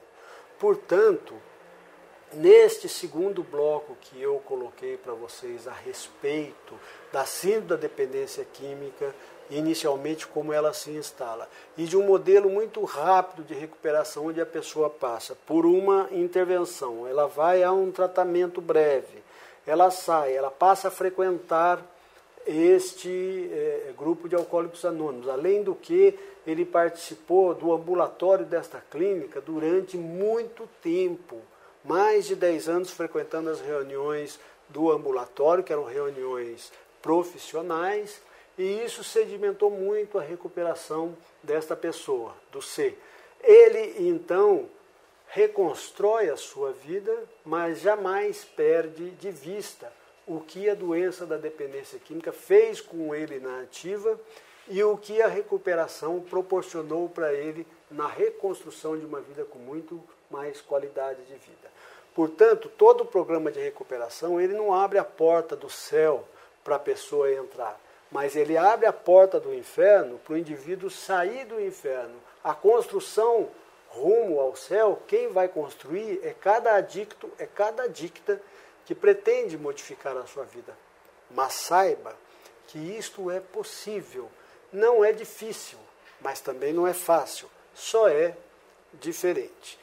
[0.59, 1.33] Portanto,
[2.33, 6.75] neste segundo bloco que eu coloquei para vocês a respeito
[7.11, 9.13] da síndrome da dependência química,
[9.49, 14.45] inicialmente como ela se instala, e de um modelo muito rápido de recuperação onde a
[14.45, 19.21] pessoa passa por uma intervenção, ela vai a um tratamento breve,
[19.67, 21.85] ela sai, ela passa a frequentar
[22.45, 29.39] este é, grupo de alcoólicos anônimos, além do que ele participou do ambulatório desta clínica
[29.39, 31.41] durante muito tempo,
[31.83, 34.39] mais de 10 anos frequentando as reuniões
[34.69, 38.21] do ambulatório, que eram reuniões profissionais,
[38.57, 42.95] e isso sedimentou muito a recuperação desta pessoa, do C.
[43.43, 44.69] Ele então
[45.27, 47.15] reconstrói a sua vida,
[47.45, 49.91] mas jamais perde de vista
[50.27, 54.19] o que a doença da dependência química fez com ele na ativa
[54.71, 60.01] e o que a recuperação proporcionou para ele na reconstrução de uma vida com muito
[60.29, 61.69] mais qualidade de vida.
[62.15, 66.25] Portanto, todo o programa de recuperação, ele não abre a porta do céu
[66.63, 67.77] para a pessoa entrar,
[68.09, 72.15] mas ele abre a porta do inferno para o indivíduo sair do inferno.
[72.41, 73.49] A construção
[73.89, 78.41] rumo ao céu, quem vai construir é cada adicto, é cada adicta
[78.85, 80.73] que pretende modificar a sua vida.
[81.29, 82.15] Mas saiba
[82.67, 84.31] que isto é possível
[84.71, 85.77] não é difícil,
[86.19, 88.35] mas também não é fácil, só é
[88.93, 89.79] diferente.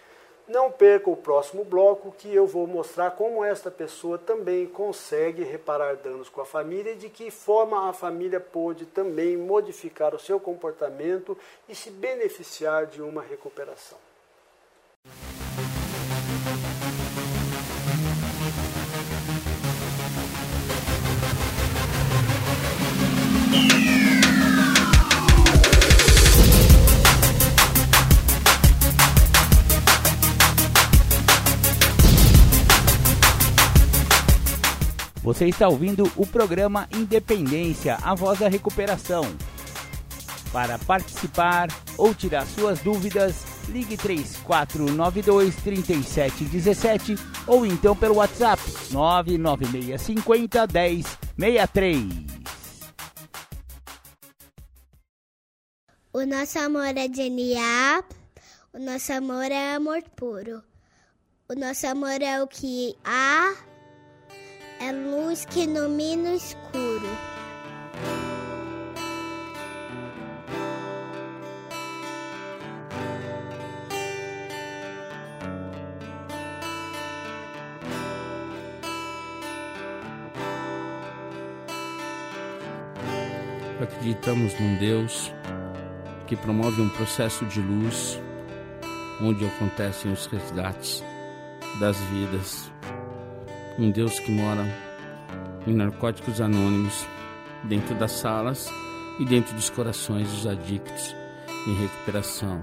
[0.46, 5.96] Não perca o próximo bloco que eu vou mostrar como esta pessoa também consegue reparar
[5.96, 10.40] danos com a família e de que forma a família pôde também modificar o seu
[10.40, 11.36] comportamento
[11.68, 13.98] e se beneficiar de uma recuperação.
[35.28, 39.24] Você está ouvindo o programa Independência, a voz da recuperação.
[40.50, 41.68] Para participar
[41.98, 50.66] ou tirar suas dúvidas, ligue 3492 3717 ou então pelo WhatsApp 99650
[51.36, 52.04] 1063.
[56.10, 58.02] O nosso amor é DNA,
[58.72, 60.62] o nosso amor é amor puro.
[61.50, 63.54] O nosso amor é o que há,
[64.80, 67.08] é luz que ilumina o escuro.
[83.80, 85.32] Acreditamos num Deus
[86.26, 88.20] que promove um processo de luz
[89.20, 91.02] onde acontecem os resgates
[91.80, 92.77] das vidas.
[93.78, 94.66] Um Deus que mora
[95.64, 97.06] em narcóticos anônimos,
[97.62, 98.68] dentro das salas
[99.20, 101.14] e dentro dos corações dos adictos
[101.64, 102.60] em recuperação,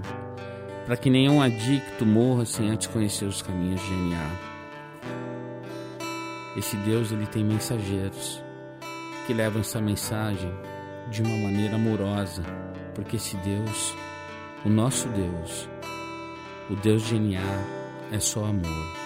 [0.84, 4.30] para que nenhum adicto morra sem antes conhecer os caminhos de NA.
[6.58, 8.42] Esse Deus ele tem mensageiros
[9.26, 10.52] que levam essa mensagem
[11.10, 12.42] de uma maneira amorosa,
[12.94, 13.94] porque esse Deus,
[14.66, 15.66] o nosso Deus,
[16.68, 17.40] o Deus de NA,
[18.12, 19.05] é só amor.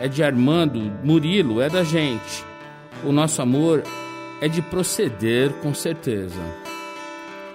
[0.00, 2.44] É de Armando, Murilo, é da gente.
[3.04, 3.82] O nosso amor
[4.40, 6.40] é de proceder com certeza.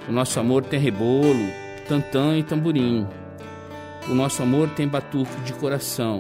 [0.08, 1.46] O nosso amor tem rebolo,
[1.88, 3.08] tantã e tamborim.
[4.10, 6.18] O nosso amor tem batuque de coração.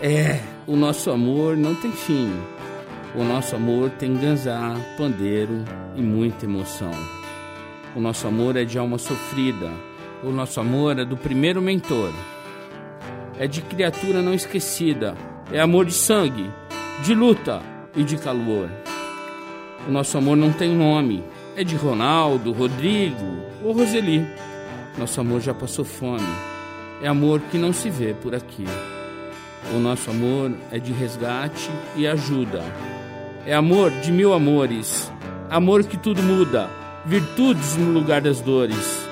[0.00, 2.30] É, o nosso amor não tem fim.
[3.14, 5.64] O nosso amor tem ganzá, pandeiro
[5.96, 6.92] e muita emoção.
[7.96, 9.70] O nosso amor é de alma sofrida.
[10.22, 12.12] O nosso amor é do primeiro mentor.
[13.38, 15.16] É de criatura não esquecida.
[15.50, 16.50] É amor de sangue,
[17.02, 17.62] de luta
[17.96, 18.68] e de calor.
[19.88, 21.24] O nosso amor não tem nome.
[21.56, 24.26] É de Ronaldo, Rodrigo ou Roseli.
[24.98, 26.28] Nosso amor já passou fome.
[27.02, 28.66] É amor que não se vê por aqui.
[29.74, 32.62] O nosso amor é de resgate e ajuda.
[33.46, 35.10] É amor de mil amores.
[35.48, 36.68] Amor que tudo muda.
[37.06, 39.08] Virtudes no lugar das dores.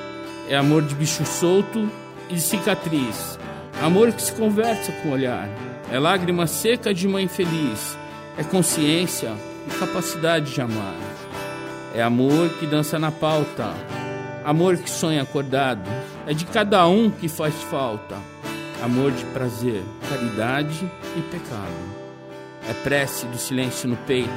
[0.50, 1.90] É amor de bicho solto
[2.28, 3.38] e cicatriz.
[3.82, 5.48] Amor que se conversa com o olhar.
[5.90, 7.96] É lágrima seca de mãe feliz.
[8.36, 9.32] É consciência
[9.66, 10.94] e capacidade de amar.
[11.94, 13.72] É amor que dança na pauta.
[14.44, 15.88] Amor que sonha acordado.
[16.26, 18.16] É de cada um que faz falta.
[18.82, 21.96] Amor de prazer, caridade e pecado.
[22.68, 24.28] É prece do silêncio no peito.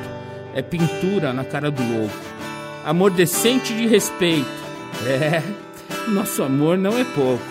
[0.54, 2.16] É pintura na cara do louco.
[2.86, 4.48] Amor decente de respeito.
[5.06, 5.44] É,
[6.10, 7.44] nosso amor não é pouco.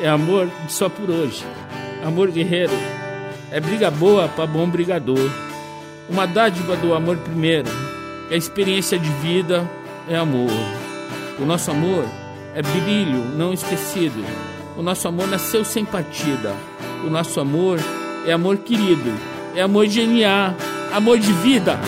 [0.00, 1.44] É amor só por hoje.
[2.04, 2.72] Amor guerreiro.
[3.50, 5.30] É briga boa para bom brigador.
[6.08, 7.68] Uma dádiva do amor primeiro.
[8.30, 9.68] É experiência de vida,
[10.08, 10.50] é amor.
[11.38, 12.04] O nosso amor
[12.54, 14.24] é brilho não esquecido.
[14.76, 16.54] O nosso amor nasceu sem partida.
[17.04, 17.78] O nosso amor
[18.26, 20.54] é amor querido é amor de NA,
[20.92, 21.80] amor de vida.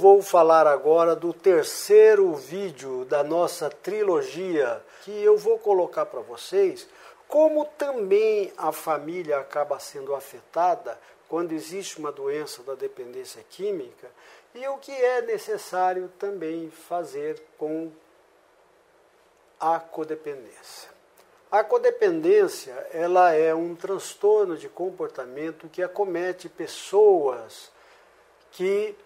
[0.00, 6.88] Vou falar agora do terceiro vídeo da nossa trilogia, que eu vou colocar para vocês
[7.28, 10.98] como também a família acaba sendo afetada
[11.28, 14.10] quando existe uma doença da dependência química
[14.54, 17.92] e o que é necessário também fazer com
[19.60, 20.88] a codependência.
[21.52, 27.70] A codependência, ela é um transtorno de comportamento que acomete pessoas
[28.50, 28.96] que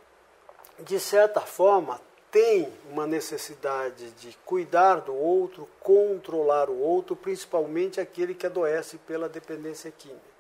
[0.81, 8.35] de certa forma, tem uma necessidade de cuidar do outro, controlar o outro, principalmente aquele
[8.35, 10.35] que adoece pela dependência química.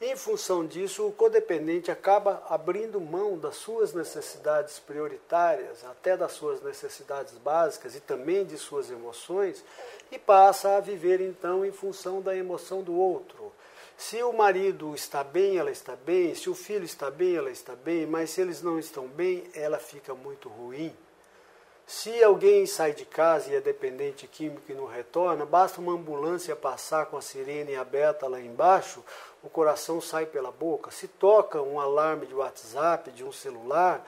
[0.00, 6.62] Em função disso, o codependente acaba abrindo mão das suas necessidades prioritárias, até das suas
[6.62, 9.64] necessidades básicas e também de suas emoções,
[10.12, 13.52] e passa a viver então em função da emoção do outro.
[13.98, 17.74] Se o marido está bem, ela está bem, se o filho está bem, ela está
[17.74, 20.94] bem, mas se eles não estão bem, ela fica muito ruim.
[21.84, 26.54] Se alguém sai de casa e é dependente químico e não retorna, basta uma ambulância
[26.54, 29.04] passar com a sirene aberta lá embaixo,
[29.42, 30.92] o coração sai pela boca.
[30.92, 34.06] Se toca um alarme de WhatsApp, de um celular,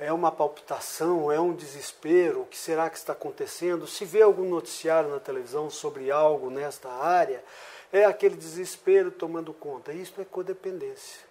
[0.00, 2.40] é uma palpitação, é um desespero.
[2.40, 3.86] O que será que está acontecendo?
[3.86, 7.44] Se vê algum noticiário na televisão sobre algo nesta área,
[7.92, 9.92] é aquele desespero tomando conta.
[9.92, 11.26] Isto é codependência.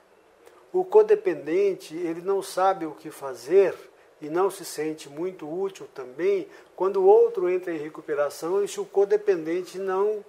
[0.74, 3.76] O codependente, ele não sabe o que fazer
[4.22, 8.80] e não se sente muito útil também quando o outro entra em recuperação e se
[8.80, 10.24] o codependente não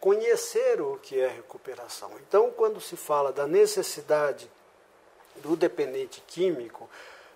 [0.00, 2.10] conhecer o que é recuperação.
[2.26, 4.48] Então, quando se fala da necessidade
[5.36, 6.88] do dependente químico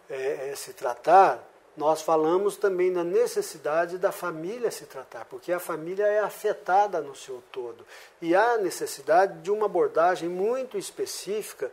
[0.09, 1.43] é, é, se tratar,
[1.77, 7.15] nós falamos também da necessidade da família se tratar, porque a família é afetada no
[7.15, 7.87] seu todo.
[8.21, 11.71] E há necessidade de uma abordagem muito específica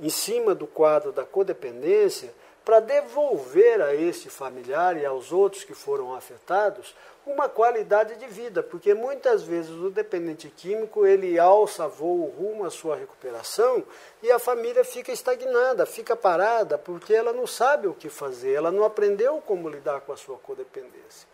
[0.00, 2.34] em cima do quadro da codependência
[2.64, 6.94] para devolver a este familiar e aos outros que foram afetados
[7.26, 12.70] uma qualidade de vida, porque muitas vezes o dependente químico ele alça voo rumo à
[12.70, 13.84] sua recuperação
[14.22, 18.72] e a família fica estagnada, fica parada, porque ela não sabe o que fazer, ela
[18.72, 21.28] não aprendeu como lidar com a sua codependência.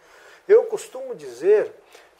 [0.48, 1.72] Eu costumo dizer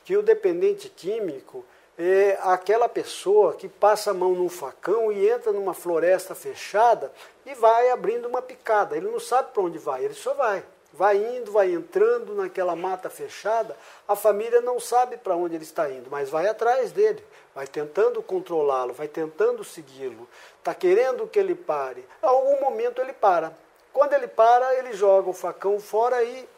[0.05, 1.64] que o dependente químico
[1.98, 7.10] é aquela pessoa que passa a mão num facão e entra numa floresta fechada
[7.44, 8.97] e vai abrindo uma picada.
[8.97, 10.62] Ele não sabe para onde vai, ele só vai.
[10.97, 13.77] Vai indo, vai entrando naquela mata fechada,
[14.09, 17.23] a família não sabe para onde ele está indo, mas vai atrás dele,
[17.55, 20.27] vai tentando controlá-lo, vai tentando segui-lo,
[20.59, 22.06] está querendo que ele pare.
[22.23, 23.52] A algum momento ele para.
[23.93, 26.48] Quando ele para, ele joga o facão fora e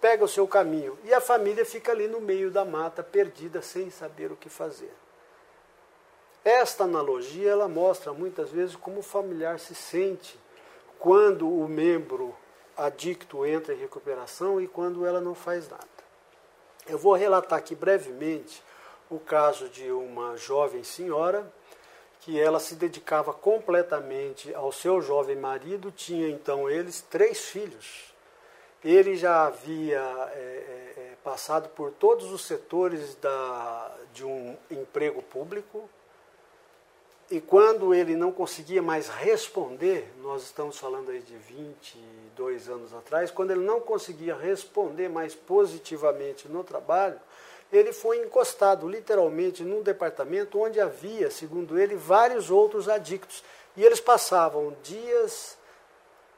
[0.00, 0.96] pega o seu caminho.
[1.04, 4.92] E a família fica ali no meio da mata, perdida, sem saber o que fazer.
[6.44, 10.38] Esta analogia ela mostra muitas vezes como o familiar se sente
[10.98, 12.34] quando o membro
[12.78, 15.86] adicto entra em recuperação e quando ela não faz nada.
[16.86, 18.62] Eu vou relatar aqui brevemente
[19.10, 21.52] o caso de uma jovem senhora
[22.20, 28.14] que ela se dedicava completamente ao seu jovem marido, tinha então eles três filhos.
[28.82, 30.00] Ele já havia
[30.34, 35.88] é, é, é passado por todos os setores da, de um emprego público,
[37.30, 43.30] e quando ele não conseguia mais responder, nós estamos falando aí de 22 anos atrás,
[43.30, 47.20] quando ele não conseguia responder mais positivamente no trabalho,
[47.70, 53.44] ele foi encostado literalmente num departamento onde havia, segundo ele, vários outros adictos.
[53.76, 55.58] E eles passavam dias,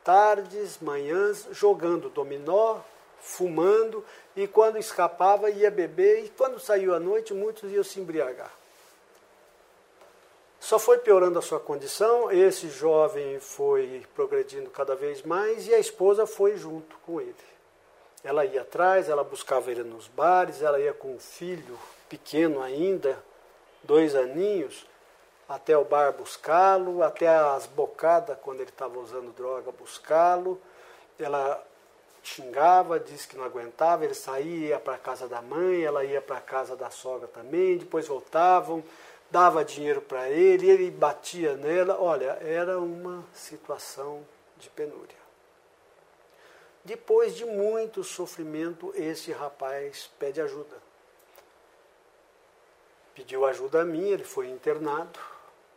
[0.03, 2.81] tardes, manhãs, jogando dominó,
[3.21, 4.05] fumando,
[4.35, 8.60] e quando escapava ia beber, e quando saiu à noite, muitos iam se embriagar.
[10.61, 15.78] Só foi piorando a sua condição, esse jovem foi progredindo cada vez mais e a
[15.78, 17.35] esposa foi junto com ele.
[18.23, 21.78] Ela ia atrás, ela buscava ele nos bares, ela ia com o filho
[22.11, 23.19] pequeno ainda,
[23.82, 24.87] dois aninhos,
[25.49, 30.61] até o bar buscá-lo, até as bocadas, quando ele estava usando droga, buscá-lo.
[31.19, 31.66] Ela
[32.23, 36.37] xingava, disse que não aguentava, ele saía, para a casa da mãe, ela ia para
[36.37, 38.85] a casa da sogra também, depois voltavam
[39.31, 42.01] dava dinheiro para ele, ele batia nela.
[42.01, 44.27] Olha, era uma situação
[44.57, 45.20] de penúria.
[46.85, 50.77] Depois de muito sofrimento, esse rapaz pede ajuda.
[53.15, 55.19] Pediu ajuda a mim, ele foi internado,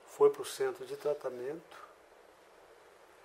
[0.08, 1.84] foi para o centro de tratamento.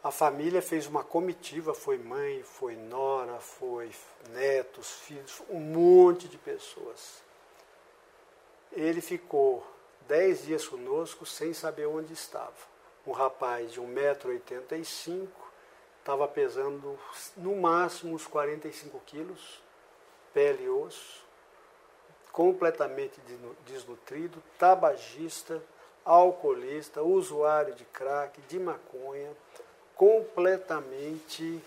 [0.02, 3.90] A família fez uma comitiva, foi mãe, foi nora, foi
[4.30, 7.22] netos, filhos, um monte de pessoas.
[8.72, 9.64] Ele ficou
[10.08, 12.66] dez dias conosco sem saber onde estava.
[13.06, 15.28] Um rapaz de 1,85m,
[15.98, 16.98] estava pesando
[17.36, 19.62] no máximo uns 45 quilos,
[20.32, 21.22] pele e osso,
[22.32, 23.20] completamente
[23.66, 25.62] desnutrido, tabagista,
[26.04, 29.30] alcoolista, usuário de crack, de maconha,
[29.94, 31.62] completamente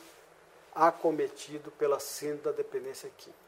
[0.73, 3.40] acometido pela síndrome da dependência química.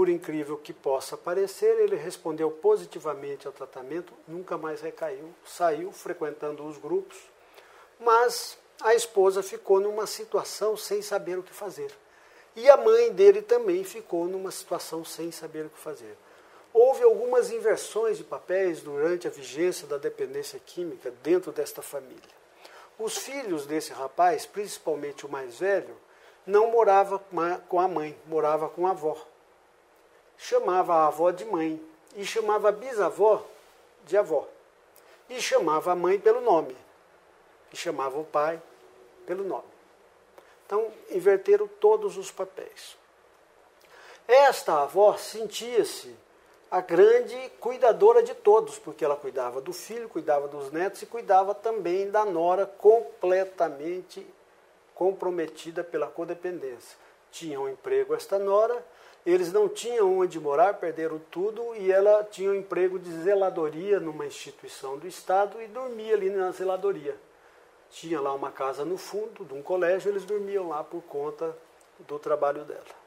[0.00, 6.66] Por incrível que possa parecer, ele respondeu positivamente ao tratamento, nunca mais recaiu, saiu frequentando
[6.66, 7.18] os grupos,
[7.98, 11.92] mas a esposa ficou numa situação sem saber o que fazer.
[12.56, 16.16] E a mãe dele também ficou numa situação sem saber o que fazer.
[16.72, 22.34] Houve algumas inversões de papéis durante a vigência da dependência química dentro desta família.
[22.98, 25.94] Os filhos desse rapaz, principalmente o mais velho,
[26.46, 27.22] não morava
[27.68, 29.29] com a mãe, morava com a avó.
[30.42, 31.78] Chamava a avó de mãe
[32.16, 33.44] e chamava a bisavó
[34.06, 34.48] de avó.
[35.28, 36.74] E chamava a mãe pelo nome.
[37.70, 38.60] E chamava o pai
[39.26, 39.68] pelo nome.
[40.64, 42.96] Então, inverteram todos os papéis.
[44.26, 46.16] Esta avó sentia-se
[46.70, 51.54] a grande cuidadora de todos, porque ela cuidava do filho, cuidava dos netos e cuidava
[51.54, 54.26] também da nora completamente
[54.94, 56.96] comprometida pela codependência.
[57.30, 58.82] Tinha um emprego esta nora,
[59.24, 64.26] eles não tinham onde morar, perderam tudo e ela tinha um emprego de zeladoria numa
[64.26, 67.16] instituição do Estado e dormia ali na zeladoria.
[67.90, 71.56] Tinha lá uma casa no fundo de um colégio, eles dormiam lá por conta
[71.98, 73.00] do trabalho dela.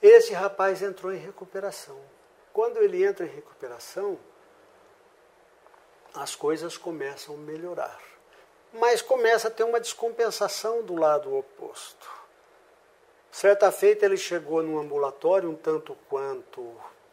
[0.00, 1.98] Esse rapaz entrou em recuperação.
[2.52, 4.18] Quando ele entra em recuperação,
[6.14, 8.00] as coisas começam a melhorar.
[8.72, 12.21] Mas começa a ter uma descompensação do lado oposto.
[13.32, 16.70] Certa feita ele chegou num ambulatório um tanto quanto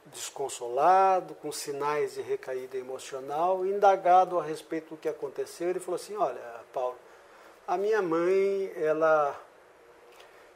[0.08, 6.18] desconsolado, com sinais de recaída emocional, indagado a respeito do que aconteceu, ele falou assim:
[6.18, 6.42] "Olha,
[6.74, 6.98] Paulo,
[7.66, 9.40] a minha mãe, ela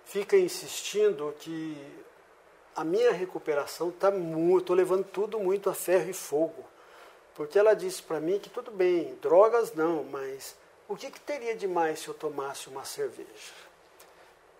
[0.03, 1.77] fica insistindo que
[2.75, 6.65] a minha recuperação está muito, estou levando tudo muito a ferro e fogo.
[7.35, 10.57] Porque ela disse para mim que tudo bem, drogas não, mas
[10.89, 13.63] o que, que teria de mais se eu tomasse uma cerveja?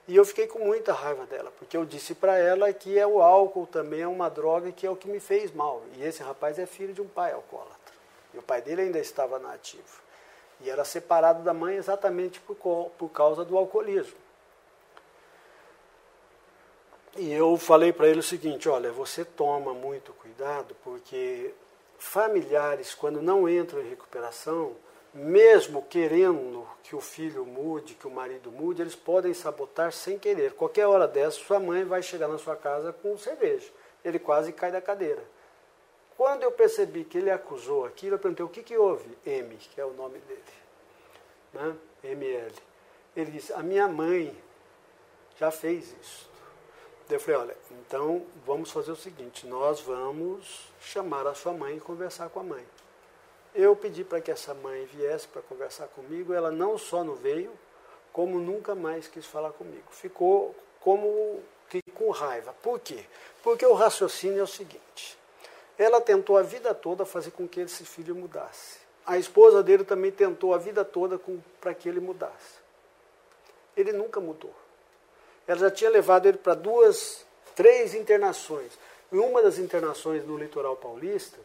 [0.08, 3.22] E eu fiquei com muita raiva dela, porque eu disse para ela que é o
[3.22, 5.82] álcool também é uma droga que é o que me fez mal.
[5.96, 7.94] E esse rapaz é filho de um pai alcoólatra.
[8.34, 10.04] E o pai dele ainda estava na ativa.
[10.60, 12.56] E era separado da mãe exatamente por,
[12.98, 14.18] por causa do alcoolismo.
[17.16, 21.54] E eu falei para ele o seguinte: olha, você toma muito cuidado, porque
[21.98, 24.76] familiares, quando não entram em recuperação,
[25.14, 30.54] mesmo querendo que o filho mude, que o marido mude, eles podem sabotar sem querer.
[30.54, 33.70] Qualquer hora dessa, sua mãe vai chegar na sua casa com cerveja.
[34.04, 35.24] Ele quase cai da cadeira.
[36.18, 39.18] Quando eu percebi que ele acusou aquilo, eu perguntei o que, que houve?
[39.26, 40.44] M, que é o nome dele.
[41.54, 41.76] Né?
[42.04, 42.54] ML.
[43.16, 44.36] Ele disse: a minha mãe
[45.38, 46.30] já fez isso.
[47.10, 51.80] Eu falei, olha, então vamos fazer o seguinte, nós vamos chamar a sua mãe e
[51.80, 52.66] conversar com a mãe.
[53.56, 57.52] Eu pedi para que essa mãe viesse para conversar comigo, ela não só não veio,
[58.12, 59.86] como nunca mais quis falar comigo.
[59.92, 62.54] Ficou como que com raiva.
[62.62, 63.06] Por quê?
[63.44, 65.18] Porque o raciocínio é o seguinte:
[65.78, 68.80] ela tentou a vida toda fazer com que esse filho mudasse.
[69.06, 71.20] A esposa dele também tentou a vida toda
[71.60, 72.64] para que ele mudasse.
[73.76, 74.54] Ele nunca mudou
[75.48, 77.26] ela já tinha levado ele para duas,
[77.56, 78.72] três internações.
[79.12, 81.38] Em uma das internações no litoral paulista,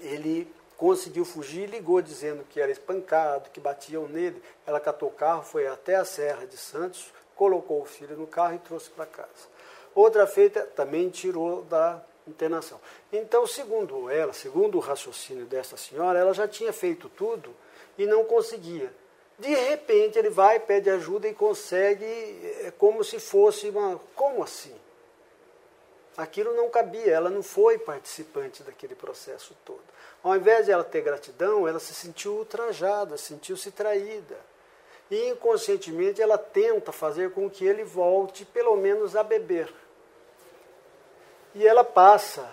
[0.00, 4.42] ele conseguiu fugir, ligou dizendo que era espancado, que batiam nele.
[4.66, 8.54] Ela catou o carro, foi até a Serra de Santos, colocou o filho no carro
[8.54, 9.54] e trouxe para casa.
[9.94, 12.80] Outra feita também tirou da internação.
[13.12, 17.54] Então, segundo ela, segundo o raciocínio dessa senhora, ela já tinha feito tudo
[17.96, 18.92] e não conseguia.
[19.38, 24.00] De repente ele vai, pede ajuda e consegue, é como se fosse uma.
[24.14, 24.74] Como assim?
[26.16, 29.82] Aquilo não cabia, ela não foi participante daquele processo todo.
[30.22, 34.36] Ao invés de ela ter gratidão, ela se sentiu ultrajada, sentiu-se traída.
[35.10, 39.72] E inconscientemente ela tenta fazer com que ele volte, pelo menos, a beber.
[41.54, 42.50] E ela passa,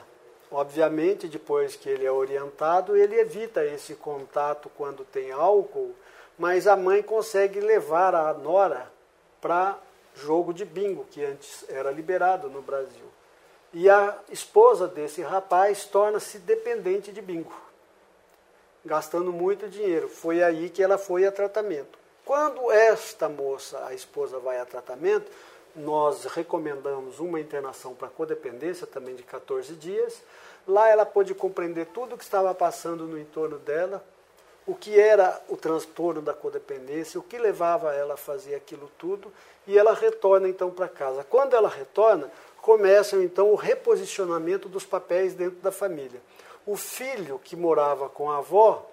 [0.51, 5.95] obviamente, depois que ele é orientado, ele evita esse contato quando tem álcool
[6.41, 8.91] mas a mãe consegue levar a nora
[9.39, 9.77] para
[10.15, 13.05] jogo de bingo, que antes era liberado no Brasil.
[13.73, 17.53] E a esposa desse rapaz torna-se dependente de bingo,
[18.84, 20.10] gastando muito dinheiro.
[20.10, 21.98] Foi aí que ela foi a tratamento.
[22.26, 25.31] Quando esta moça, a esposa, vai a tratamento,
[25.76, 30.22] nós recomendamos uma internação para codependência também de 14 dias.
[30.68, 34.03] Lá ela pôde compreender tudo o que estava passando no entorno dela,
[34.68, 39.34] o que era o transtorno da codependência, o que levava ela a fazer aquilo tudo,
[39.65, 41.23] e ela retorna então para casa.
[41.23, 42.31] Quando ela retorna,
[42.61, 46.21] começa então o reposicionamento dos papéis dentro da família.
[46.65, 48.88] O filho que morava com a avó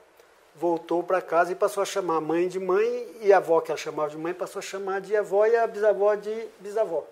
[0.54, 3.70] voltou para casa e passou a chamar a mãe de mãe, e a avó que
[3.70, 7.04] ela chamava de mãe passou a chamar de avó e a bisavó de bisavó.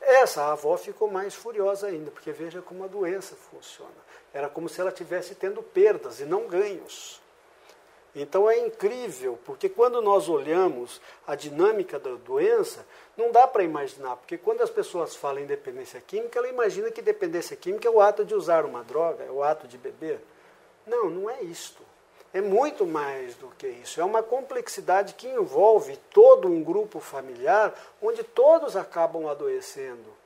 [0.00, 3.90] Essa avó ficou mais furiosa ainda, porque veja como a doença funciona.
[4.32, 7.20] Era como se ela tivesse tendo perdas e não ganhos.
[8.20, 12.84] Então é incrível, porque quando nós olhamos a dinâmica da doença,
[13.16, 17.00] não dá para imaginar, porque quando as pessoas falam em dependência química, ela imagina que
[17.00, 20.20] dependência química é o ato de usar uma droga, é o ato de beber.
[20.86, 21.82] Não, não é isto.
[22.32, 24.00] É muito mais do que isso.
[24.00, 30.16] É uma complexidade que envolve todo um grupo familiar, onde todos acabam adoecendo.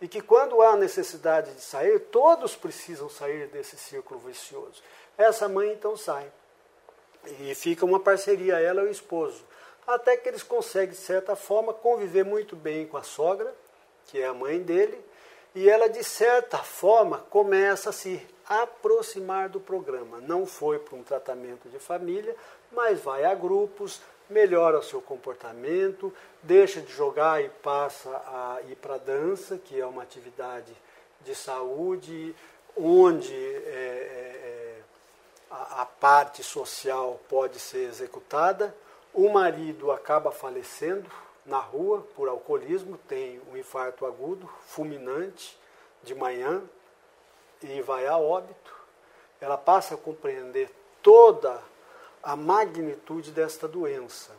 [0.00, 4.82] E que quando há necessidade de sair, todos precisam sair desse círculo vicioso.
[5.16, 6.30] Essa mãe então sai.
[7.40, 9.44] E fica uma parceria, ela e o esposo.
[9.86, 13.54] Até que eles conseguem, de certa forma, conviver muito bem com a sogra,
[14.06, 14.98] que é a mãe dele,
[15.54, 20.20] e ela, de certa forma, começa a se aproximar do programa.
[20.20, 22.34] Não foi para um tratamento de família,
[22.72, 28.76] mas vai a grupos, melhora o seu comportamento, deixa de jogar e passa a ir
[28.76, 30.72] para a dança, que é uma atividade
[31.20, 32.34] de saúde,
[32.76, 34.33] onde é, é,
[35.54, 38.74] a, parte social pode ser executada.
[39.12, 41.10] O marido acaba falecendo
[41.46, 45.58] na rua por alcoolismo, tem um infarto agudo, fulminante,
[46.02, 46.62] de manhã,
[47.62, 48.74] e vai a óbito.
[49.40, 50.70] Ela passa a compreender
[51.02, 51.62] toda
[52.22, 54.32] a magnitude desta doença.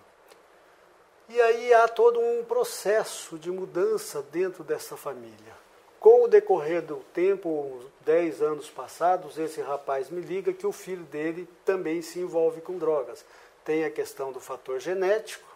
[1.29, 5.64] E aí há todo um processo de mudança dentro dessa família.
[6.05, 11.03] Com o decorrer do tempo, dez anos passados, esse rapaz me liga que o filho
[11.05, 13.25] dele também se envolve com drogas.
[13.63, 15.49] Tem a questão do fator genético,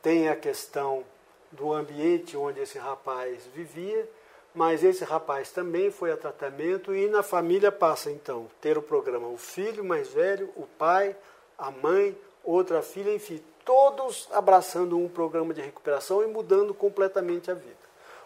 [0.00, 1.04] tem a questão
[1.52, 4.08] do ambiente onde esse rapaz vivia,
[4.54, 9.28] mas esse rapaz também foi a tratamento e na família passa então ter o programa
[9.28, 11.14] o filho mais velho, o pai,
[11.58, 17.54] a mãe, outra filha, enfim, todos abraçando um programa de recuperação e mudando completamente a
[17.54, 17.79] vida.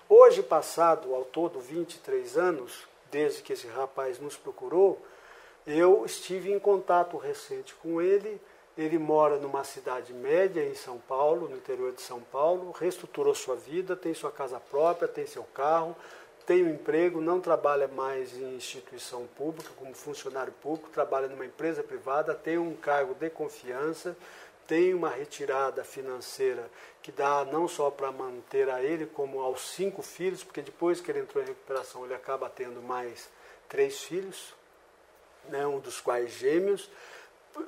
[0.08, 5.00] Hoje, passado ao todo 23 anos, desde que esse rapaz nos procurou,
[5.66, 8.38] eu estive em contato recente com ele.
[8.76, 13.56] Ele mora numa cidade média em São Paulo, no interior de São Paulo, reestruturou sua
[13.56, 15.96] vida, tem sua casa própria, tem seu carro,
[16.44, 21.82] tem um emprego, não trabalha mais em instituição pública como funcionário público, trabalha numa empresa
[21.82, 24.14] privada, tem um cargo de confiança,
[24.66, 26.70] tem uma retirada financeira
[27.02, 31.10] que dá não só para manter a ele, como aos cinco filhos, porque depois que
[31.10, 33.28] ele entrou em recuperação, ele acaba tendo mais
[33.68, 34.54] três filhos,
[35.48, 36.90] né, um dos quais gêmeos.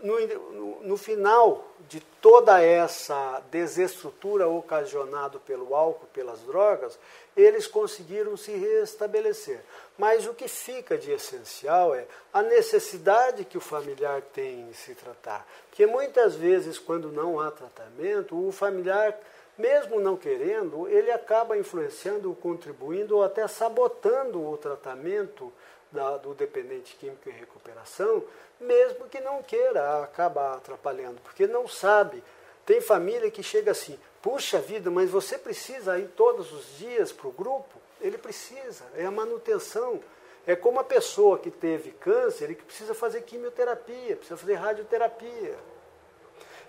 [0.02, 6.98] No, no, no, final de toda essa desestrutura ocasionada pelo álcool, pelas drogas,
[7.36, 9.60] eles conseguiram se restabelecer.
[9.98, 14.94] Mas o que fica de essencial é a necessidade que o familiar tem em se
[14.94, 15.47] tratar.
[15.68, 19.18] Porque muitas vezes, quando não há tratamento, o familiar,
[19.56, 25.51] mesmo não querendo, ele acaba influenciando, contribuindo ou até sabotando o tratamento
[25.90, 28.23] da, do dependente químico em recuperação,
[28.60, 32.23] mesmo que não queira acabar atrapalhando, porque não sabe.
[32.66, 37.28] Tem família que chega assim, puxa vida, mas você precisa ir todos os dias para
[37.28, 37.85] o grupo?
[38.01, 40.01] Ele precisa, é a manutenção.
[40.47, 45.59] É como a pessoa que teve câncer e que precisa fazer quimioterapia, precisa fazer radioterapia.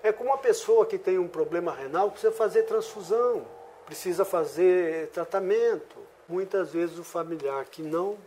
[0.01, 3.47] É como uma pessoa que tem um problema renal, precisa fazer transfusão,
[3.85, 5.95] precisa fazer tratamento.
[6.27, 8.17] Muitas vezes o familiar que não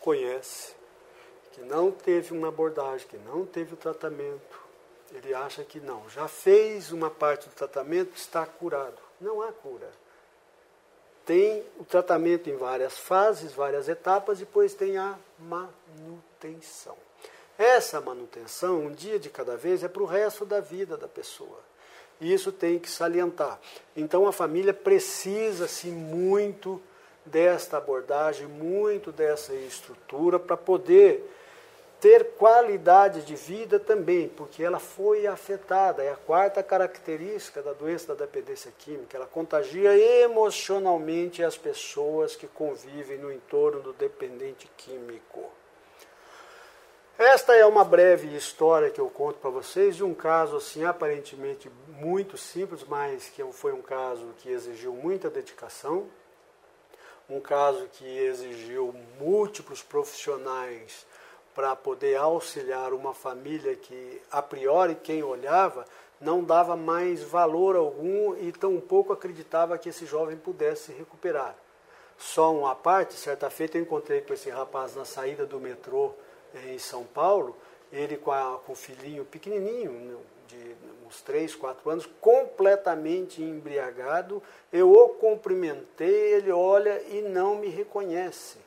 [0.00, 0.74] conhece,
[1.52, 4.68] que não teve uma abordagem, que não teve o tratamento,
[5.12, 8.98] ele acha que não, já fez uma parte do tratamento, está curado.
[9.20, 9.90] Não há cura.
[11.28, 16.96] Tem o tratamento em várias fases, várias etapas, depois tem a manutenção.
[17.58, 21.60] Essa manutenção, um dia de cada vez, é para o resto da vida da pessoa.
[22.18, 23.60] E isso tem que salientar.
[23.94, 26.80] Então a família precisa-se muito
[27.26, 31.30] desta abordagem, muito dessa estrutura para poder
[32.00, 36.02] ter qualidade de vida também, porque ela foi afetada.
[36.02, 39.16] É a quarta característica da doença da dependência química.
[39.16, 45.50] Ela contagia emocionalmente as pessoas que convivem no entorno do dependente químico.
[47.18, 51.68] Esta é uma breve história que eu conto para vocês de um caso assim aparentemente
[51.88, 56.06] muito simples, mas que foi um caso que exigiu muita dedicação,
[57.28, 61.04] um caso que exigiu múltiplos profissionais
[61.58, 65.84] para poder auxiliar uma família que, a priori, quem olhava,
[66.20, 71.56] não dava mais valor algum e tampouco acreditava que esse jovem pudesse se recuperar.
[72.16, 76.12] Só uma parte, certa feita eu encontrei com esse rapaz na saída do metrô
[76.68, 77.56] em São Paulo,
[77.92, 80.16] ele com, a, com o filhinho pequenininho, né,
[80.46, 80.76] de
[81.08, 84.40] uns 3, 4 anos, completamente embriagado.
[84.72, 88.58] Eu o cumprimentei, ele olha e não me reconhece.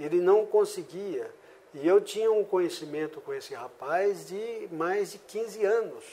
[0.00, 1.30] Ele não conseguia.
[1.74, 6.04] E eu tinha um conhecimento com esse rapaz de mais de 15 anos.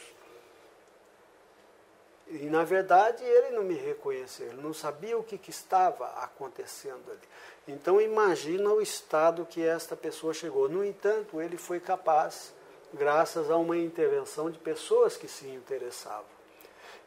[2.27, 7.11] E na verdade ele não me reconheceu, ele não sabia o que, que estava acontecendo
[7.11, 7.19] ali.
[7.67, 10.67] Então imagina o estado que esta pessoa chegou.
[10.67, 12.53] No entanto, ele foi capaz,
[12.93, 16.25] graças a uma intervenção de pessoas que se interessavam.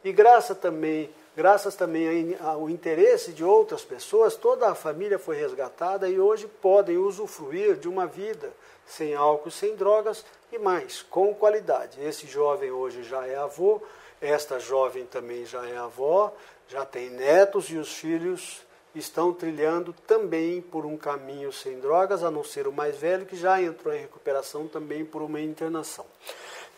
[0.03, 6.07] E graças também, graças também ao interesse de outras pessoas, toda a família foi resgatada
[6.07, 8.51] e hoje podem usufruir de uma vida
[8.85, 12.01] sem álcool, sem drogas e mais, com qualidade.
[12.01, 13.81] Esse jovem hoje já é avô,
[14.21, 16.33] esta jovem também já é avó,
[16.67, 18.63] já tem netos e os filhos
[18.93, 23.35] estão trilhando também por um caminho sem drogas, a não ser o mais velho, que
[23.35, 26.05] já entrou em recuperação também por uma internação.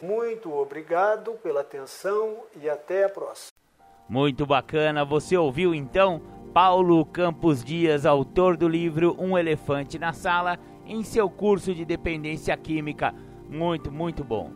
[0.01, 3.56] Muito obrigado pela atenção e até a próxima.
[4.09, 6.21] Muito bacana, você ouviu então
[6.53, 12.55] Paulo Campos Dias, autor do livro Um Elefante na Sala, em seu curso de dependência
[12.55, 13.13] química.
[13.49, 14.51] Muito, muito bom.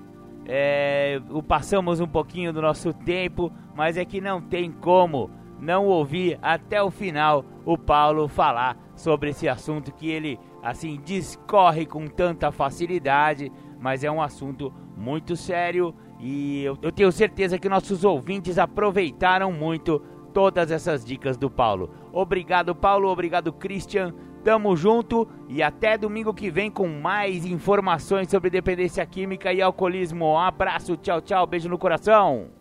[0.45, 5.29] É, passamos um pouquinho do nosso tempo, mas é que não tem como
[5.59, 11.85] não ouvir até o final o Paulo falar sobre esse assunto que ele assim discorre
[11.85, 17.67] com tanta facilidade, mas é um assunto muito sério e eu, eu tenho certeza que
[17.67, 19.99] nossos ouvintes aproveitaram muito
[20.31, 21.89] todas essas dicas do Paulo.
[22.13, 24.13] Obrigado, Paulo, obrigado, Christian.
[24.43, 30.33] Tamo junto e até domingo que vem com mais informações sobre dependência química e alcoolismo.
[30.33, 32.60] Um abraço, tchau, tchau, beijo no coração.